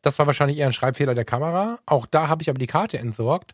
[0.02, 1.78] Das war wahrscheinlich eher ein Schreibfehler der Kamera.
[1.86, 3.52] Auch da habe ich aber die Karte entsorgt.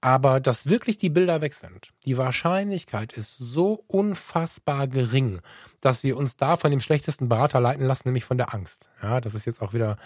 [0.00, 5.40] Aber dass wirklich die Bilder weg sind, die Wahrscheinlichkeit ist so unfassbar gering,
[5.80, 8.90] dass wir uns da von dem schlechtesten Berater leiten lassen, nämlich von der Angst.
[9.02, 9.96] Ja, das ist jetzt auch wieder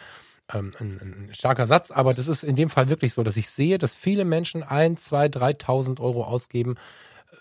[0.54, 3.50] ähm, ein, ein starker Satz, aber das ist in dem Fall wirklich so, dass ich
[3.50, 6.76] sehe, dass viele Menschen ein, zwei, 3.000 Euro ausgeben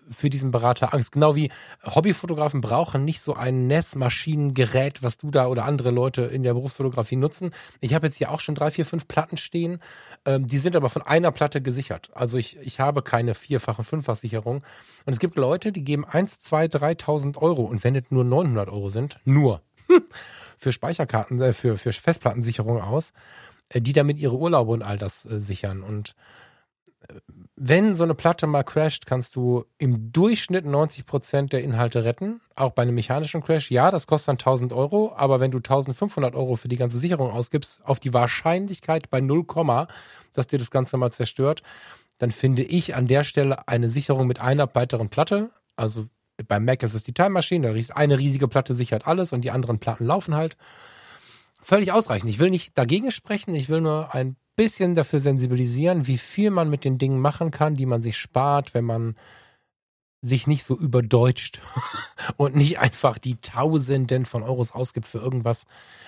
[0.09, 1.11] für diesen Berater Angst.
[1.11, 1.51] Genau wie
[1.83, 7.15] Hobbyfotografen brauchen nicht so ein NES-Maschinengerät, was du da oder andere Leute in der Berufsfotografie
[7.15, 7.51] nutzen.
[7.81, 9.79] Ich habe jetzt hier auch schon drei, vier, fünf Platten stehen.
[10.25, 12.09] Ähm, die sind aber von einer Platte gesichert.
[12.13, 14.63] Also ich, ich habe keine vierfache, fünffach Sicherung.
[15.05, 18.69] Und es gibt Leute, die geben eins, zwei, 3.000 Euro und wenn es nur 900
[18.69, 19.61] Euro sind, nur
[20.57, 23.13] für Speicherkarten, äh, für, für Festplattensicherung aus,
[23.69, 25.83] äh, die damit ihre Urlaube und all das äh, sichern.
[25.83, 26.15] Und
[27.07, 27.13] äh,
[27.59, 32.39] wenn so eine Platte mal crasht, kannst du im Durchschnitt 90 Prozent der Inhalte retten.
[32.55, 33.71] Auch bei einem mechanischen Crash.
[33.71, 37.31] Ja, das kostet dann 1000 Euro, aber wenn du 1500 Euro für die ganze Sicherung
[37.31, 39.43] ausgibst, auf die Wahrscheinlichkeit bei 0,
[40.35, 41.63] dass dir das Ganze mal zerstört,
[42.19, 45.49] dann finde ich an der Stelle eine Sicherung mit einer weiteren Platte.
[45.75, 46.05] Also
[46.47, 49.41] beim Mac ist es die Time Machine, da ist eine riesige Platte sichert alles und
[49.41, 50.57] die anderen Platten laufen halt.
[51.63, 52.29] Völlig ausreichend.
[52.29, 56.69] Ich will nicht dagegen sprechen, ich will nur ein bisschen dafür sensibilisieren, wie viel man
[56.69, 59.15] mit den Dingen machen kann, die man sich spart, wenn man
[60.23, 61.61] sich nicht so überdeutscht
[62.37, 65.65] und nicht einfach die Tausenden von Euros ausgibt für irgendwas,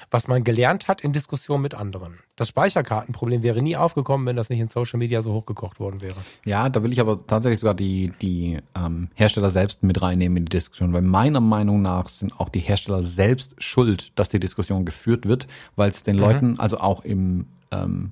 [0.09, 2.17] was man gelernt hat in Diskussion mit anderen.
[2.35, 6.17] Das Speicherkartenproblem wäre nie aufgekommen, wenn das nicht in Social Media so hochgekocht worden wäre.
[6.43, 10.45] Ja, da will ich aber tatsächlich sogar die, die ähm, Hersteller selbst mit reinnehmen in
[10.45, 14.85] die Diskussion, weil meiner Meinung nach sind auch die Hersteller selbst schuld, dass die Diskussion
[14.85, 18.11] geführt wird, weil es den Leuten, also auch im ähm,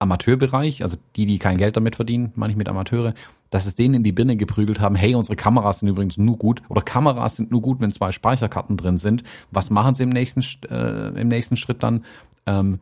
[0.00, 3.14] Amateurbereich, also die, die kein Geld damit verdienen, meine ich mit Amateure,
[3.50, 6.62] dass es denen in die Birne geprügelt haben, hey, unsere Kameras sind übrigens nur gut
[6.68, 9.22] oder Kameras sind nur gut, wenn zwei Speicherkarten drin sind.
[9.50, 12.04] Was machen sie im nächsten, äh, im nächsten Schritt dann?
[12.46, 12.80] ähm,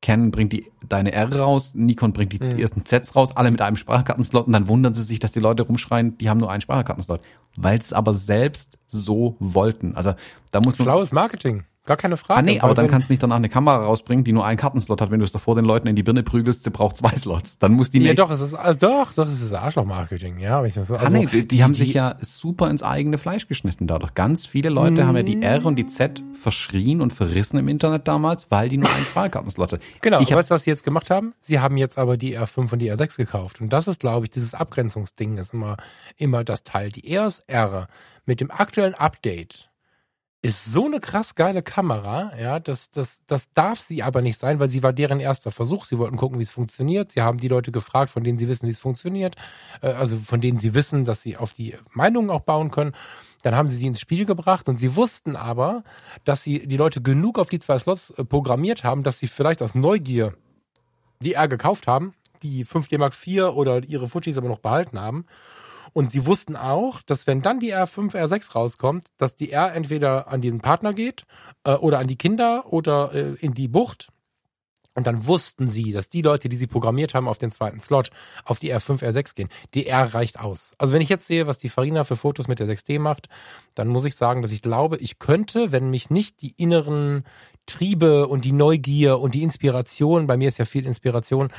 [0.00, 2.58] Canon bringt die deine R raus, Nikon bringt die, Mhm.
[2.58, 5.62] ersten Zs raus, alle mit einem Speicherkartenslot und dann wundern sie sich, dass die Leute
[5.62, 7.20] rumschreien, die haben nur einen Speicherkartenslot,
[7.56, 9.94] weil es aber selbst so wollten.
[9.94, 10.14] Also
[10.52, 11.64] da muss man Schlaues Marketing.
[11.86, 12.38] Gar keine Frage.
[12.38, 15.02] Ah nee, aber dann kannst du nicht danach eine Kamera rausbringen, die nur einen Kartenslot
[15.02, 17.58] hat, wenn du es davor den Leuten in die Birne prügelst, sie braucht zwei Slots.
[17.58, 20.62] Dann muss die Ja, nächste doch, es ist, also doch, doch, es ist Arschloch-Marketing, ja.
[20.62, 23.86] wenn ich Ah, Also, nee, die, die haben sich ja super ins eigene Fleisch geschnitten
[23.86, 24.14] dadurch.
[24.14, 28.08] Ganz viele Leute haben ja die R und die Z verschrien und verrissen im Internet
[28.08, 29.82] damals, weil die nur einen Speicherkartenslot hatten.
[30.00, 31.34] Genau, ich hab, weißt du, was sie jetzt gemacht haben?
[31.42, 33.60] Sie haben jetzt aber die R5 und die R6 gekauft.
[33.60, 35.76] Und das ist, glaube ich, dieses Abgrenzungsding ist immer,
[36.16, 36.88] immer das Teil.
[36.90, 37.88] Die EOS R
[38.24, 39.68] mit dem aktuellen Update
[40.44, 44.60] ist so eine krass geile Kamera, ja, das, das, das darf sie aber nicht sein,
[44.60, 45.86] weil sie war deren erster Versuch.
[45.86, 47.12] Sie wollten gucken, wie es funktioniert.
[47.12, 49.36] Sie haben die Leute gefragt, von denen sie wissen, wie es funktioniert,
[49.80, 52.94] äh, also von denen sie wissen, dass sie auf die Meinungen auch bauen können.
[53.42, 55.82] Dann haben sie sie ins Spiel gebracht und sie wussten aber,
[56.24, 59.62] dass sie die Leute genug auf die zwei Slots äh, programmiert haben, dass sie vielleicht
[59.62, 60.34] aus Neugier
[61.22, 65.24] die R gekauft haben, die 5D Mark IV oder ihre Fujis aber noch behalten haben.
[65.94, 70.28] Und sie wussten auch, dass wenn dann die R5, R6 rauskommt, dass die R entweder
[70.28, 71.24] an den Partner geht
[71.62, 74.08] äh, oder an die Kinder oder äh, in die Bucht.
[74.96, 78.10] Und dann wussten sie, dass die Leute, die sie programmiert haben auf den zweiten Slot,
[78.44, 79.48] auf die R5, R6 gehen.
[79.74, 80.72] Die R reicht aus.
[80.78, 83.28] Also wenn ich jetzt sehe, was die Farina für Fotos mit der 6D macht,
[83.74, 87.24] dann muss ich sagen, dass ich glaube, ich könnte, wenn mich nicht die inneren
[87.66, 91.50] Triebe und die Neugier und die Inspiration, bei mir ist ja viel Inspiration,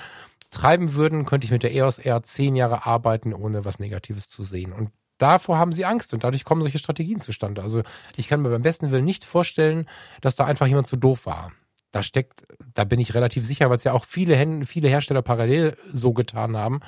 [0.55, 4.43] treiben würden, könnte ich mit der EOS R zehn Jahre arbeiten, ohne was Negatives zu
[4.43, 4.73] sehen.
[4.73, 7.61] Und davor haben sie Angst und dadurch kommen solche Strategien zustande.
[7.61, 7.83] Also
[8.15, 9.87] ich kann mir beim besten Willen nicht vorstellen,
[10.21, 11.51] dass da einfach jemand zu doof war.
[11.91, 15.21] Da steckt, da bin ich relativ sicher, weil es ja auch viele, Hen- viele Hersteller
[15.21, 16.81] parallel so getan haben,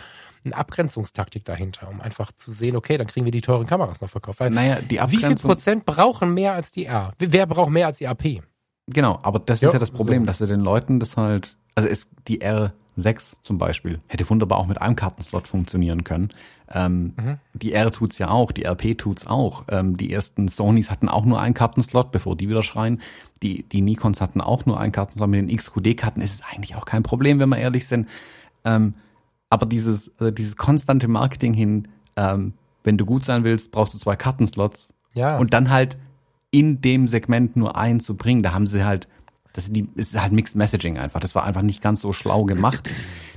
[0.43, 4.09] eine Abgrenzungstaktik dahinter, um einfach zu sehen, okay, dann kriegen wir die teuren Kameras noch
[4.09, 4.39] verkauft.
[4.41, 7.13] Weil naja, die wie viel Abgrenzung, Prozent brauchen mehr als die R?
[7.19, 8.41] Wer braucht mehr als die AP?
[8.89, 10.27] genau, aber das Ja, ist ja das Problem, so.
[10.27, 12.41] dass sie den Leuten das halt, also es, die
[12.97, 16.29] R6 zum Beispiel hätte wunderbar auch mit einem Kartenslot funktionieren können.
[16.71, 17.37] Ähm, Mhm.
[17.53, 19.65] Die R tut's ja auch, die RP tut's auch.
[19.69, 23.01] Ähm, die ersten Sonys hatten auch nur einen Kartenslot, bevor die wieder schreien.
[23.41, 25.29] Die, die Nikons hatten auch nur einen Kartenslot.
[25.29, 28.07] Mit den XQD-Karten ist es eigentlich auch kein Problem, wenn wir ehrlich sind.
[28.65, 28.95] Ähm,
[29.49, 33.97] aber dieses, also dieses konstante Marketing hin, ähm, wenn du gut sein willst, brauchst du
[33.97, 34.93] zwei Kartenslots.
[35.13, 35.37] Ja.
[35.37, 35.97] Und dann halt
[36.51, 39.07] in dem Segment nur einen zu bringen, da haben sie halt,
[39.57, 41.19] das ist, die, ist halt Mixed Messaging einfach.
[41.19, 42.87] Das war einfach nicht ganz so schlau gemacht.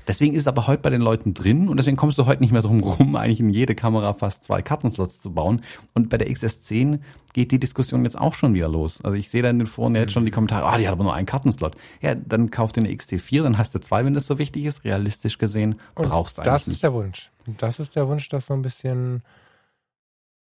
[0.06, 2.52] Deswegen ist es aber heute bei den Leuten drin und deswegen kommst du heute nicht
[2.52, 5.62] mehr drum rum, eigentlich in jede Kamera fast zwei Kartenslots zu bauen.
[5.94, 7.00] Und bei der XS10
[7.32, 9.02] geht die Diskussion jetzt auch schon wieder los.
[9.02, 11.04] Also ich sehe da in den Foren jetzt schon die Kommentare, ah, die hat aber
[11.04, 11.74] nur einen Kartenslot.
[12.02, 14.84] Ja, dann kauf dir eine XT4, dann hast du zwei, wenn das so wichtig ist.
[14.84, 16.82] Realistisch gesehen brauchst du das eigentlich ist nicht.
[16.82, 17.30] der Wunsch.
[17.56, 19.22] Das ist der Wunsch, das so ein bisschen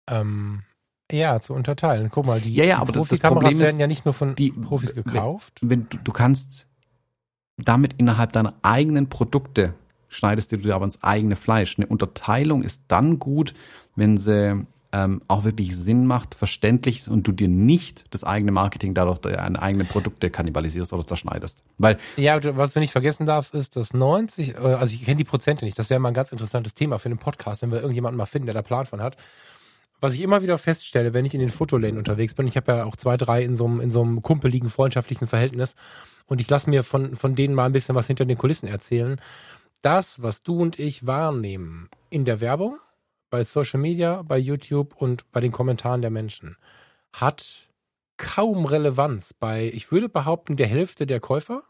[0.09, 0.63] ähm,
[1.11, 2.09] ja, zu unterteilen.
[2.11, 5.03] Guck mal, die, Ja, ja, die Profikameras werden ja nicht nur von die- Profis wenn-
[5.03, 5.59] gekauft.
[5.61, 6.65] wenn du, du kannst
[7.57, 9.73] damit innerhalb deiner eigenen Produkte
[10.09, 11.77] schneidest du dir aber ins eigene Fleisch.
[11.77, 13.53] Eine Unterteilung ist dann gut,
[13.95, 18.53] wenn sie ähm, auch wirklich Sinn macht, verständlich ist und du dir nicht das eigene
[18.53, 21.63] Marketing dadurch deine eigenen Produkte kannibalisierst oder zerschneidest.
[21.77, 25.25] Weil Ja, was du nicht vergessen darfst, ist, dass 90, äh, also ich kenne die
[25.25, 28.17] Prozente nicht, das wäre mal ein ganz interessantes Thema für einen Podcast, wenn wir irgendjemanden
[28.17, 29.17] mal finden, der da Plan von hat.
[29.99, 32.83] Was ich immer wieder feststelle, wenn ich in den Fotoläden unterwegs bin, ich habe ja
[32.85, 35.75] auch zwei, drei in so einem, in so einem kumpeligen, freundschaftlichen Verhältnis
[36.27, 39.19] und ich lasse mir von, von denen mal ein bisschen was hinter den Kulissen erzählen.
[39.81, 42.77] Das, was du und ich wahrnehmen in der Werbung,
[43.29, 46.57] bei Social Media, bei YouTube und bei den Kommentaren der Menschen,
[47.13, 47.67] hat
[48.17, 51.63] kaum Relevanz bei, ich würde behaupten, der Hälfte der Käufer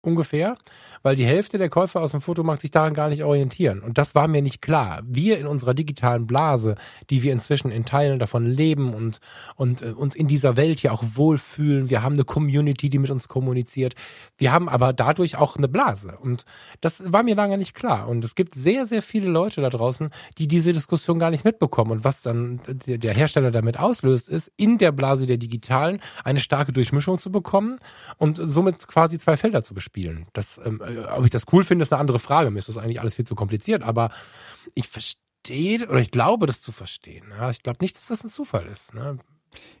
[0.00, 0.56] ungefähr,
[1.02, 3.80] weil die Hälfte der Käufer aus dem Fotomarkt sich daran gar nicht orientieren.
[3.80, 5.02] Und das war mir nicht klar.
[5.04, 6.76] Wir in unserer digitalen Blase,
[7.10, 9.20] die wir inzwischen in Teilen davon leben und,
[9.56, 13.10] und äh, uns in dieser Welt ja auch wohlfühlen, wir haben eine Community, die mit
[13.10, 13.94] uns kommuniziert.
[14.36, 16.16] Wir haben aber dadurch auch eine Blase.
[16.20, 16.44] Und
[16.80, 18.08] das war mir lange nicht klar.
[18.08, 21.90] Und es gibt sehr, sehr viele Leute da draußen, die diese Diskussion gar nicht mitbekommen.
[21.90, 26.72] Und was dann der Hersteller damit auslöst, ist, in der Blase der Digitalen eine starke
[26.72, 27.78] Durchmischung zu bekommen
[28.16, 30.26] und somit quasi zwei Felder zu bespielen.
[30.32, 32.50] Das, ähm, äh, ob ich das cool finde, ist eine andere Frage.
[32.50, 34.10] Mir ist das eigentlich alles viel zu kompliziert, aber
[34.74, 37.24] ich verstehe oder ich glaube, das zu verstehen.
[37.38, 38.94] Ja, ich glaube nicht, dass das ein Zufall ist.
[38.94, 39.18] Ne?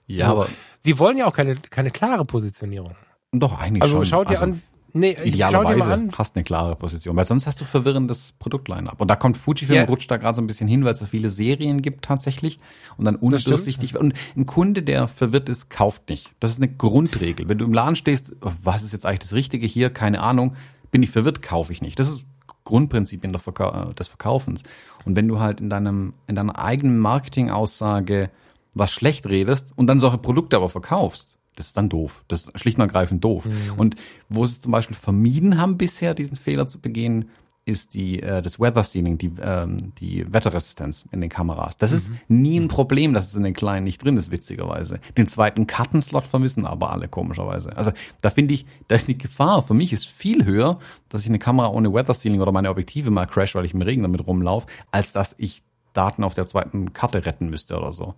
[0.06, 0.32] ja, So.
[0.32, 0.48] aber
[0.80, 2.96] Sie wollen ja auch keine, keine klare Positionierung.
[3.32, 4.06] doch eigentlich Also schon.
[4.06, 4.62] schau dir Also, an.
[4.92, 9.00] Nee, Idealerweise hast eine klare Position, weil sonst hast du verwirrendes Produktline-up.
[9.00, 9.84] Und da kommt Fujifilm Ja.
[9.84, 12.58] rutscht da gerade so ein bisschen hin, weil es so viele Serien gibt tatsächlich
[12.96, 13.96] und dann undurchsichtig.
[13.98, 16.32] Und ein Kunde, der verwirrt ist, kauft nicht.
[16.40, 17.48] Das ist eine Grundregel.
[17.48, 19.90] Wenn du im Laden stehst, oh, was ist jetzt eigentlich das Richtige hier?
[19.90, 20.56] Keine Ahnung.
[20.90, 21.98] Bin ich verwirrt, kaufe ich nicht.
[21.98, 22.24] Das ist
[22.64, 24.62] Grundprinzipien der Verkau äh, des Verkaufens.
[25.04, 28.30] Und wenn du halt in deinem, in deiner eigenen Marketingaussage
[28.74, 32.22] was schlecht redest und dann solche Produkte aber verkaufst, Das ist dann doof.
[32.28, 33.46] Das ist schlicht und ergreifend doof.
[33.46, 33.74] Mhm.
[33.76, 33.96] Und
[34.28, 37.30] wo sie es zum Beispiel vermieden haben bisher, diesen Fehler zu begehen,
[37.64, 41.76] ist die äh, das Weather Sealing, die ähm, die Wetterresistenz in den Kameras.
[41.76, 41.96] Das mhm.
[41.96, 42.68] ist nie ein mhm.
[42.68, 45.00] Problem, dass es in den kleinen nicht drin ist, witzigerweise.
[45.16, 47.76] Den zweiten Kartenslot vermissen aber alle komischerweise.
[47.76, 47.90] Also
[48.20, 50.78] da finde ich, da ist die Gefahr für mich ist viel höher,
[51.08, 53.82] dass ich eine Kamera ohne Weather Sealing oder meine Objektive mal crash, weil ich im
[53.82, 55.62] Regen damit rumlaufe, als dass ich
[55.92, 58.14] Daten auf der zweiten Karte retten müsste oder so.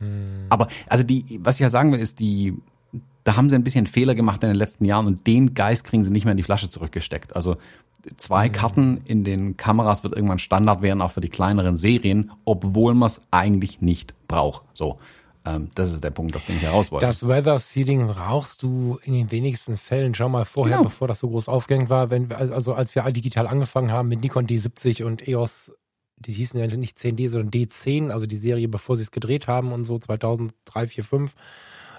[0.00, 0.46] Mhm.
[0.50, 2.54] Aber also die, was ich ja sagen will, ist die
[3.24, 6.04] da haben sie ein bisschen Fehler gemacht in den letzten Jahren und den Geist kriegen
[6.04, 7.34] sie nicht mehr in die Flasche zurückgesteckt.
[7.34, 7.56] Also
[8.16, 8.48] zwei.
[8.48, 13.08] Karten in den Kameras wird irgendwann Standard werden, auch für die kleineren Serien, obwohl man
[13.08, 14.62] es eigentlich nicht braucht.
[14.74, 14.98] So.
[15.46, 17.06] Ähm, das ist der Punkt, auf den ich heraus wollte.
[17.06, 20.14] Das Weather Seeding brauchst du in den wenigsten Fällen.
[20.14, 20.88] Schau mal vorher, genau.
[20.88, 24.08] bevor das so groß aufgehängt war, wenn wir, also als wir all digital angefangen haben
[24.08, 25.72] mit Nikon D70 und EOS,
[26.16, 29.72] die hießen ja nicht 10D, sondern D10, also die Serie, bevor sie es gedreht haben
[29.72, 31.34] und so 2003, 4, 5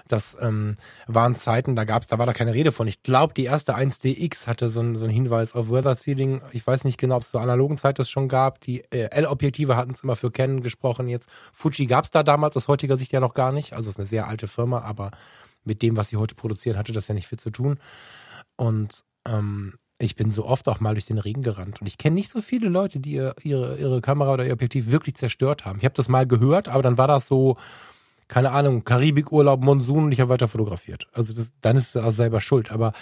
[0.08, 0.76] das ähm,
[1.06, 2.86] waren Zeiten, da gab's, da war da keine Rede von.
[2.86, 6.42] Ich glaube, die erste 1DX hatte so, ein, so einen Hinweis auf Weather Sealing.
[6.52, 8.60] Ich weiß nicht genau, ob es zur analogen Zeit das schon gab.
[8.60, 11.08] Die äh, L-Objektive hatten es immer für Canon gesprochen.
[11.08, 13.72] Jetzt Fuji gab's da damals aus heutiger Sicht ja noch gar nicht.
[13.72, 15.10] Also es ist eine sehr alte Firma, aber
[15.64, 17.78] mit dem, was sie heute produzieren, hatte das ja nicht viel zu tun.
[18.56, 22.14] Und ähm, ich bin so oft auch mal durch den Regen gerannt und ich kenne
[22.14, 25.78] nicht so viele Leute, die ihre, ihre Kamera oder ihr Objektiv wirklich zerstört haben.
[25.78, 27.56] Ich habe das mal gehört, aber dann war das so,
[28.28, 31.08] keine Ahnung, Karibikurlaub, Monsun und ich habe weiter fotografiert.
[31.12, 32.70] Also das, dann ist er selber schuld.
[32.72, 32.92] Aber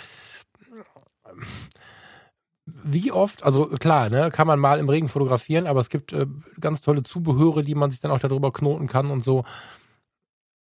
[2.66, 6.26] wie oft, also klar, ne, kann man mal im Regen fotografieren, aber es gibt äh,
[6.60, 9.44] ganz tolle Zubehöre, die man sich dann auch darüber knoten kann und so.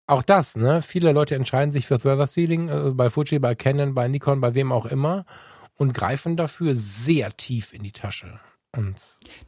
[0.05, 0.81] Auch das, ne?
[0.81, 4.53] Viele Leute entscheiden sich für Weather Sealing, äh, bei Fuji, bei Canon, bei Nikon, bei
[4.53, 5.25] wem auch immer
[5.75, 8.39] und greifen dafür sehr tief in die Tasche.
[8.75, 8.95] Und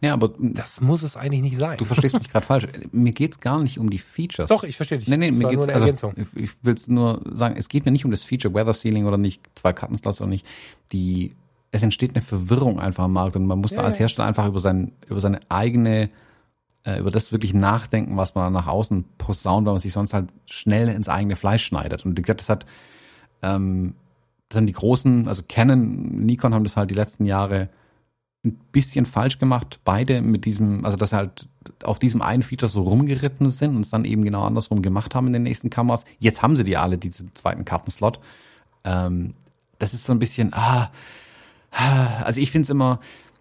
[0.02, 1.77] ja, aber das muss es eigentlich nicht sein.
[1.77, 2.68] Du verstehst mich gerade falsch.
[2.91, 4.49] Mir geht's gar nicht um die Features.
[4.49, 5.07] Doch, ich verstehe dich.
[5.07, 8.11] Nee, nee, das mir geht's also, ich will nur sagen, es geht mir nicht um
[8.11, 10.45] das Feature Weather Sealing oder nicht, zwei Kartenslots oder nicht.
[10.91, 11.35] Die
[11.72, 14.47] es entsteht eine Verwirrung einfach am Markt und man muss ja, da als Hersteller einfach
[14.47, 16.10] über sein über seine eigene
[16.84, 20.30] äh, über das wirklich nachdenken, was man nach außen posaunt, weil man sich sonst halt
[20.45, 22.06] schnell ins eigene Fleisch schneidet.
[22.06, 22.65] Und wie gesagt, das hat
[23.41, 23.95] ähm,
[24.49, 27.69] das haben die großen, also Canon, Nikon haben das halt die letzten Jahre
[28.45, 31.47] ein bisschen falsch gemacht, beide mit diesem, also dass halt
[31.84, 35.27] auf diesem einen Feature so rumgeritten sind und es dann eben genau andersrum gemacht haben
[35.27, 36.05] in den nächsten Kameras.
[36.19, 38.19] Jetzt haben sie die alle, diesen zweiten Kartenslot.
[38.84, 39.34] Ähm,
[39.80, 40.91] das ist so ein bisschen, ah,
[41.72, 42.99] ah also ich finde es immer,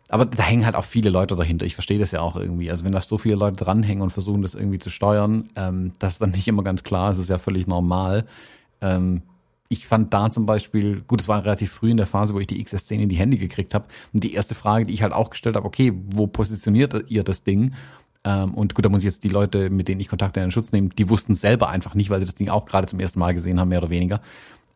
[0.08, 1.66] aber da hängen halt auch viele Leute dahinter.
[1.66, 2.70] Ich verstehe das ja auch irgendwie.
[2.70, 6.14] Also wenn da so viele Leute dranhängen und versuchen, das irgendwie zu steuern, ähm, das
[6.14, 7.10] ist dann nicht immer ganz klar.
[7.10, 8.26] Es ist ja völlig normal.
[8.80, 9.22] Ähm,
[9.68, 12.46] ich fand da zum Beispiel, gut, es war relativ früh in der Phase, wo ich
[12.46, 13.86] die XS10 in die Hände gekriegt habe.
[14.12, 17.44] Und die erste Frage, die ich halt auch gestellt habe, okay, wo positioniert ihr das
[17.44, 17.74] Ding?
[18.24, 20.52] Ähm, und gut, da muss ich jetzt die Leute, mit denen ich Kontakte in den
[20.52, 23.18] Schutz nehmen, die wussten selber einfach nicht, weil sie das Ding auch gerade zum ersten
[23.18, 24.20] Mal gesehen haben, mehr oder weniger.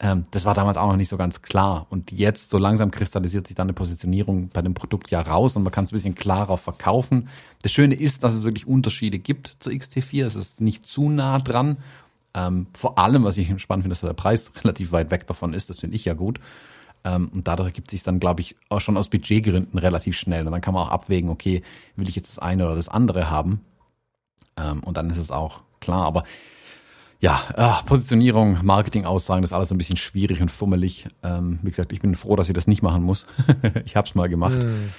[0.01, 1.87] Ähm, das war damals auch noch nicht so ganz klar.
[1.91, 5.65] Und jetzt so langsam kristallisiert sich dann eine Positionierung bei dem Produkt ja raus und
[5.65, 7.29] man kann es ein bisschen klarer verkaufen.
[7.63, 10.25] Das Schöne ist, dass es wirklich Unterschiede gibt zur XT4.
[10.25, 11.79] Es ist nicht zu nah dran
[12.35, 15.71] ähm, vor allem, was ich spannend finde, dass der Preis relativ weit weg davon ist.
[15.71, 16.41] Das finde ich ja gut.
[17.05, 20.47] Ähm, und dadurch ergibt sich dann, glaube ich, auch schon aus Budgetgründen relativ schnell.
[20.47, 21.63] Und dann kann man auch abwägen, okay,
[21.97, 23.61] will ich jetzt das eine oder das andere haben?
[24.57, 26.07] Ähm, und dann ist es auch klar.
[26.07, 26.25] Aber
[27.21, 31.09] ja, äh, Positionierung, Marketing-Aussagen, das ist alles ein bisschen schwierig und fummelig.
[31.23, 33.27] Ähm, wie gesagt, ich bin froh, dass ich das nicht machen muss.
[33.85, 34.63] ich habe es mal gemacht.
[34.63, 34.91] Hm.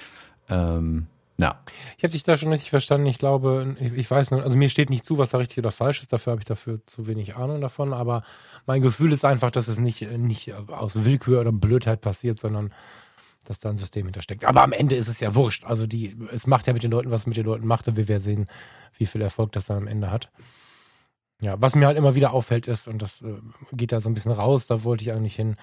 [0.48, 1.06] Ähm,
[1.40, 1.60] ja.
[1.96, 3.06] Ich habe dich da schon richtig verstanden.
[3.06, 5.72] Ich glaube, ich, ich weiß nicht, also mir steht nicht zu, was da richtig oder
[5.72, 6.12] falsch ist.
[6.12, 7.92] Dafür habe ich dafür zu wenig Ahnung davon.
[7.92, 8.22] Aber
[8.66, 12.72] mein Gefühl ist einfach, dass es nicht, nicht aus Willkür oder Blödheit passiert, sondern
[13.44, 14.44] dass da ein System hintersteckt.
[14.44, 15.64] Aber am Ende ist es ja wurscht.
[15.64, 17.96] Also die, es macht ja mit den Leuten, was es mit den Leuten macht und
[17.96, 18.46] wir werden sehen,
[18.96, 20.30] wie viel Erfolg das dann am Ende hat.
[21.40, 23.34] Ja, was mir halt immer wieder auffällt ist, und das äh,
[23.72, 25.56] geht da so ein bisschen raus, da wollte ich eigentlich hin,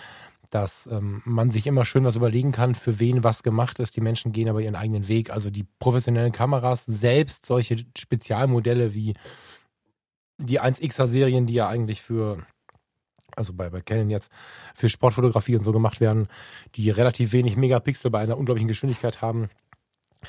[0.49, 3.95] dass ähm, man sich immer schön was überlegen kann, für wen was gemacht ist.
[3.95, 5.32] Die Menschen gehen aber ihren eigenen Weg.
[5.32, 9.14] Also die professionellen Kameras, selbst solche Spezialmodelle wie
[10.38, 12.45] die 1Xer-Serien, die ja eigentlich für,
[13.36, 14.32] also bei, bei Canon jetzt,
[14.76, 16.28] für Sportfotografie und so gemacht werden,
[16.76, 19.49] die relativ wenig Megapixel bei einer unglaublichen Geschwindigkeit haben,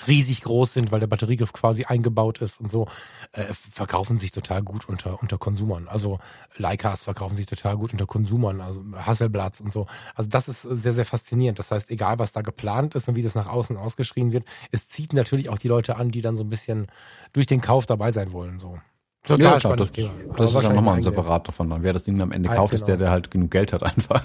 [0.06, 2.86] riesig groß sind, weil der Batteriegriff quasi eingebaut ist und so,
[3.32, 5.88] äh, verkaufen sich total gut unter, unter Konsumern.
[5.88, 6.18] Also
[6.56, 9.86] Leicas verkaufen sich total gut unter Konsumern, also Hasselblatts und so.
[10.14, 11.58] Also das ist sehr, sehr faszinierend.
[11.58, 14.88] Das heißt, egal was da geplant ist und wie das nach außen ausgeschrien wird, es
[14.88, 16.86] zieht natürlich auch die Leute an, die dann so ein bisschen
[17.32, 18.58] durch den Kauf dabei sein wollen.
[18.58, 18.78] So.
[19.24, 20.10] Total ja, klar, das, Thema.
[20.36, 21.74] das ist ja nochmal ein separat davon.
[21.82, 23.06] Wer das Ding am Ende kauft, ist der, genau.
[23.06, 24.24] der halt genug Geld hat einfach.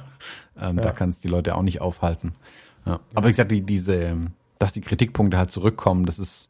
[0.60, 0.84] Ähm, ja.
[0.84, 2.36] Da kann es die Leute auch nicht aufhalten.
[2.86, 3.00] Ja.
[3.16, 4.16] Aber wie gesagt, die, diese
[4.60, 6.50] dass die Kritikpunkte halt zurückkommen, das ist,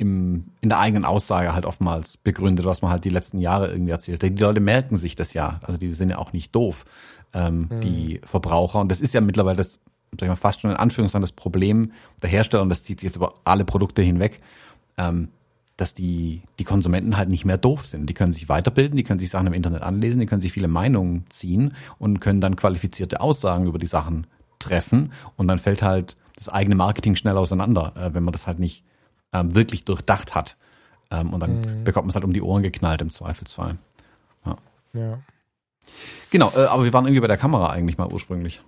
[0.00, 3.90] im, in der eigenen Aussage halt oftmals begründet, was man halt die letzten Jahre irgendwie
[3.90, 4.22] erzählt.
[4.22, 5.60] Die Leute merken sich das ja.
[5.62, 6.86] Also die sind ja auch nicht doof,
[7.34, 7.80] ähm, mhm.
[7.82, 8.80] die Verbraucher.
[8.80, 9.78] Und das ist ja mittlerweile das,
[10.12, 11.92] sag ich mal, fast schon in Anführungszeichen das Problem
[12.22, 14.40] der Hersteller, und das zieht sich jetzt über alle Produkte hinweg,
[14.96, 15.28] ähm,
[15.76, 18.08] dass die, die Konsumenten halt nicht mehr doof sind.
[18.08, 20.68] Die können sich weiterbilden, die können sich Sachen im Internet anlesen, die können sich viele
[20.68, 24.26] Meinungen ziehen und können dann qualifizierte Aussagen über die Sachen
[24.58, 25.12] treffen.
[25.36, 28.84] Und dann fällt halt das eigene Marketing schnell auseinander, äh, wenn man das halt nicht
[29.32, 30.56] ähm, wirklich durchdacht hat.
[31.10, 31.84] Ähm, und dann mhm.
[31.84, 33.78] bekommt man es halt um die Ohren geknallt im Zweifelsfall.
[34.44, 34.56] Ja.
[34.94, 35.18] ja.
[36.30, 38.62] Genau, äh, aber wir waren irgendwie bei der Kamera eigentlich mal ursprünglich.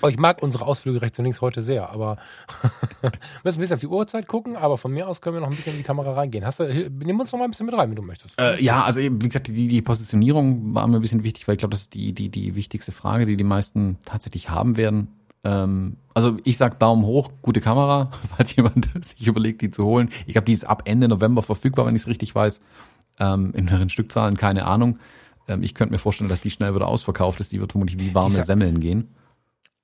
[0.00, 2.18] Oh, ich mag unsere Ausflüge rechts und links heute sehr, aber
[3.00, 3.10] wir
[3.44, 5.56] müssen ein bisschen auf die Uhrzeit gucken, aber von mir aus können wir noch ein
[5.56, 6.44] bisschen in die Kamera reingehen.
[6.44, 8.40] Hast du, nimm uns noch mal ein bisschen mit rein, wenn du möchtest.
[8.40, 11.58] Äh, ja, also wie gesagt, die, die Positionierung war mir ein bisschen wichtig, weil ich
[11.58, 15.08] glaube, das ist die, die, die wichtigste Frage, die die meisten tatsächlich haben werden.
[15.44, 20.10] Ähm, also ich sag Daumen hoch, gute Kamera, falls jemand sich überlegt, die zu holen.
[20.26, 22.60] Ich glaube, die ist ab Ende November verfügbar, wenn ich es richtig weiß.
[23.20, 24.98] Ähm, in höheren Stückzahlen, keine Ahnung.
[25.48, 27.52] Ähm, ich könnte mir vorstellen, dass die schnell wieder ausverkauft ist.
[27.52, 29.14] Die wird vermutlich wie warme Semmeln gehen.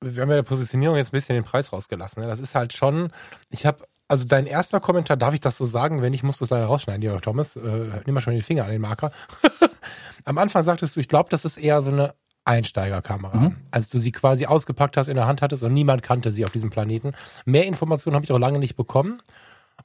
[0.01, 2.23] Wir haben ja der Positionierung jetzt ein bisschen den Preis rausgelassen.
[2.23, 2.29] Ne?
[2.29, 3.11] Das ist halt schon,
[3.51, 6.03] ich habe also dein erster Kommentar, darf ich das so sagen?
[6.03, 7.57] Wenn nicht, musst du es leider rausschneiden, lieber Thomas.
[7.57, 9.13] Äh, nimm mal schon den Finger an den Marker.
[10.25, 12.15] Am Anfang sagtest du, ich glaube, das ist eher so eine
[12.45, 13.57] Einsteigerkamera, mhm.
[13.71, 16.51] als du sie quasi ausgepackt hast, in der Hand hattest und niemand kannte sie auf
[16.51, 17.12] diesem Planeten.
[17.45, 19.23] Mehr Informationen habe ich auch lange nicht bekommen.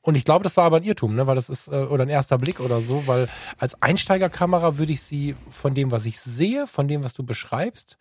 [0.01, 1.27] Und ich glaube, das war aber ein Irrtum, ne?
[1.27, 3.27] weil das ist, äh, oder ein erster Blick oder so, weil
[3.57, 7.97] als Einsteigerkamera würde ich sie von dem, was ich sehe, von dem, was du beschreibst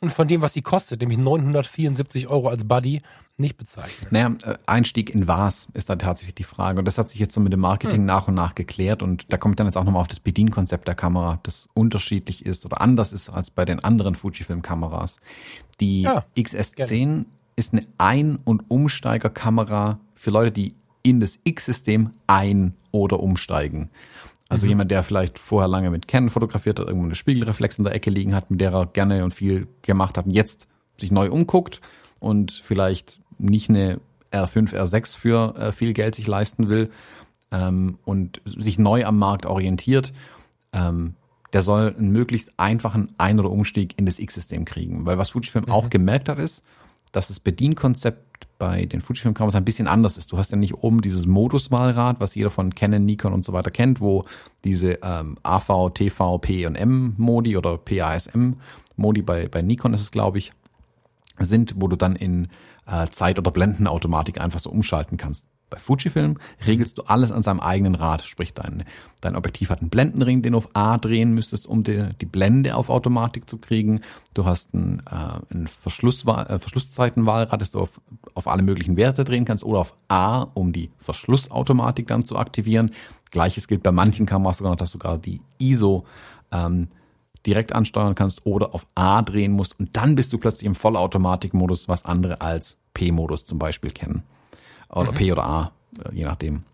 [0.00, 3.00] und von dem, was sie kostet, nämlich 974 Euro als Buddy,
[3.38, 4.08] nicht bezeichnen.
[4.10, 6.78] Naja, äh, Einstieg in was ist da tatsächlich die Frage.
[6.78, 8.06] Und das hat sich jetzt so mit dem Marketing hm.
[8.06, 9.02] nach und nach geklärt.
[9.02, 12.64] Und da kommt dann jetzt auch nochmal auf das Bedienkonzept der Kamera, das unterschiedlich ist
[12.64, 15.18] oder anders ist als bei den anderen Fujifilm-Kameras.
[15.80, 17.26] Die ja, XS10 gerne.
[17.56, 23.90] ist eine Ein- und Umsteigerkamera für Leute, die in das X-System ein- oder umsteigen.
[24.48, 24.70] Also mhm.
[24.70, 28.10] jemand, der vielleicht vorher lange mit Canon fotografiert hat, irgendwo eine Spiegelreflex in der Ecke
[28.10, 30.68] liegen hat, mit der er gerne und viel gemacht hat und jetzt
[30.98, 31.80] sich neu umguckt
[32.20, 34.00] und vielleicht nicht eine
[34.32, 36.90] R5, R6 für äh, viel Geld sich leisten will
[37.50, 40.12] ähm, und sich neu am Markt orientiert,
[40.72, 41.14] ähm,
[41.52, 45.06] der soll einen möglichst einfachen Ein- oder Umstieg in das X-System kriegen.
[45.06, 45.72] Weil was Fujifilm mhm.
[45.72, 46.62] auch gemerkt hat, ist,
[47.12, 50.32] dass das Bedienkonzept bei den Fujifilm-Kameras ein bisschen anders ist.
[50.32, 53.70] Du hast ja nicht oben dieses Moduswahlrad, was jeder von Canon, Nikon und so weiter
[53.70, 54.24] kennt, wo
[54.64, 58.54] diese ähm, AV, TV, P und M Modi oder PASM
[58.96, 60.52] Modi bei, bei Nikon ist es, glaube ich,
[61.38, 62.48] sind, wo du dann in
[62.86, 65.46] äh, Zeit- oder Blendenautomatik einfach so umschalten kannst.
[65.68, 68.84] Bei Fujifilm regelst du alles an seinem eigenen Rad, sprich dein,
[69.20, 72.76] dein Objektiv hat einen Blendenring, den du auf A drehen müsstest, um die, die Blende
[72.76, 74.00] auf Automatik zu kriegen.
[74.32, 78.00] Du hast ein, äh, ein Verschlusswahl, äh, Verschlusszeitenwahlrad, das du auf,
[78.34, 82.92] auf alle möglichen Werte drehen kannst oder auf A, um die Verschlussautomatik dann zu aktivieren.
[83.32, 86.06] Gleiches gilt bei manchen Kameras sogar noch, dass sogar die ISO
[86.52, 86.88] ähm,
[87.44, 91.88] direkt ansteuern kannst oder auf A drehen musst und dann bist du plötzlich im Vollautomatikmodus,
[91.88, 94.22] was andere als P-Modus zum Beispiel kennen.
[94.90, 95.16] Oder mhm.
[95.16, 95.72] P oder A,
[96.04, 96.64] äh, je nachdem.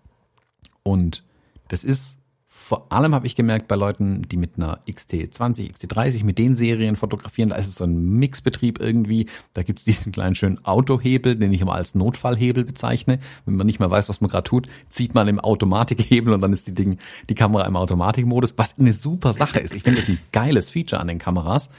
[0.83, 1.23] Und
[1.69, 2.19] das ist
[2.55, 6.97] vor allem habe ich gemerkt bei Leuten, die mit einer XT20, XT30, mit den Serien
[6.97, 9.27] fotografieren, da ist es so ein Mixbetrieb irgendwie.
[9.55, 13.21] Da gibt es diesen kleinen schönen Autohebel, den ich immer als Notfallhebel bezeichne.
[13.47, 16.53] Wenn man nicht mehr weiß, was man gerade tut, zieht man im Automatikhebel und dann
[16.53, 16.99] ist die Ding,
[17.31, 19.75] die Kamera im Automatikmodus, was eine super Sache ist.
[19.75, 21.71] Ich finde das ein geiles Feature an den Kameras.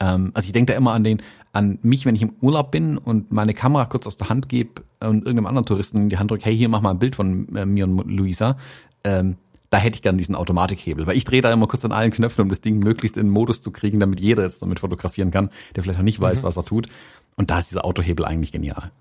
[0.00, 2.98] Ähm, also ich denke da immer an den, an mich, wenn ich im Urlaub bin
[2.98, 6.30] und meine Kamera kurz aus der Hand gebe und irgendeinem anderen Touristen in die Hand
[6.30, 8.56] drücke, hey, hier mach mal ein Bild von äh, mir und Luisa.
[9.04, 9.36] Ähm,
[9.70, 12.42] da hätte ich gern diesen Automatikhebel, weil ich drehe da immer kurz an allen Knöpfen,
[12.42, 15.82] um das Ding möglichst in Modus zu kriegen, damit jeder jetzt damit fotografieren kann, der
[15.82, 16.46] vielleicht noch nicht weiß, mhm.
[16.46, 16.88] was er tut.
[17.36, 18.92] Und da ist dieser Autohebel eigentlich genial.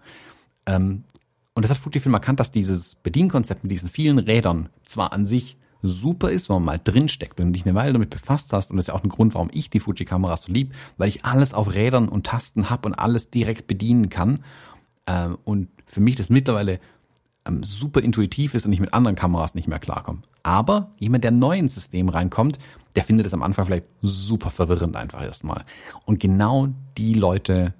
[0.66, 1.04] Ähm,
[1.54, 5.56] und das hat Fujifilm erkannt, dass dieses Bedienkonzept mit diesen vielen Rädern zwar an sich
[5.88, 8.86] super ist, wenn man mal drinsteckt und dich eine Weile damit befasst hast, und das
[8.86, 11.74] ist ja auch ein Grund, warum ich die Fuji-Kameras so lieb, weil ich alles auf
[11.74, 14.44] Rädern und Tasten hab und alles direkt bedienen kann.
[15.08, 16.80] Ähm, und für mich das mittlerweile
[17.46, 20.20] ähm, super intuitiv ist und ich mit anderen Kameras nicht mehr klarkomme.
[20.44, 22.60] Aber jemand, der neu ins System reinkommt,
[22.96, 25.66] der findet es am Anfang vielleicht super verwirrend einfach erstmal.
[26.06, 26.68] Und genau
[26.98, 27.74] die Leute,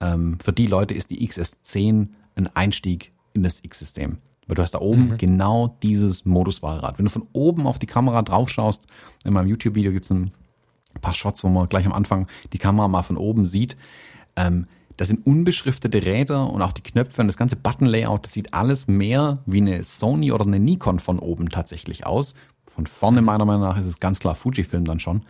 [0.00, 4.18] ähm, für die Leute ist die XS10 ein Einstieg in das X-System.
[4.50, 5.16] Weil du hast da oben mhm.
[5.16, 6.98] genau dieses Moduswahlrad.
[6.98, 8.84] Wenn du von oben auf die Kamera drauf schaust,
[9.24, 10.32] in meinem YouTube-Video gibt es ein
[11.00, 13.76] paar Shots, wo man gleich am Anfang die Kamera mal von oben sieht.
[14.34, 14.66] Ähm,
[14.96, 18.88] das sind unbeschriftete Räder und auch die Knöpfe und das ganze Button-Layout, das sieht alles
[18.88, 22.34] mehr wie eine Sony oder eine Nikon von oben tatsächlich aus.
[22.66, 25.22] Von vorne meiner Meinung nach ist es ganz klar Fujifilm dann schon.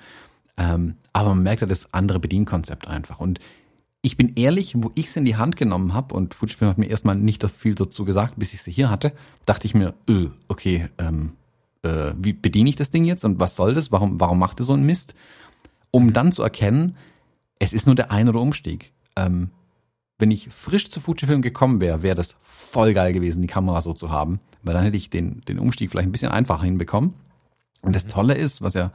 [0.56, 3.20] Ähm, aber man merkt ja das andere Bedienkonzept einfach.
[3.20, 3.38] Und
[4.02, 6.88] ich bin ehrlich, wo ich sie in die Hand genommen habe und Fujifilm hat mir
[6.88, 9.12] erstmal nicht viel dazu gesagt, bis ich sie hier hatte,
[9.44, 11.34] dachte ich mir, öh, okay, ähm,
[11.82, 13.92] äh, wie bediene ich das Ding jetzt und was soll das?
[13.92, 15.14] Warum, warum macht ihr so einen Mist?
[15.90, 16.96] Um dann zu erkennen,
[17.58, 18.92] es ist nur der ein oder Umstieg.
[19.16, 19.50] Ähm,
[20.18, 23.92] wenn ich frisch zu Fujifilm gekommen wäre, wäre das voll geil gewesen, die Kamera so
[23.92, 27.14] zu haben, weil dann hätte ich den, den Umstieg vielleicht ein bisschen einfacher hinbekommen.
[27.82, 28.92] Und das Tolle ist, was ja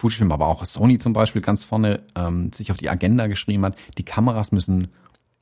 [0.00, 3.76] Fujifilm, aber auch Sony zum Beispiel ganz vorne ähm, sich auf die Agenda geschrieben hat,
[3.98, 4.88] die Kameras müssen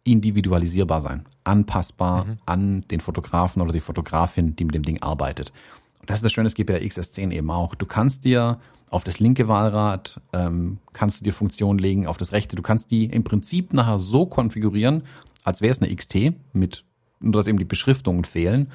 [0.02, 2.38] individualisierbar sein, anpassbar mhm.
[2.46, 5.52] an den Fotografen oder die Fotografin, die mit dem Ding arbeitet.
[6.00, 7.74] Und das ist das Schöne, es geht bei der XS10 eben auch.
[7.74, 8.58] Du kannst dir
[8.90, 12.56] auf das linke Wahlrad ähm, kannst du dir Funktionen legen, auf das rechte.
[12.56, 15.02] Du kannst die im Prinzip nachher so konfigurieren,
[15.44, 16.84] als wäre es eine XT mit
[17.20, 18.72] nur dass eben die Beschriftungen fehlen.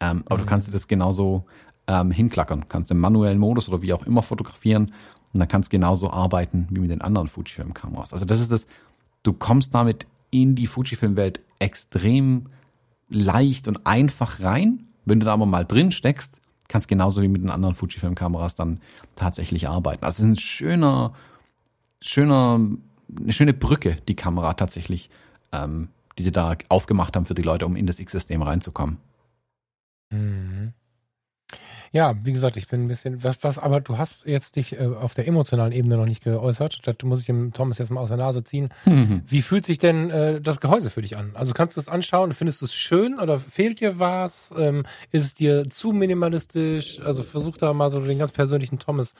[0.00, 0.42] Ähm, aber mhm.
[0.42, 1.44] du kannst dir das genauso
[1.86, 2.68] ähm, hinklackern.
[2.68, 4.92] Kannst im manuellen Modus oder wie auch immer fotografieren
[5.32, 8.12] und dann kannst du genauso arbeiten wie mit den anderen Fujifilm-Kameras.
[8.12, 8.66] Also das ist das,
[9.22, 12.46] du kommst damit in die Fujifilm-Welt extrem
[13.08, 14.88] leicht und einfach rein.
[15.04, 18.80] Wenn du da aber mal drin steckst, kannst genauso wie mit den anderen Fujifilm-Kameras dann
[19.14, 20.04] tatsächlich arbeiten.
[20.04, 21.14] Also es ist ein schöner,
[22.00, 22.60] schöner,
[23.14, 25.10] eine schöne Brücke, die Kamera tatsächlich,
[25.52, 25.88] ähm,
[26.18, 28.98] die sie da aufgemacht haben für die Leute, um in das X-System reinzukommen.
[30.10, 30.72] Mhm.
[31.92, 34.86] Ja, wie gesagt, ich bin ein bisschen, was, was, aber du hast jetzt dich äh,
[34.86, 36.80] auf der emotionalen Ebene noch nicht geäußert.
[36.84, 38.70] Das muss ich dem Thomas jetzt mal aus der Nase ziehen.
[38.86, 39.22] Mhm.
[39.26, 41.32] Wie fühlt sich denn äh, das Gehäuse für dich an?
[41.34, 42.32] Also kannst du es anschauen?
[42.32, 44.52] Findest du es schön oder fehlt dir was?
[44.56, 47.00] Ähm, ist es dir zu minimalistisch?
[47.00, 49.14] Also versuch da mal so den ganz persönlichen Thomas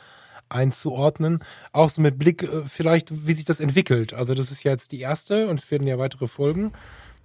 [0.48, 1.40] einzuordnen.
[1.72, 4.14] Auch so mit Blick äh, vielleicht, wie sich das entwickelt.
[4.14, 6.72] Also das ist ja jetzt die erste und es werden ja weitere Folgen.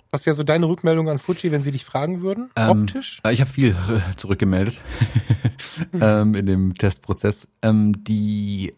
[0.09, 2.49] Was wäre so deine Rückmeldung an Fuji, wenn sie dich fragen würden?
[2.55, 3.21] Ähm, Optisch?
[3.29, 4.79] Ich habe viel äh, zurückgemeldet
[6.01, 7.49] ähm, in dem Testprozess.
[7.61, 8.73] Ähm, die,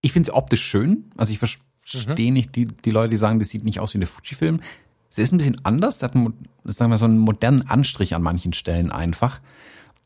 [0.00, 1.10] ich finde sie optisch schön.
[1.16, 2.34] Also ich verstehe mhm.
[2.34, 4.60] nicht die, die Leute, die sagen, das sieht nicht aus wie eine Fuji-Film.
[5.08, 6.00] Sie ist ein bisschen anders.
[6.00, 6.34] Sie hat einen,
[6.64, 9.40] sagen wir, so einen modernen Anstrich an manchen Stellen einfach.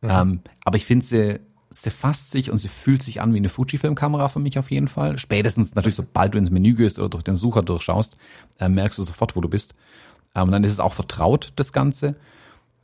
[0.00, 0.10] Mhm.
[0.10, 1.40] Ähm, aber ich finde sie
[1.70, 4.88] sie fasst sich und sie fühlt sich an wie eine Fujifilm-Kamera für mich auf jeden
[4.88, 5.18] Fall.
[5.18, 8.16] Spätestens natürlich, sobald du ins Menü gehst oder durch den Sucher durchschaust,
[8.58, 9.74] äh, merkst du sofort, wo du bist.
[10.34, 12.16] Ähm, und dann ist es auch vertraut, das Ganze.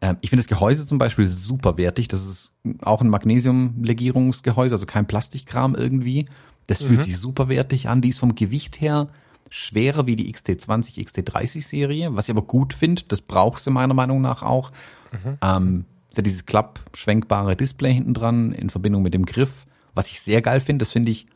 [0.01, 2.09] Ähm, ich finde das Gehäuse zum Beispiel super wertig.
[2.09, 2.53] Das ist
[2.83, 6.27] auch ein Magnesiumlegierungsgehäuse, also kein Plastikkram irgendwie.
[6.67, 6.87] Das mhm.
[6.87, 8.01] fühlt sich super wertig an.
[8.01, 9.09] Die ist vom Gewicht her
[9.49, 13.03] schwerer wie die XT20, XT30 Serie, was ich aber gut finde.
[13.09, 14.73] Das brauchst du meiner Meinung nach auch.
[15.13, 15.39] Mhm.
[15.41, 20.21] Ähm, ist ja dieses klappschwenkbare Display hinten dran in Verbindung mit dem Griff, was ich
[20.21, 20.83] sehr geil finde.
[20.83, 21.27] Das finde ich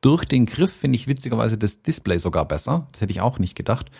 [0.00, 2.88] durch den Griff finde ich witzigerweise das Display sogar besser.
[2.92, 3.90] Das hätte ich auch nicht gedacht.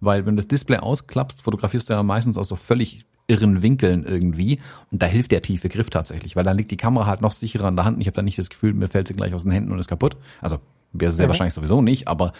[0.00, 4.04] Weil wenn du das Display ausklappst, fotografierst du ja meistens aus so völlig irren Winkeln
[4.04, 4.58] irgendwie.
[4.90, 7.68] Und da hilft der tiefe Griff tatsächlich, weil dann liegt die Kamera halt noch sicherer
[7.68, 7.96] in der Hand.
[7.96, 9.78] Und ich habe dann nicht das Gefühl, mir fällt sie gleich aus den Händen und
[9.78, 10.16] ist kaputt.
[10.40, 10.58] Also
[10.92, 11.30] wäre sehr mhm.
[11.30, 12.32] wahrscheinlich sowieso nicht, aber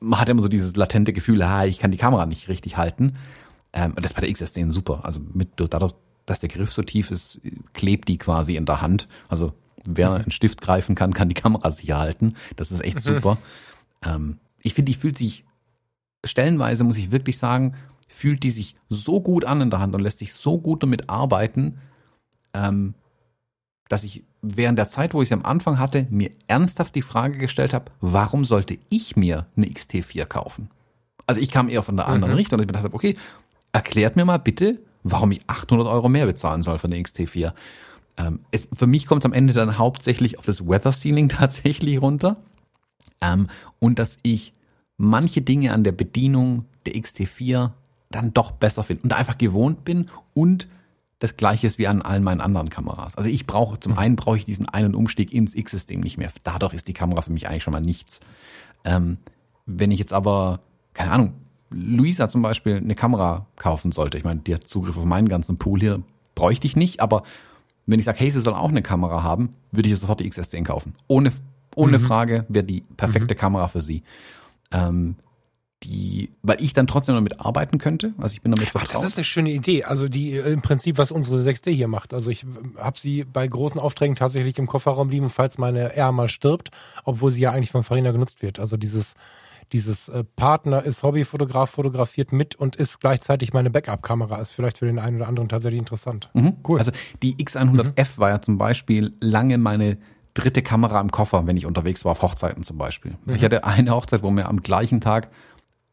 [0.00, 3.16] man hat immer so dieses latente Gefühl, ha, ich kann die Kamera nicht richtig halten.
[3.72, 5.04] Ähm, das ist bei der XS10 super.
[5.04, 5.94] Also mit dadurch,
[6.26, 7.40] dass der Griff so tief ist,
[7.74, 9.08] klebt die quasi in der Hand.
[9.28, 9.52] Also
[9.84, 10.16] wer mhm.
[10.16, 12.34] einen Stift greifen kann, kann die Kamera sicher halten.
[12.56, 13.14] Das ist echt mhm.
[13.14, 13.38] super.
[14.04, 15.44] Ähm, ich finde, die fühlt sich
[16.24, 17.74] stellenweise muss ich wirklich sagen,
[18.08, 21.08] fühlt die sich so gut an in der Hand und lässt sich so gut damit
[21.08, 21.78] arbeiten,
[22.54, 22.94] ähm,
[23.88, 27.38] dass ich während der Zeit, wo ich sie am Anfang hatte, mir ernsthaft die Frage
[27.38, 30.70] gestellt habe, warum sollte ich mir eine XT4 kaufen?
[31.26, 32.38] Also ich kam eher von der anderen mhm.
[32.38, 33.16] Richtung und ich dachte, okay,
[33.72, 37.52] erklärt mir mal bitte, warum ich 800 Euro mehr bezahlen soll für eine XT4.
[38.16, 42.00] Ähm, es, für mich kommt es am Ende dann hauptsächlich auf das Weather Sealing tatsächlich
[42.02, 42.36] runter
[43.20, 44.52] ähm, und dass ich
[45.02, 47.72] manche Dinge an der Bedienung der XT4
[48.10, 50.68] dann doch besser finde und da einfach gewohnt bin und
[51.18, 53.16] das gleiche ist wie an allen meinen anderen Kameras.
[53.16, 56.30] Also ich brauche, zum einen brauche ich diesen einen Umstieg ins X-System nicht mehr.
[56.44, 58.20] Dadurch ist die Kamera für mich eigentlich schon mal nichts.
[58.84, 59.18] Ähm,
[59.66, 60.60] wenn ich jetzt aber,
[60.94, 61.34] keine Ahnung,
[61.70, 65.58] Luisa zum Beispiel eine Kamera kaufen sollte, ich meine, die hat Zugriff auf meinen ganzen
[65.58, 66.02] Pool hier,
[66.34, 67.24] bräuchte ich nicht, aber
[67.86, 70.64] wenn ich sage, hey, sie soll auch eine Kamera haben, würde ich sofort die XS10
[70.64, 70.94] kaufen.
[71.08, 71.32] Ohne,
[71.74, 72.02] ohne mhm.
[72.02, 73.38] Frage wäre die perfekte mhm.
[73.38, 74.02] Kamera für sie
[74.72, 75.16] ähm,
[75.84, 78.14] die, weil ich dann trotzdem damit arbeiten könnte.
[78.18, 78.90] Also ich bin damit vertraut.
[78.92, 79.84] Ach, das ist eine schöne Idee.
[79.84, 82.14] Also die äh, im Prinzip, was unsere 6D hier macht.
[82.14, 82.46] Also ich
[82.76, 86.70] habe sie bei großen Aufträgen tatsächlich im Kofferraum liegen, falls meine R mal stirbt,
[87.04, 88.58] obwohl sie ja eigentlich von Farina genutzt wird.
[88.58, 89.14] Also dieses
[89.72, 94.36] dieses äh, Partner ist Hobbyfotograf, fotografiert mit und ist gleichzeitig meine Backup-Kamera.
[94.40, 96.28] Ist vielleicht für den einen oder anderen tatsächlich interessant.
[96.34, 96.58] Mhm.
[96.66, 96.78] Cool.
[96.78, 96.92] Also
[97.22, 98.20] die X100F mhm.
[98.20, 99.96] war ja zum Beispiel lange meine
[100.34, 103.14] dritte Kamera im Koffer, wenn ich unterwegs war, auf Hochzeiten zum Beispiel.
[103.24, 103.34] Mhm.
[103.34, 105.28] Ich hatte eine Hochzeit, wo mir am gleichen Tag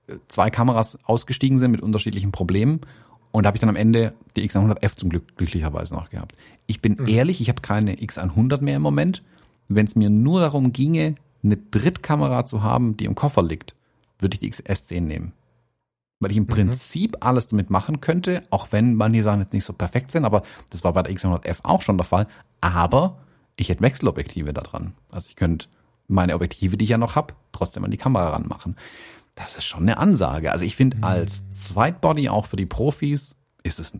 [0.07, 2.81] äh, zwei Kameras ausgestiegen sind mit unterschiedlichen Problemen.
[3.31, 6.35] Und da habe ich dann am Ende die X100F zum Glück glücklicherweise noch gehabt.
[6.67, 7.07] Ich bin mhm.
[7.07, 9.23] ehrlich, ich habe keine X100 mehr im Moment.
[9.67, 13.75] Wenn es mir nur darum ginge, eine Drittkamera zu haben, die im Koffer liegt,
[14.17, 15.33] würde ich die XS10 nehmen.
[16.19, 16.47] Weil ich im mhm.
[16.47, 20.43] Prinzip alles damit machen könnte, auch wenn manche Sachen jetzt nicht so perfekt sind, aber
[20.69, 22.27] das war bei der X100F auch schon der Fall.
[22.61, 23.17] Aber
[23.61, 24.93] ich hätte Wechselobjektive da dran.
[25.09, 25.67] Also ich könnte
[26.07, 28.75] meine Objektive, die ich ja noch habe, trotzdem an die Kamera ranmachen.
[29.35, 30.51] Das ist schon eine Ansage.
[30.51, 31.03] Also ich finde, mhm.
[31.03, 33.97] als Zweitbody auch für die Profis ist es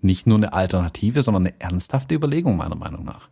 [0.00, 3.28] nicht nur eine Alternative, sondern eine ernsthafte Überlegung meiner Meinung nach.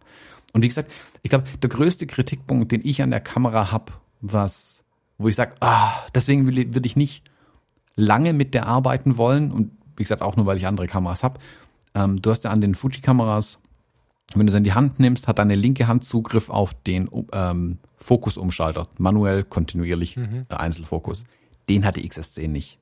[0.52, 0.90] Und wie gesagt,
[1.22, 4.84] ich glaube, der größte Kritikpunkt, den ich an der Kamera habe, was,
[5.18, 7.24] wo ich sage, ah, deswegen würde ich nicht
[7.96, 11.38] lange mit der arbeiten wollen und wie gesagt auch nur, weil ich andere Kameras habe.
[11.94, 13.58] Ähm, du hast ja an den Fuji-Kameras,
[14.34, 17.78] wenn du sie in die Hand nimmst, hat deine linke Hand Zugriff auf den ähm,
[17.96, 20.46] Fokusumschalter, manuell, kontinuierlich, mhm.
[20.48, 21.24] äh, Einzelfokus.
[21.68, 22.78] Den hat die XS10 nicht.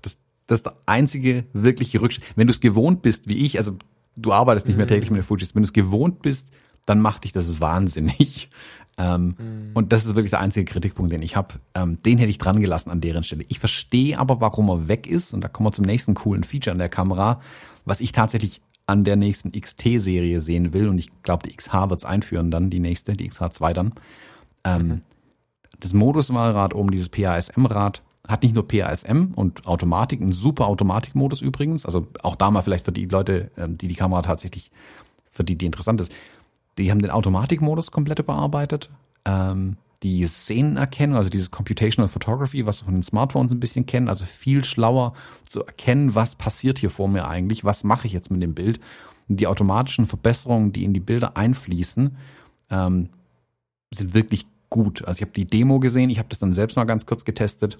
[0.00, 2.24] Das, das ist der einzige wirkliche Rückschritt.
[2.34, 3.76] Wenn du es gewohnt bist, wie ich, also
[4.16, 4.90] du arbeitest nicht mehr mhm.
[4.90, 6.52] täglich mit den Fujis, wenn du es gewohnt bist,
[6.86, 8.50] dann macht dich das wahnsinnig.
[8.98, 9.70] Ähm, mhm.
[9.72, 11.54] Und das ist wirklich der einzige Kritikpunkt, den ich habe.
[11.74, 13.46] Ähm, den hätte ich dran gelassen an deren Stelle.
[13.48, 15.32] Ich verstehe aber, warum er weg ist.
[15.32, 17.40] Und da kommen wir zum nächsten coolen Feature an der Kamera,
[17.86, 20.88] was ich tatsächlich an der nächsten XT-Serie sehen will.
[20.88, 23.92] Und ich glaube, die XH wird es einführen dann, die nächste, die XH2 dann.
[24.64, 25.00] Ähm, mhm.
[25.80, 31.84] Das Moduswahlrad oben, dieses PASM-Rad, hat nicht nur PASM und Automatik, ein super Automatikmodus übrigens.
[31.84, 34.70] Also auch da mal vielleicht für die Leute, ähm, die die Kamera tatsächlich,
[35.30, 36.12] für die die interessant ist.
[36.78, 38.90] Die haben den Automatikmodus komplett überarbeitet.
[39.24, 44.08] Ähm, die Szenenerkennung, also dieses Computational Photography, was wir von den Smartphones ein bisschen kennen,
[44.08, 45.14] also viel schlauer
[45.44, 48.80] zu erkennen, was passiert hier vor mir eigentlich, was mache ich jetzt mit dem Bild.
[49.28, 52.16] Und die automatischen Verbesserungen, die in die Bilder einfließen,
[52.70, 53.10] ähm,
[53.94, 55.06] sind wirklich gut.
[55.06, 57.78] Also ich habe die Demo gesehen, ich habe das dann selbst mal ganz kurz getestet,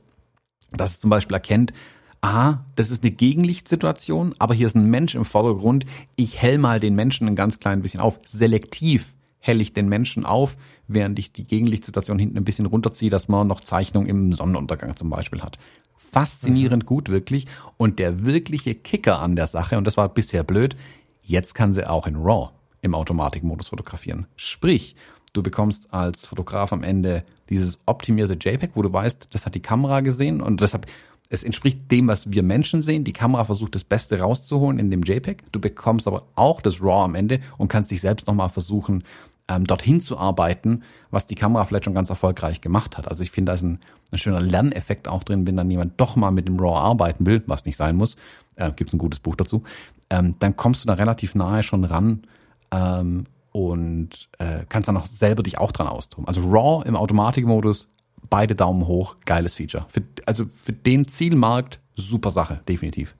[0.71, 1.73] dass es zum Beispiel erkennt,
[2.21, 5.87] aha, das ist eine Gegenlichtsituation, aber hier ist ein Mensch im Vordergrund.
[6.15, 8.21] Ich hell mal den Menschen ein ganz klein bisschen auf.
[8.27, 10.57] Selektiv helle ich den Menschen auf,
[10.95, 15.11] während ich die Gegenlichtsituation hinten ein bisschen runterziehe, dass man noch Zeichnung im Sonnenuntergang zum
[15.11, 15.59] Beispiel hat.
[15.97, 16.87] Faszinierend mhm.
[16.87, 17.47] gut, wirklich.
[17.77, 20.77] Und der wirkliche Kicker an der Sache, und das war bisher blöd,
[21.23, 22.51] jetzt kann sie auch in RAW
[22.81, 24.27] im Automatikmodus fotografieren.
[24.37, 24.97] Sprich,
[25.33, 29.61] du bekommst als Fotograf am Ende dieses optimierte JPEG, wo du weißt, das hat die
[29.61, 30.87] Kamera gesehen und deshalb
[31.33, 33.05] es entspricht dem, was wir Menschen sehen.
[33.05, 35.51] Die Kamera versucht das Beste rauszuholen in dem JPEG.
[35.51, 39.03] Du bekommst aber auch das RAW am Ende und kannst dich selbst nochmal versuchen,
[39.49, 43.09] ähm, dorthin zu arbeiten, was die Kamera vielleicht schon ganz erfolgreich gemacht hat.
[43.09, 46.17] Also ich finde, da ist ein, ein schöner Lerneffekt auch drin, wenn dann jemand doch
[46.17, 48.17] mal mit dem RAW arbeiten will, was nicht sein muss.
[48.57, 49.63] Äh, Gibt es ein gutes Buch dazu.
[50.11, 52.23] Ähm, dann kommst du da relativ nahe schon ran
[52.71, 56.27] ähm, und äh, kannst dann auch selber dich auch dran austoben.
[56.27, 57.89] Also RAW im Automatikmodus
[58.31, 59.87] beide Daumen hoch, geiles Feature.
[59.89, 63.15] Für, also für den Zielmarkt super Sache, definitiv.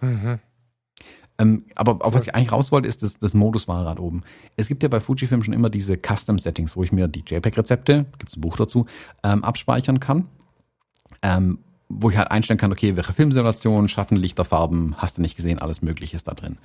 [0.00, 0.40] Mhm.
[1.38, 4.22] Ähm, aber auf was ich eigentlich raus wollte, ist das, das Moduswahlrad oben.
[4.56, 8.30] Es gibt ja bei Fujifilm schon immer diese Custom-Settings, wo ich mir die JPEG-Rezepte, gibt
[8.30, 8.86] es ein Buch dazu,
[9.22, 10.26] ähm, abspeichern kann.
[11.22, 15.36] Ähm, wo ich halt einstellen kann, okay, welche Filmsimulation, Schatten, Lichter, Farben, hast du nicht
[15.36, 16.58] gesehen, alles Mögliche ist da drin.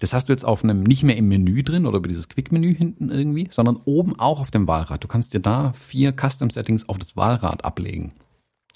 [0.00, 2.74] Das hast du jetzt auf einem, nicht mehr im Menü drin oder über dieses Quick-Menü
[2.74, 5.04] hinten irgendwie, sondern oben auch auf dem Wahlrad.
[5.04, 8.14] Du kannst dir da vier Custom-Settings auf das Wahlrad ablegen.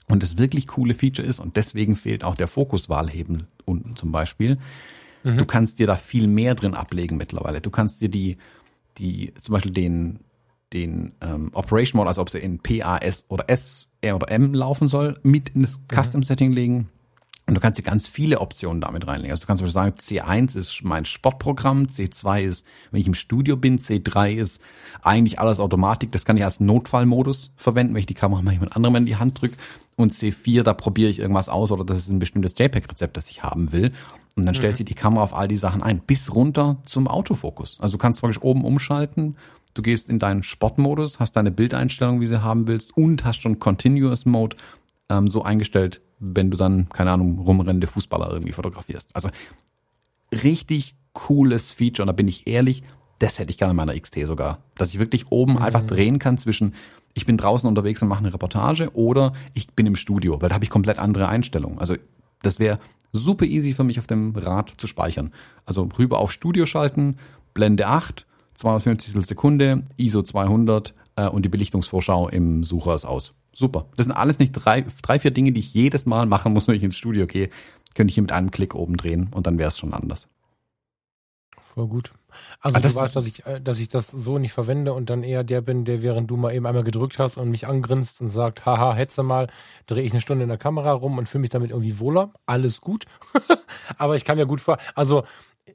[0.07, 4.59] Und das wirklich coole Feature ist, und deswegen fehlt auch der Fokuswahlhebel unten zum Beispiel.
[5.25, 5.39] Mhm.
[5.39, 7.61] Du kannst dir da viel mehr drin ablegen mittlerweile.
[7.61, 8.37] Du kannst dir die,
[8.99, 10.21] die, zum Beispiel den,
[10.73, 14.87] den ähm, Operation Mode, also ob sie in PAS oder S, R oder M laufen
[14.87, 15.97] soll, mit in das mhm.
[16.01, 16.89] Custom Setting legen.
[17.47, 19.31] Und du kannst dir ganz viele Optionen damit reinlegen.
[19.31, 23.79] Also du kannst sagen, C1 ist mein Sportprogramm, C2 ist, wenn ich im Studio bin,
[23.79, 24.63] C3 ist
[25.03, 26.11] eigentlich alles Automatik.
[26.13, 29.17] Das kann ich als Notfallmodus verwenden, wenn ich die Kamera mal jemand anderem in die
[29.17, 29.57] Hand drücke.
[29.97, 33.43] Und C4, da probiere ich irgendwas aus oder das ist ein bestimmtes JPEG-Rezept, das ich
[33.43, 33.93] haben will.
[34.37, 34.77] Und dann stellt mhm.
[34.79, 37.79] sich die Kamera auf all die Sachen ein, bis runter zum Autofokus.
[37.81, 39.37] Also du kannst praktisch oben umschalten,
[39.75, 43.61] du gehst in deinen Sportmodus, hast deine Bildeinstellung, wie sie haben willst und hast schon
[43.61, 44.57] Continuous Mode
[45.09, 49.11] ähm, so eingestellt, wenn du dann, keine Ahnung, rumrennende Fußballer irgendwie fotografierst.
[49.15, 49.31] Also
[50.33, 52.83] richtig cooles Feature und da bin ich ehrlich,
[53.21, 54.59] das hätte ich gerne in meiner XT sogar.
[54.77, 55.63] Dass ich wirklich oben mhm.
[55.63, 56.75] einfach drehen kann zwischen,
[57.13, 60.57] ich bin draußen unterwegs und mache eine Reportage oder ich bin im Studio, weil da
[60.57, 61.79] habe ich komplett andere Einstellungen.
[61.79, 61.95] Also
[62.43, 62.81] das wäre
[63.15, 65.33] super easy für mich auf dem Rad zu speichern.
[65.65, 67.17] Also rüber auf Studio schalten,
[67.55, 73.33] Blende 8, 250 Sekunde, ISO 200 äh, und die Belichtungsvorschau im Sucher ist aus.
[73.53, 73.87] Super.
[73.97, 76.75] Das sind alles nicht drei, drei, vier Dinge, die ich jedes Mal machen muss, wenn
[76.75, 77.51] ich ins Studio gehe.
[77.95, 80.29] Könnte ich hier mit einem Klick oben drehen und dann wäre es schon anders.
[81.75, 82.13] Voll gut.
[82.61, 85.25] Also ah, du weißt, dass ich, äh, dass ich das so nicht verwende und dann
[85.25, 88.29] eher der bin, der während du mal eben einmal gedrückt hast und mich angrinst und
[88.29, 89.49] sagt, haha, hetze mal,
[89.87, 92.33] drehe ich eine Stunde in der Kamera rum und fühle mich damit irgendwie wohler.
[92.47, 93.07] Alles gut.
[93.99, 95.25] Aber ich kann mir gut vor, also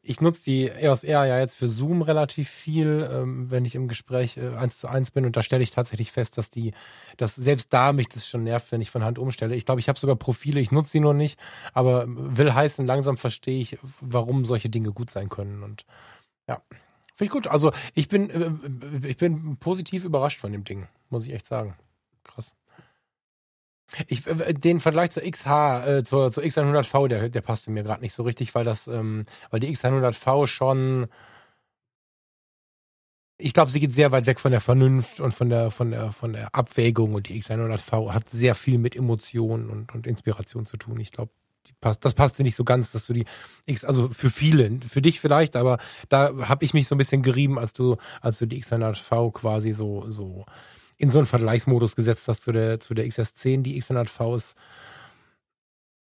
[0.03, 3.87] ich nutze die EOS R ja jetzt für Zoom relativ viel, ähm, wenn ich im
[3.87, 6.73] Gespräch äh, eins zu eins bin und da stelle ich tatsächlich fest, dass die,
[7.17, 9.55] dass selbst da mich das schon nervt, wenn ich von Hand umstelle.
[9.55, 11.39] Ich glaube, ich habe sogar Profile, ich nutze sie nur nicht,
[11.73, 15.85] aber will heißen, langsam verstehe ich, warum solche Dinge gut sein können und
[16.47, 16.61] ja,
[17.15, 17.47] finde ich gut.
[17.47, 21.75] Also ich bin, äh, ich bin positiv überrascht von dem Ding, muss ich echt sagen.
[24.07, 28.13] Ich, den Vergleich zur XH, äh, zur, zur X100V, der, der passte mir gerade nicht
[28.13, 31.07] so richtig, weil das, ähm, weil die X100V schon,
[33.37, 36.11] ich glaube, sie geht sehr weit weg von der Vernunft und von der, von der,
[36.11, 40.77] von der Abwägung und die X100V hat sehr viel mit Emotionen und, und Inspiration zu
[40.77, 40.99] tun.
[40.99, 41.31] Ich glaube,
[41.81, 43.25] passt, das passte nicht so ganz, dass du die
[43.65, 45.79] X, also für viele, für dich vielleicht, aber
[46.09, 49.73] da habe ich mich so ein bisschen gerieben, als du, als du die X100V quasi
[49.73, 50.45] so, so
[50.99, 53.63] in so einen Vergleichsmodus gesetzt hast zu der, zu der XS10.
[53.63, 54.55] Die X100V ist,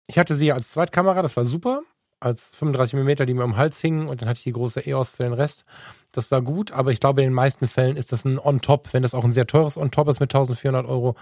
[0.09, 1.83] ich hatte sie als Zweitkamera, das war super,
[2.19, 5.11] als 35 mm, die mir am Hals hingen und dann hatte ich die große EOS
[5.11, 5.67] für den Rest.
[6.13, 8.95] Das war gut, aber ich glaube, in den meisten Fällen ist das ein On-Top.
[8.95, 11.15] Wenn das auch ein sehr teures On-Top ist mit 1400 Euro,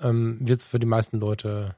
[0.00, 1.76] ähm, wird es für die meisten Leute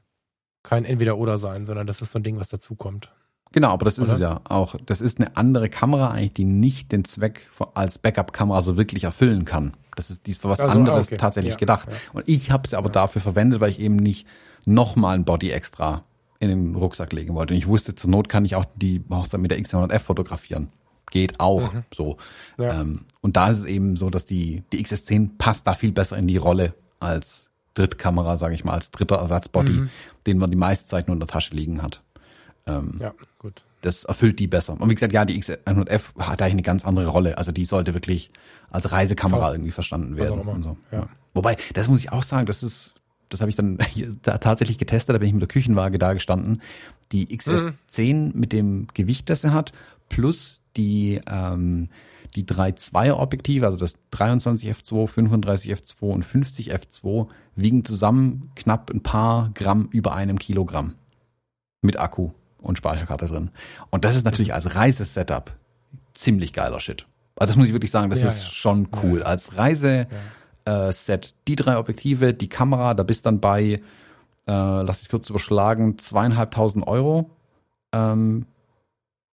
[0.63, 3.09] kein Entweder-Oder sein, sondern das ist so ein Ding, was dazukommt.
[3.53, 4.07] Genau, aber das Oder?
[4.07, 4.75] ist es ja auch.
[4.85, 9.45] Das ist eine andere Kamera eigentlich, die nicht den Zweck als Backup-Kamera so wirklich erfüllen
[9.45, 9.77] kann.
[9.97, 11.17] Das ist dies für was also, anderes okay.
[11.17, 11.89] tatsächlich ja, gedacht.
[11.89, 11.97] Ja.
[12.13, 12.93] Und ich habe es aber ja.
[12.93, 14.27] dafür verwendet, weil ich eben nicht
[14.65, 16.03] nochmal ein Body extra
[16.39, 17.53] in den Rucksack legen wollte.
[17.53, 20.69] Und ich wusste, zur Not kann ich auch die Hochzeit mit der X100F fotografieren.
[21.09, 21.83] Geht auch mhm.
[21.93, 22.17] so.
[22.59, 26.17] Ähm, und da ist es eben so, dass die, die XS10 passt da viel besser
[26.17, 29.89] in die Rolle als Drittkamera, sage ich mal, als dritter Ersatzbody, mhm.
[30.25, 32.01] den man die meiste Zeit nur in der Tasche liegen hat.
[32.67, 33.63] Ähm, ja, gut.
[33.81, 34.73] Das erfüllt die besser.
[34.79, 37.37] Und wie gesagt, ja, die X100F hat eigentlich eine ganz andere Rolle.
[37.37, 38.31] Also die sollte wirklich
[38.71, 40.39] als Reisekamera irgendwie verstanden werden.
[40.41, 40.77] Und so.
[40.91, 41.07] ja.
[41.33, 42.93] Wobei, das muss ich auch sagen, das ist,
[43.29, 43.77] das habe ich dann
[44.21, 46.61] da tatsächlich getestet, da bin ich mit der Küchenwaage da gestanden.
[47.11, 48.31] Die XS10 mhm.
[48.35, 49.71] mit dem Gewicht, das er hat,
[50.09, 51.89] plus die, ähm,
[52.35, 58.91] die drei Zweier-Objektive, also das 23 f2, 35 f2 und 50 f2, wiegen zusammen knapp
[58.91, 60.95] ein paar Gramm über einem Kilogramm.
[61.81, 62.31] Mit Akku
[62.61, 63.51] und Speicherkarte drin.
[63.91, 65.55] Und das ist natürlich als Reisesetup
[66.13, 67.05] ziemlich geiler Shit.
[67.37, 68.49] Also das muss ich wirklich sagen, das ja, ist ja.
[68.49, 69.19] schon cool.
[69.19, 69.25] Ja.
[69.25, 70.07] Als Reiseset,
[70.65, 73.79] äh, die drei Objektive, die Kamera, da bist dann bei, äh,
[74.47, 77.29] lass mich kurz überschlagen, zweieinhalbtausend Euro.
[77.93, 78.45] Ähm,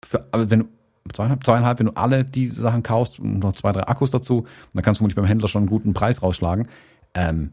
[0.04, 0.68] für, aber wenn
[1.12, 4.82] zweieinhalb, zweieinhalb, wenn du alle die Sachen kaufst und noch zwei, drei Akkus dazu, dann
[4.82, 6.68] kannst du nicht beim Händler schon einen guten Preis rausschlagen.
[7.14, 7.52] Ähm,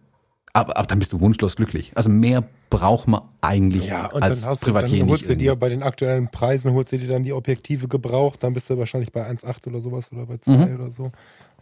[0.54, 1.92] aber, aber dann bist du wunschlos glücklich.
[1.96, 5.36] Also mehr braucht man eigentlich ja, und als dann hast Privatier du, dann holst du
[5.36, 8.78] dir bei den aktuellen Preisen holst du dir dann die Objektive gebraucht, dann bist du
[8.78, 10.76] wahrscheinlich bei 1,8 oder sowas oder bei 2 mhm.
[10.76, 11.12] oder so.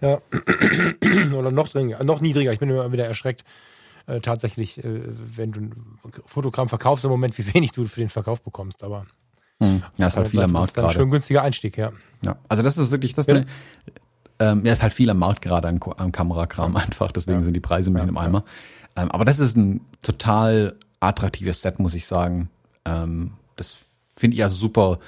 [0.01, 0.19] Ja.
[1.37, 2.53] oder noch dringender, noch niedriger.
[2.53, 3.43] Ich bin immer wieder erschreckt.
[4.07, 5.01] Äh, tatsächlich, äh,
[5.35, 5.73] wenn du ein
[6.25, 9.05] Fotogramm verkaufst im Moment, wie wenig du für den Verkauf bekommst, aber
[9.61, 9.83] hm.
[9.97, 10.87] Ja, ist halt viel am Markt gerade.
[10.87, 11.91] Das ist ein schön günstiger Einstieg, ja.
[12.23, 13.27] Ja, also das ist wirklich das.
[13.27, 13.43] Ja.
[14.39, 17.43] ähm, ja, ist halt viel am Markt gerade am, am Kamerakram einfach, deswegen ja.
[17.43, 18.43] sind die Preise ein bisschen ja, im Eimer.
[18.99, 22.49] Ähm, aber das ist ein total attraktives Set, muss ich sagen.
[22.85, 23.77] Ähm, das
[24.15, 24.99] finde ich also super.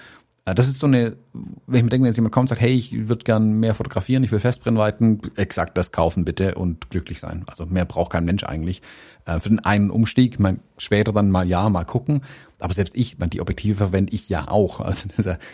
[0.45, 2.61] Äh, das ist so eine, wenn ich mir denke, wenn jetzt jemand kommt und sagt,
[2.61, 7.19] hey, ich würde gern mehr fotografieren, ich will Festbrennweiten, exakt das kaufen bitte und glücklich
[7.19, 7.43] sein.
[7.47, 8.81] Also mehr braucht kein Mensch eigentlich.
[9.26, 12.22] Äh, für den einen Umstieg, mal später dann mal ja, mal gucken.
[12.59, 14.80] Aber selbst ich, die Objektive verwende ich ja auch.
[14.85, 15.09] Also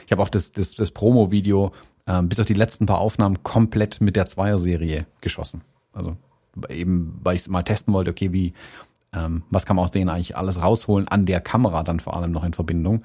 [0.06, 1.72] ich habe auch das, das, das Promo-Video
[2.06, 5.62] äh, bis auf die letzten paar Aufnahmen komplett mit der Zweier-Serie geschossen.
[5.94, 6.18] Also
[6.70, 8.54] eben, weil ich es mal testen wollte, okay, wie,
[9.14, 12.32] ähm, was kann man aus denen eigentlich alles rausholen, an der Kamera dann vor allem
[12.32, 13.04] noch in Verbindung.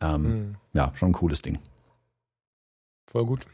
[0.00, 0.56] Ähm, mhm.
[0.72, 1.58] Ja, schon ein cooles Ding.
[3.06, 3.46] Voll gut.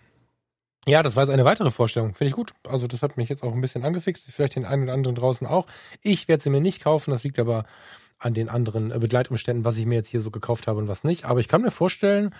[0.86, 2.14] Ja, das war jetzt eine weitere Vorstellung.
[2.14, 2.54] Finde ich gut.
[2.66, 4.24] Also das hat mich jetzt auch ein bisschen angefixt.
[4.30, 5.66] Vielleicht den einen oder anderen draußen auch.
[6.00, 7.10] Ich werde sie mir nicht kaufen.
[7.10, 7.64] Das liegt aber
[8.18, 11.04] an den anderen äh, Begleitumständen, was ich mir jetzt hier so gekauft habe und was
[11.04, 11.26] nicht.
[11.26, 12.34] Aber ich kann mir vorstellen,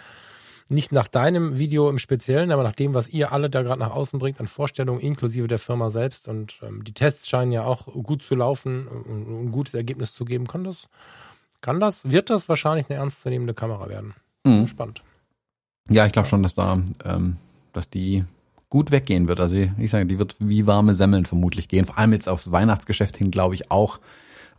[0.70, 3.90] nicht nach deinem Video im Speziellen, aber nach dem, was ihr alle da gerade nach
[3.90, 6.28] außen bringt an Vorstellungen, inklusive der Firma selbst.
[6.28, 10.24] Und ähm, die Tests scheinen ja auch gut zu laufen und ein gutes Ergebnis zu
[10.24, 10.46] geben.
[10.46, 10.88] Kann das,
[11.60, 14.14] kann das, wird das wahrscheinlich eine ernstzunehmende Kamera werden?
[14.44, 14.66] Mhm.
[14.66, 15.02] Spannend.
[15.88, 17.36] Ja, ich glaube schon, dass da, ähm,
[17.72, 18.24] dass die
[18.68, 19.40] gut weggehen wird.
[19.40, 21.86] Also ich sage, die wird wie warme Semmeln vermutlich gehen.
[21.86, 24.00] Vor allem jetzt aufs Weihnachtsgeschäft hin, glaube ich auch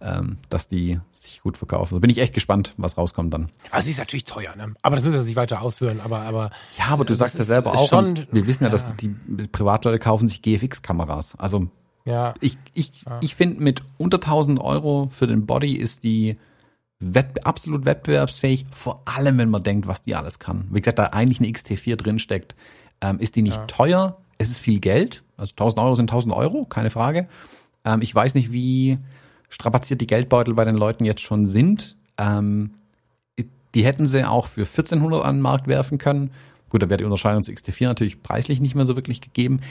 [0.02, 1.96] ähm, dass die sich gut verkaufen.
[1.96, 3.50] Da bin ich echt gespannt, was rauskommt dann.
[3.72, 4.74] Also sie ist natürlich teuer, ne?
[4.82, 6.00] Aber das müssen wir sich weiter ausführen.
[6.04, 7.90] Aber, aber ja, aber du sagst ja selber auch.
[7.90, 9.10] Schon, wir wissen ja, dass die
[9.52, 11.36] Privatleute kaufen sich GFX-Kameras.
[11.38, 11.68] Also
[12.06, 12.34] ja.
[12.40, 13.20] ich, ich, ja.
[13.22, 16.38] ich finde mit unter 1000 Euro für den Body ist die
[17.02, 20.68] Wett, absolut wettbewerbsfähig, vor allem wenn man denkt, was die alles kann.
[20.72, 22.56] Wie gesagt, da eigentlich eine XT4 drinsteckt,
[23.02, 23.66] ähm, ist die nicht ja.
[23.66, 24.18] teuer.
[24.38, 27.28] Es ist viel Geld, also 1000 Euro sind 1000 Euro, keine Frage.
[27.86, 28.98] Ähm, ich weiß nicht, wie
[29.50, 31.96] strapaziert die Geldbeutel bei den Leuten jetzt schon sind.
[32.18, 32.72] Ähm,
[33.76, 36.32] die hätten sie auch für 1400 an den Markt werfen können.
[36.70, 39.62] Gut, da wäre die Unterscheidung zu XT4 natürlich preislich nicht mehr so wirklich gegeben.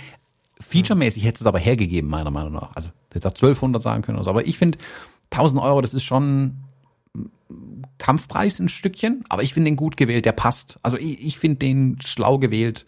[0.60, 2.74] Featuremäßig hätte es aber hergegeben, meiner Meinung nach.
[2.74, 4.30] Also, hätte auch 1200 sagen können oder so.
[4.30, 4.78] Aber ich finde,
[5.30, 6.58] 1000 Euro, das ist schon
[7.98, 10.78] Kampfpreis ein Stückchen, aber ich finde den gut gewählt, der passt.
[10.82, 12.86] Also ich, ich finde den schlau gewählt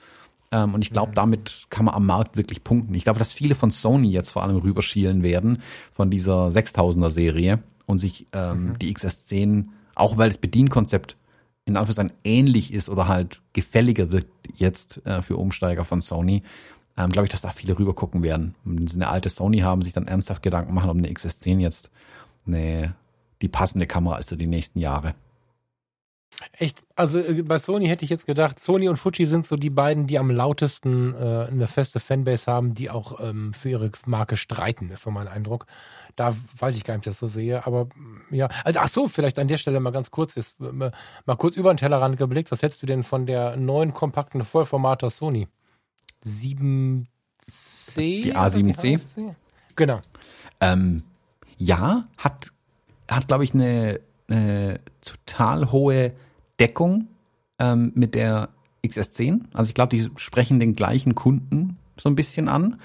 [0.52, 2.94] ähm, und ich glaube, damit kann man am Markt wirklich punkten.
[2.94, 5.62] Ich glaube, dass viele von Sony jetzt vor allem rüberschielen werden
[5.92, 8.78] von dieser 6000er Serie und sich ähm, mhm.
[8.78, 11.16] die XS10, auch weil das Bedienkonzept
[11.66, 16.42] in Anführungszeichen ähnlich ist oder halt gefälliger wird jetzt äh, für Umsteiger von Sony,
[16.96, 18.54] ähm, glaube ich, dass da viele rüber gucken werden.
[18.64, 21.90] Wenn sie eine alte Sony haben, sich dann ernsthaft Gedanken machen, ob eine XS10 jetzt
[22.46, 22.94] eine,
[23.40, 25.14] die passende Kamera ist für die nächsten Jahre.
[26.52, 29.70] Echt, also äh, bei Sony hätte ich jetzt gedacht, Sony und Fuji sind so die
[29.70, 34.36] beiden, die am lautesten äh, eine feste Fanbase haben, die auch ähm, für ihre Marke
[34.36, 35.66] streiten, ist so mein Eindruck.
[36.16, 38.48] Da weiß ich gar nicht, ob ich das so sehe, aber mm, ja.
[38.64, 40.90] Also, ach so, vielleicht an der Stelle mal ganz kurz, jetzt, äh,
[41.24, 42.50] mal kurz über den Tellerrand geblickt.
[42.50, 45.48] Was hättest du denn von der neuen kompakten Vollformater Sony?
[46.24, 47.04] 7C?
[47.96, 49.00] Die A7C?
[49.76, 50.00] Genau.
[50.60, 51.02] Ähm,
[51.56, 52.50] ja, hat,
[53.10, 54.00] hat glaube ich, eine,
[54.30, 56.12] eine total hohe
[56.58, 57.08] Deckung
[57.58, 58.50] ähm, mit der
[58.86, 59.42] XS10.
[59.52, 62.80] Also ich glaube, die sprechen den gleichen Kunden so ein bisschen an.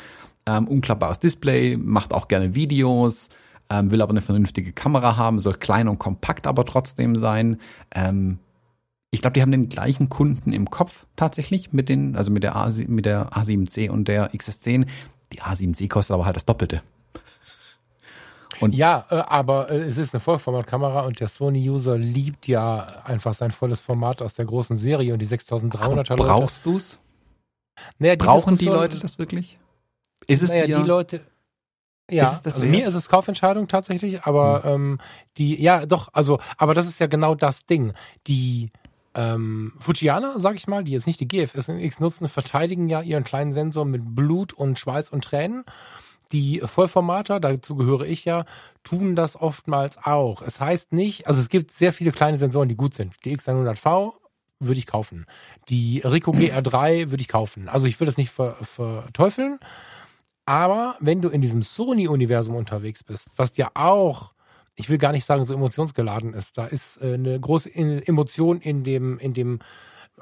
[0.46, 3.30] Ähm, unklappbares Display, macht auch gerne Videos,
[3.70, 7.60] ähm, will aber eine vernünftige Kamera haben, soll klein und kompakt aber trotzdem sein.
[7.94, 8.40] Ähm,
[9.10, 12.56] ich glaube, die haben den gleichen Kunden im Kopf tatsächlich mit den, also mit der,
[12.56, 14.86] A, mit der A7C und der XS10.
[15.32, 16.82] Die A7C kostet aber halt das Doppelte.
[18.60, 23.34] Und ja, äh, aber äh, es ist eine Vollformatkamera und der Sony-User liebt ja einfach
[23.34, 27.00] sein volles Format aus der großen Serie und die 6300er Brauchst du's?
[28.00, 29.60] Naja, Brauchen die Leute das wirklich?
[30.28, 31.22] Ist es naja, die Leute.
[32.10, 32.72] Ja, also wert?
[32.72, 34.72] mir ist es Kaufentscheidung tatsächlich, aber hm.
[34.72, 35.00] ähm,
[35.38, 37.94] die, ja, doch, also, aber das ist ja genau das Ding.
[38.28, 38.72] Die
[39.16, 43.54] ähm, Fujianer, sag ich mal, die jetzt nicht die GFX nutzen, verteidigen ja ihren kleinen
[43.54, 45.64] Sensor mit Blut und Schweiß und Tränen.
[46.32, 48.46] Die Vollformater, dazu gehöre ich ja,
[48.84, 50.42] tun das oftmals auch.
[50.42, 53.14] Es heißt nicht, also es gibt sehr viele kleine Sensoren, die gut sind.
[53.24, 54.14] Die X100V
[54.60, 55.26] würde ich kaufen.
[55.70, 57.70] Die Rico GR3 würde ich kaufen.
[57.70, 59.60] Also ich will das nicht ver verteufeln.
[60.46, 64.34] Aber wenn du in diesem Sony-Universum unterwegs bist, was ja auch,
[64.76, 68.84] ich will gar nicht sagen, so emotionsgeladen ist, da ist äh, eine große Emotion in
[68.84, 69.60] dem, in dem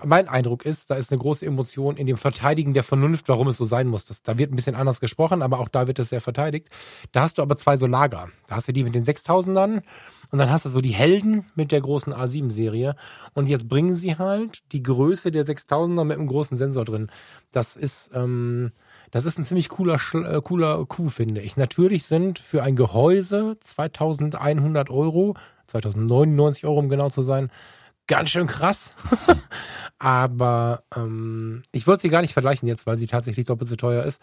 [0.04, 3.58] mein Eindruck ist, da ist eine große Emotion in dem Verteidigen der Vernunft, warum es
[3.58, 4.06] so sein muss.
[4.06, 6.70] Das, da wird ein bisschen anders gesprochen, aber auch da wird es sehr verteidigt.
[7.12, 8.30] Da hast du aber zwei so Lager.
[8.48, 9.84] Da hast du die mit den 6000ern
[10.32, 12.96] und dann hast du so die Helden mit der großen A7-Serie.
[13.36, 17.12] Und jetzt bringen sie halt die Größe der 6000er mit einem großen Sensor drin.
[17.52, 18.72] Das ist, ähm,
[19.12, 21.56] das ist ein ziemlich cooler, äh, cooler Coup, finde ich.
[21.56, 25.36] Natürlich sind für ein Gehäuse 2100 Euro,
[25.68, 27.52] 2099 Euro, um genau zu sein,
[28.08, 28.94] ganz schön krass.
[30.00, 34.04] Aber ähm, ich würde sie gar nicht vergleichen jetzt, weil sie tatsächlich doppelt so teuer
[34.04, 34.22] ist.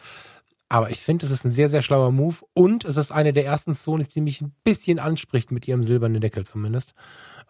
[0.73, 3.45] Aber ich finde, es ist ein sehr, sehr schlauer Move und es ist eine der
[3.45, 6.95] ersten Sonys, die mich ein bisschen anspricht mit ihrem silbernen Deckel zumindest.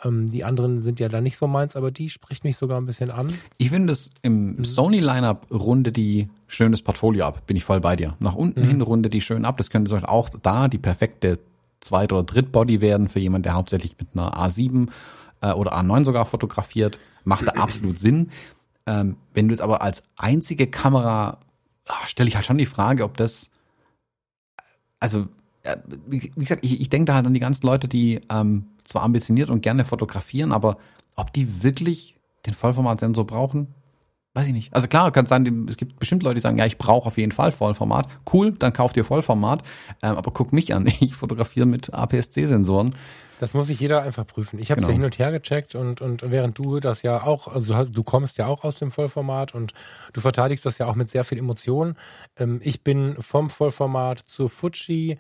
[0.03, 2.87] Ähm, die anderen sind ja da nicht so meins, aber die spricht mich sogar ein
[2.87, 3.35] bisschen an.
[3.59, 4.65] Ich finde es im mhm.
[4.65, 8.17] Sony-Lineup runde die schönes Portfolio ab, bin ich voll bei dir.
[8.21, 8.69] Nach unten mhm.
[8.69, 9.59] hin runde die schön ab.
[9.59, 11.39] Das könnte auch da die perfekte
[11.81, 14.89] Zweit- oder Drittbody werden für jemand, der hauptsächlich mit einer A7
[15.41, 18.31] äh, oder A9 sogar fotografiert, macht da absolut Sinn.
[18.87, 21.39] Ähm, wenn du jetzt aber als einzige Kamera,
[21.89, 23.51] ah, stelle ich halt schon die Frage, ob das,
[24.99, 25.27] also
[25.63, 25.77] äh,
[26.07, 29.03] wie, wie gesagt, ich, ich denke da halt an die ganzen Leute, die ähm, zwar
[29.03, 30.79] ambitioniert und gerne fotografieren, aber
[31.17, 32.15] ob die wirklich
[32.47, 33.69] den Vollformatsensor brauchen,
[34.35, 34.73] weiß ich nicht.
[34.73, 37.33] Also klar, kann sein, es gibt bestimmt Leute, die sagen, ja, ich brauche auf jeden
[37.33, 38.09] Fall Vollformat.
[38.33, 39.63] Cool, dann kauft ihr Vollformat.
[40.03, 42.95] Ähm, aber guck mich an, ich fotografiere mit APS-C-Sensoren.
[43.41, 44.59] Das muss sich jeder einfach prüfen.
[44.59, 44.91] Ich habe es genau.
[44.91, 47.93] ja hin und her gecheckt und, und während du das ja auch, also du, hast,
[47.93, 49.73] du kommst ja auch aus dem Vollformat und
[50.13, 51.97] du verteidigst das ja auch mit sehr viel Emotion.
[52.37, 55.17] Ähm, ich bin vom Vollformat zur Fuji,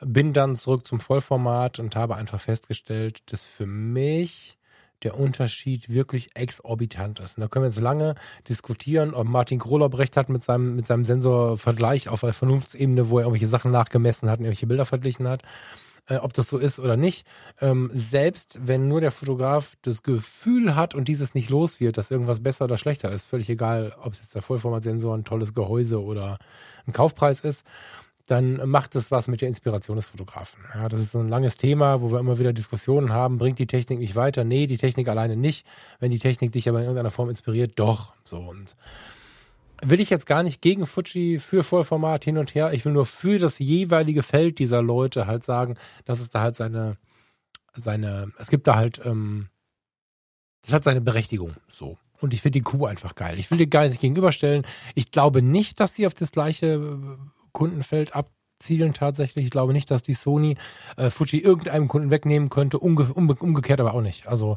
[0.00, 4.58] bin dann zurück zum Vollformat und habe einfach festgestellt, dass für mich
[5.02, 7.38] der Unterschied wirklich exorbitant ist.
[7.38, 8.16] Und da können wir jetzt lange
[8.50, 13.18] diskutieren, ob Martin Krolob recht hat mit seinem, mit seinem Sensorvergleich auf der Vernunftsebene, wo
[13.18, 15.42] er irgendwelche Sachen nachgemessen hat und irgendwelche Bilder verglichen hat
[16.08, 17.26] äh, ob das so ist oder nicht.
[17.60, 22.10] Ähm, selbst wenn nur der Fotograf das Gefühl hat und dieses nicht los wird, dass
[22.10, 26.02] irgendwas besser oder schlechter ist, völlig egal, ob es jetzt der Vollformatsensor, ein tolles Gehäuse
[26.02, 26.38] oder
[26.86, 27.64] ein Kaufpreis ist,
[28.26, 30.60] dann macht es was mit der Inspiration des Fotografen.
[30.74, 33.66] Ja, das ist so ein langes Thema, wo wir immer wieder Diskussionen haben, bringt die
[33.66, 34.44] Technik mich weiter?
[34.44, 35.66] Nee, die Technik alleine nicht.
[35.98, 38.12] Wenn die Technik dich aber in irgendeiner Form inspiriert, doch.
[38.24, 38.76] So und
[39.82, 42.72] will ich jetzt gar nicht gegen Fuji für Vollformat hin und her.
[42.72, 46.56] Ich will nur für das jeweilige Feld dieser Leute halt sagen, dass es da halt
[46.56, 46.96] seine,
[47.74, 49.48] seine, es gibt da halt, ähm,
[50.62, 51.98] das hat seine Berechtigung, so.
[52.20, 53.36] Und ich finde die Kuh einfach geil.
[53.38, 54.64] Ich will die gar nicht gegenüberstellen.
[54.94, 57.16] Ich glaube nicht, dass sie auf das gleiche äh,
[57.50, 59.46] Kundenfeld abzielen tatsächlich.
[59.46, 60.56] Ich glaube nicht, dass die Sony
[60.96, 62.78] äh, Fuji irgendeinem Kunden wegnehmen könnte.
[62.78, 64.28] Umge umge umgekehrt aber auch nicht.
[64.28, 64.56] Also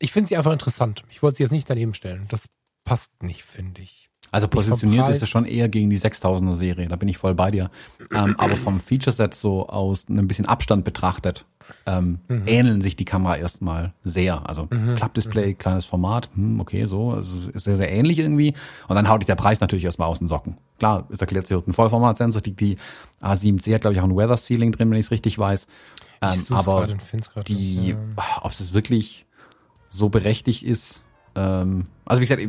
[0.00, 1.04] ich finde sie einfach interessant.
[1.08, 2.26] Ich wollte sie jetzt nicht daneben stellen.
[2.30, 2.46] Das
[2.82, 4.10] passt nicht, finde ich.
[4.34, 7.52] Also positioniert ist es schon eher gegen die 6000er Serie, da bin ich voll bei
[7.52, 7.70] dir.
[8.12, 11.44] Ähm, aber vom Feature-Set so aus einem bisschen Abstand betrachtet,
[11.86, 12.42] ähm, Mhm.
[12.46, 14.48] ähneln sich die Kamera erstmal sehr.
[14.48, 14.66] Also
[14.96, 18.54] Klappdisplay, kleines Format, hm, okay, so, also ist sehr, sehr ähnlich irgendwie.
[18.88, 20.56] Und dann haut dich der Preis natürlich erstmal aus den Socken.
[20.80, 22.76] Klar, es erklärt sich, ein Vollformatsensor, die, die
[23.22, 25.68] A7C hat, glaube ich, auch ein Weather Sealing drin, wenn ich es richtig weiß.
[26.22, 27.96] Ähm, aber grad die, ja.
[28.42, 29.26] ob es wirklich
[29.88, 31.02] so berechtigt ist,
[31.36, 32.42] ähm, also wie gesagt,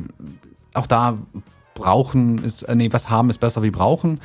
[0.73, 1.19] auch da
[1.75, 4.19] brauchen ist, äh, nee, was haben ist besser wie brauchen.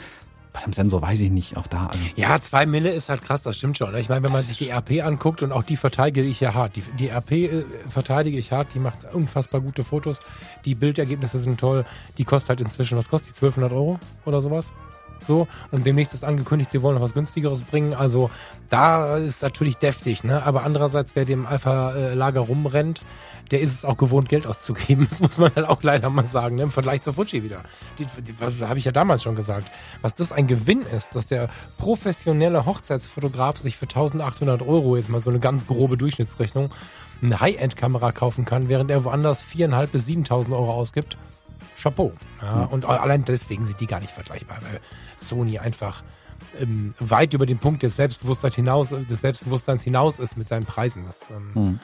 [0.52, 1.86] Bei dem Sensor weiß ich nicht, auch da.
[1.86, 3.94] Also, Ja, zwei Mille ist halt krass, das stimmt schon.
[3.94, 6.74] Ich meine, wenn man sich die RP anguckt und auch die verteidige ich ja hart.
[6.74, 10.18] Die, die RP äh, verteidige ich hart, die macht unfassbar gute Fotos.
[10.64, 11.84] Die Bildergebnisse sind toll.
[12.18, 13.36] Die kostet halt inzwischen, was kostet die?
[13.36, 14.72] 1200 Euro oder sowas?
[15.26, 17.94] So, und demnächst ist angekündigt, sie wollen noch was günstigeres bringen.
[17.94, 18.30] Also
[18.68, 20.42] da ist natürlich deftig, ne?
[20.42, 23.02] Aber andererseits, wer dem Alpha-Lager rumrennt,
[23.50, 25.08] der ist es auch gewohnt, Geld auszugeben.
[25.20, 26.62] Das muss man halt auch leider mal sagen, ne?
[26.62, 27.64] im Vergleich zur Fuji wieder.
[27.98, 29.70] Die, die, was habe ich ja damals schon gesagt.
[30.02, 35.20] Was das ein Gewinn ist, dass der professionelle Hochzeitsfotograf sich für 1800 Euro, jetzt mal
[35.20, 36.70] so eine ganz grobe Durchschnittsrechnung,
[37.22, 41.16] eine High-End-Kamera kaufen kann, während er woanders 4.500 bis 7.000 Euro ausgibt.
[41.80, 42.12] Chapeau.
[42.42, 44.80] Ja, Und allein deswegen sind die gar nicht vergleichbar, weil
[45.20, 46.02] Sony einfach
[46.58, 51.04] ähm, weit über den Punkt des Selbstbewusstseins hinaus, des Selbstbewusstseins hinaus ist mit seinen Preisen.
[51.06, 51.80] Das, ähm, hm.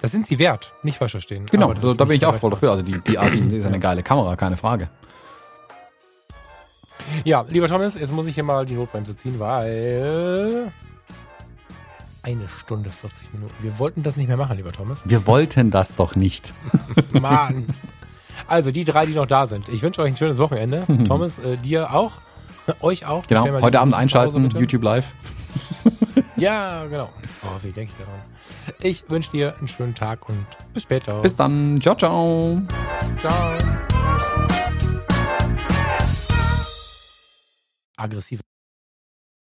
[0.00, 1.46] das sind sie wert, nicht falsch verstehen.
[1.46, 2.72] Genau, so, da bin ich auch voll dafür.
[2.72, 4.90] Also die, die A7 ist eine geile Kamera, keine Frage.
[7.24, 10.72] Ja, lieber Thomas, jetzt muss ich hier mal die Notbremse ziehen, weil
[12.22, 13.54] eine Stunde 40 Minuten.
[13.60, 15.00] Wir wollten das nicht mehr machen, lieber Thomas.
[15.04, 16.52] Wir wollten das doch nicht.
[17.12, 17.66] Mann.
[18.46, 19.68] Also die drei, die noch da sind.
[19.68, 20.84] Ich wünsche euch ein schönes Wochenende.
[21.06, 22.12] Thomas, äh, dir auch.
[22.80, 23.26] Euch auch.
[23.26, 24.58] Genau, heute Abend Hause, einschalten, bitte.
[24.58, 25.12] YouTube Live.
[26.36, 27.10] Ja, genau.
[27.42, 28.20] Oh, wie denke ich daran?
[28.80, 31.20] Ich wünsche dir einen schönen Tag und bis später.
[31.20, 32.62] Bis dann, ciao, ciao.
[33.20, 33.58] Ciao.
[37.96, 38.40] Aggressiv.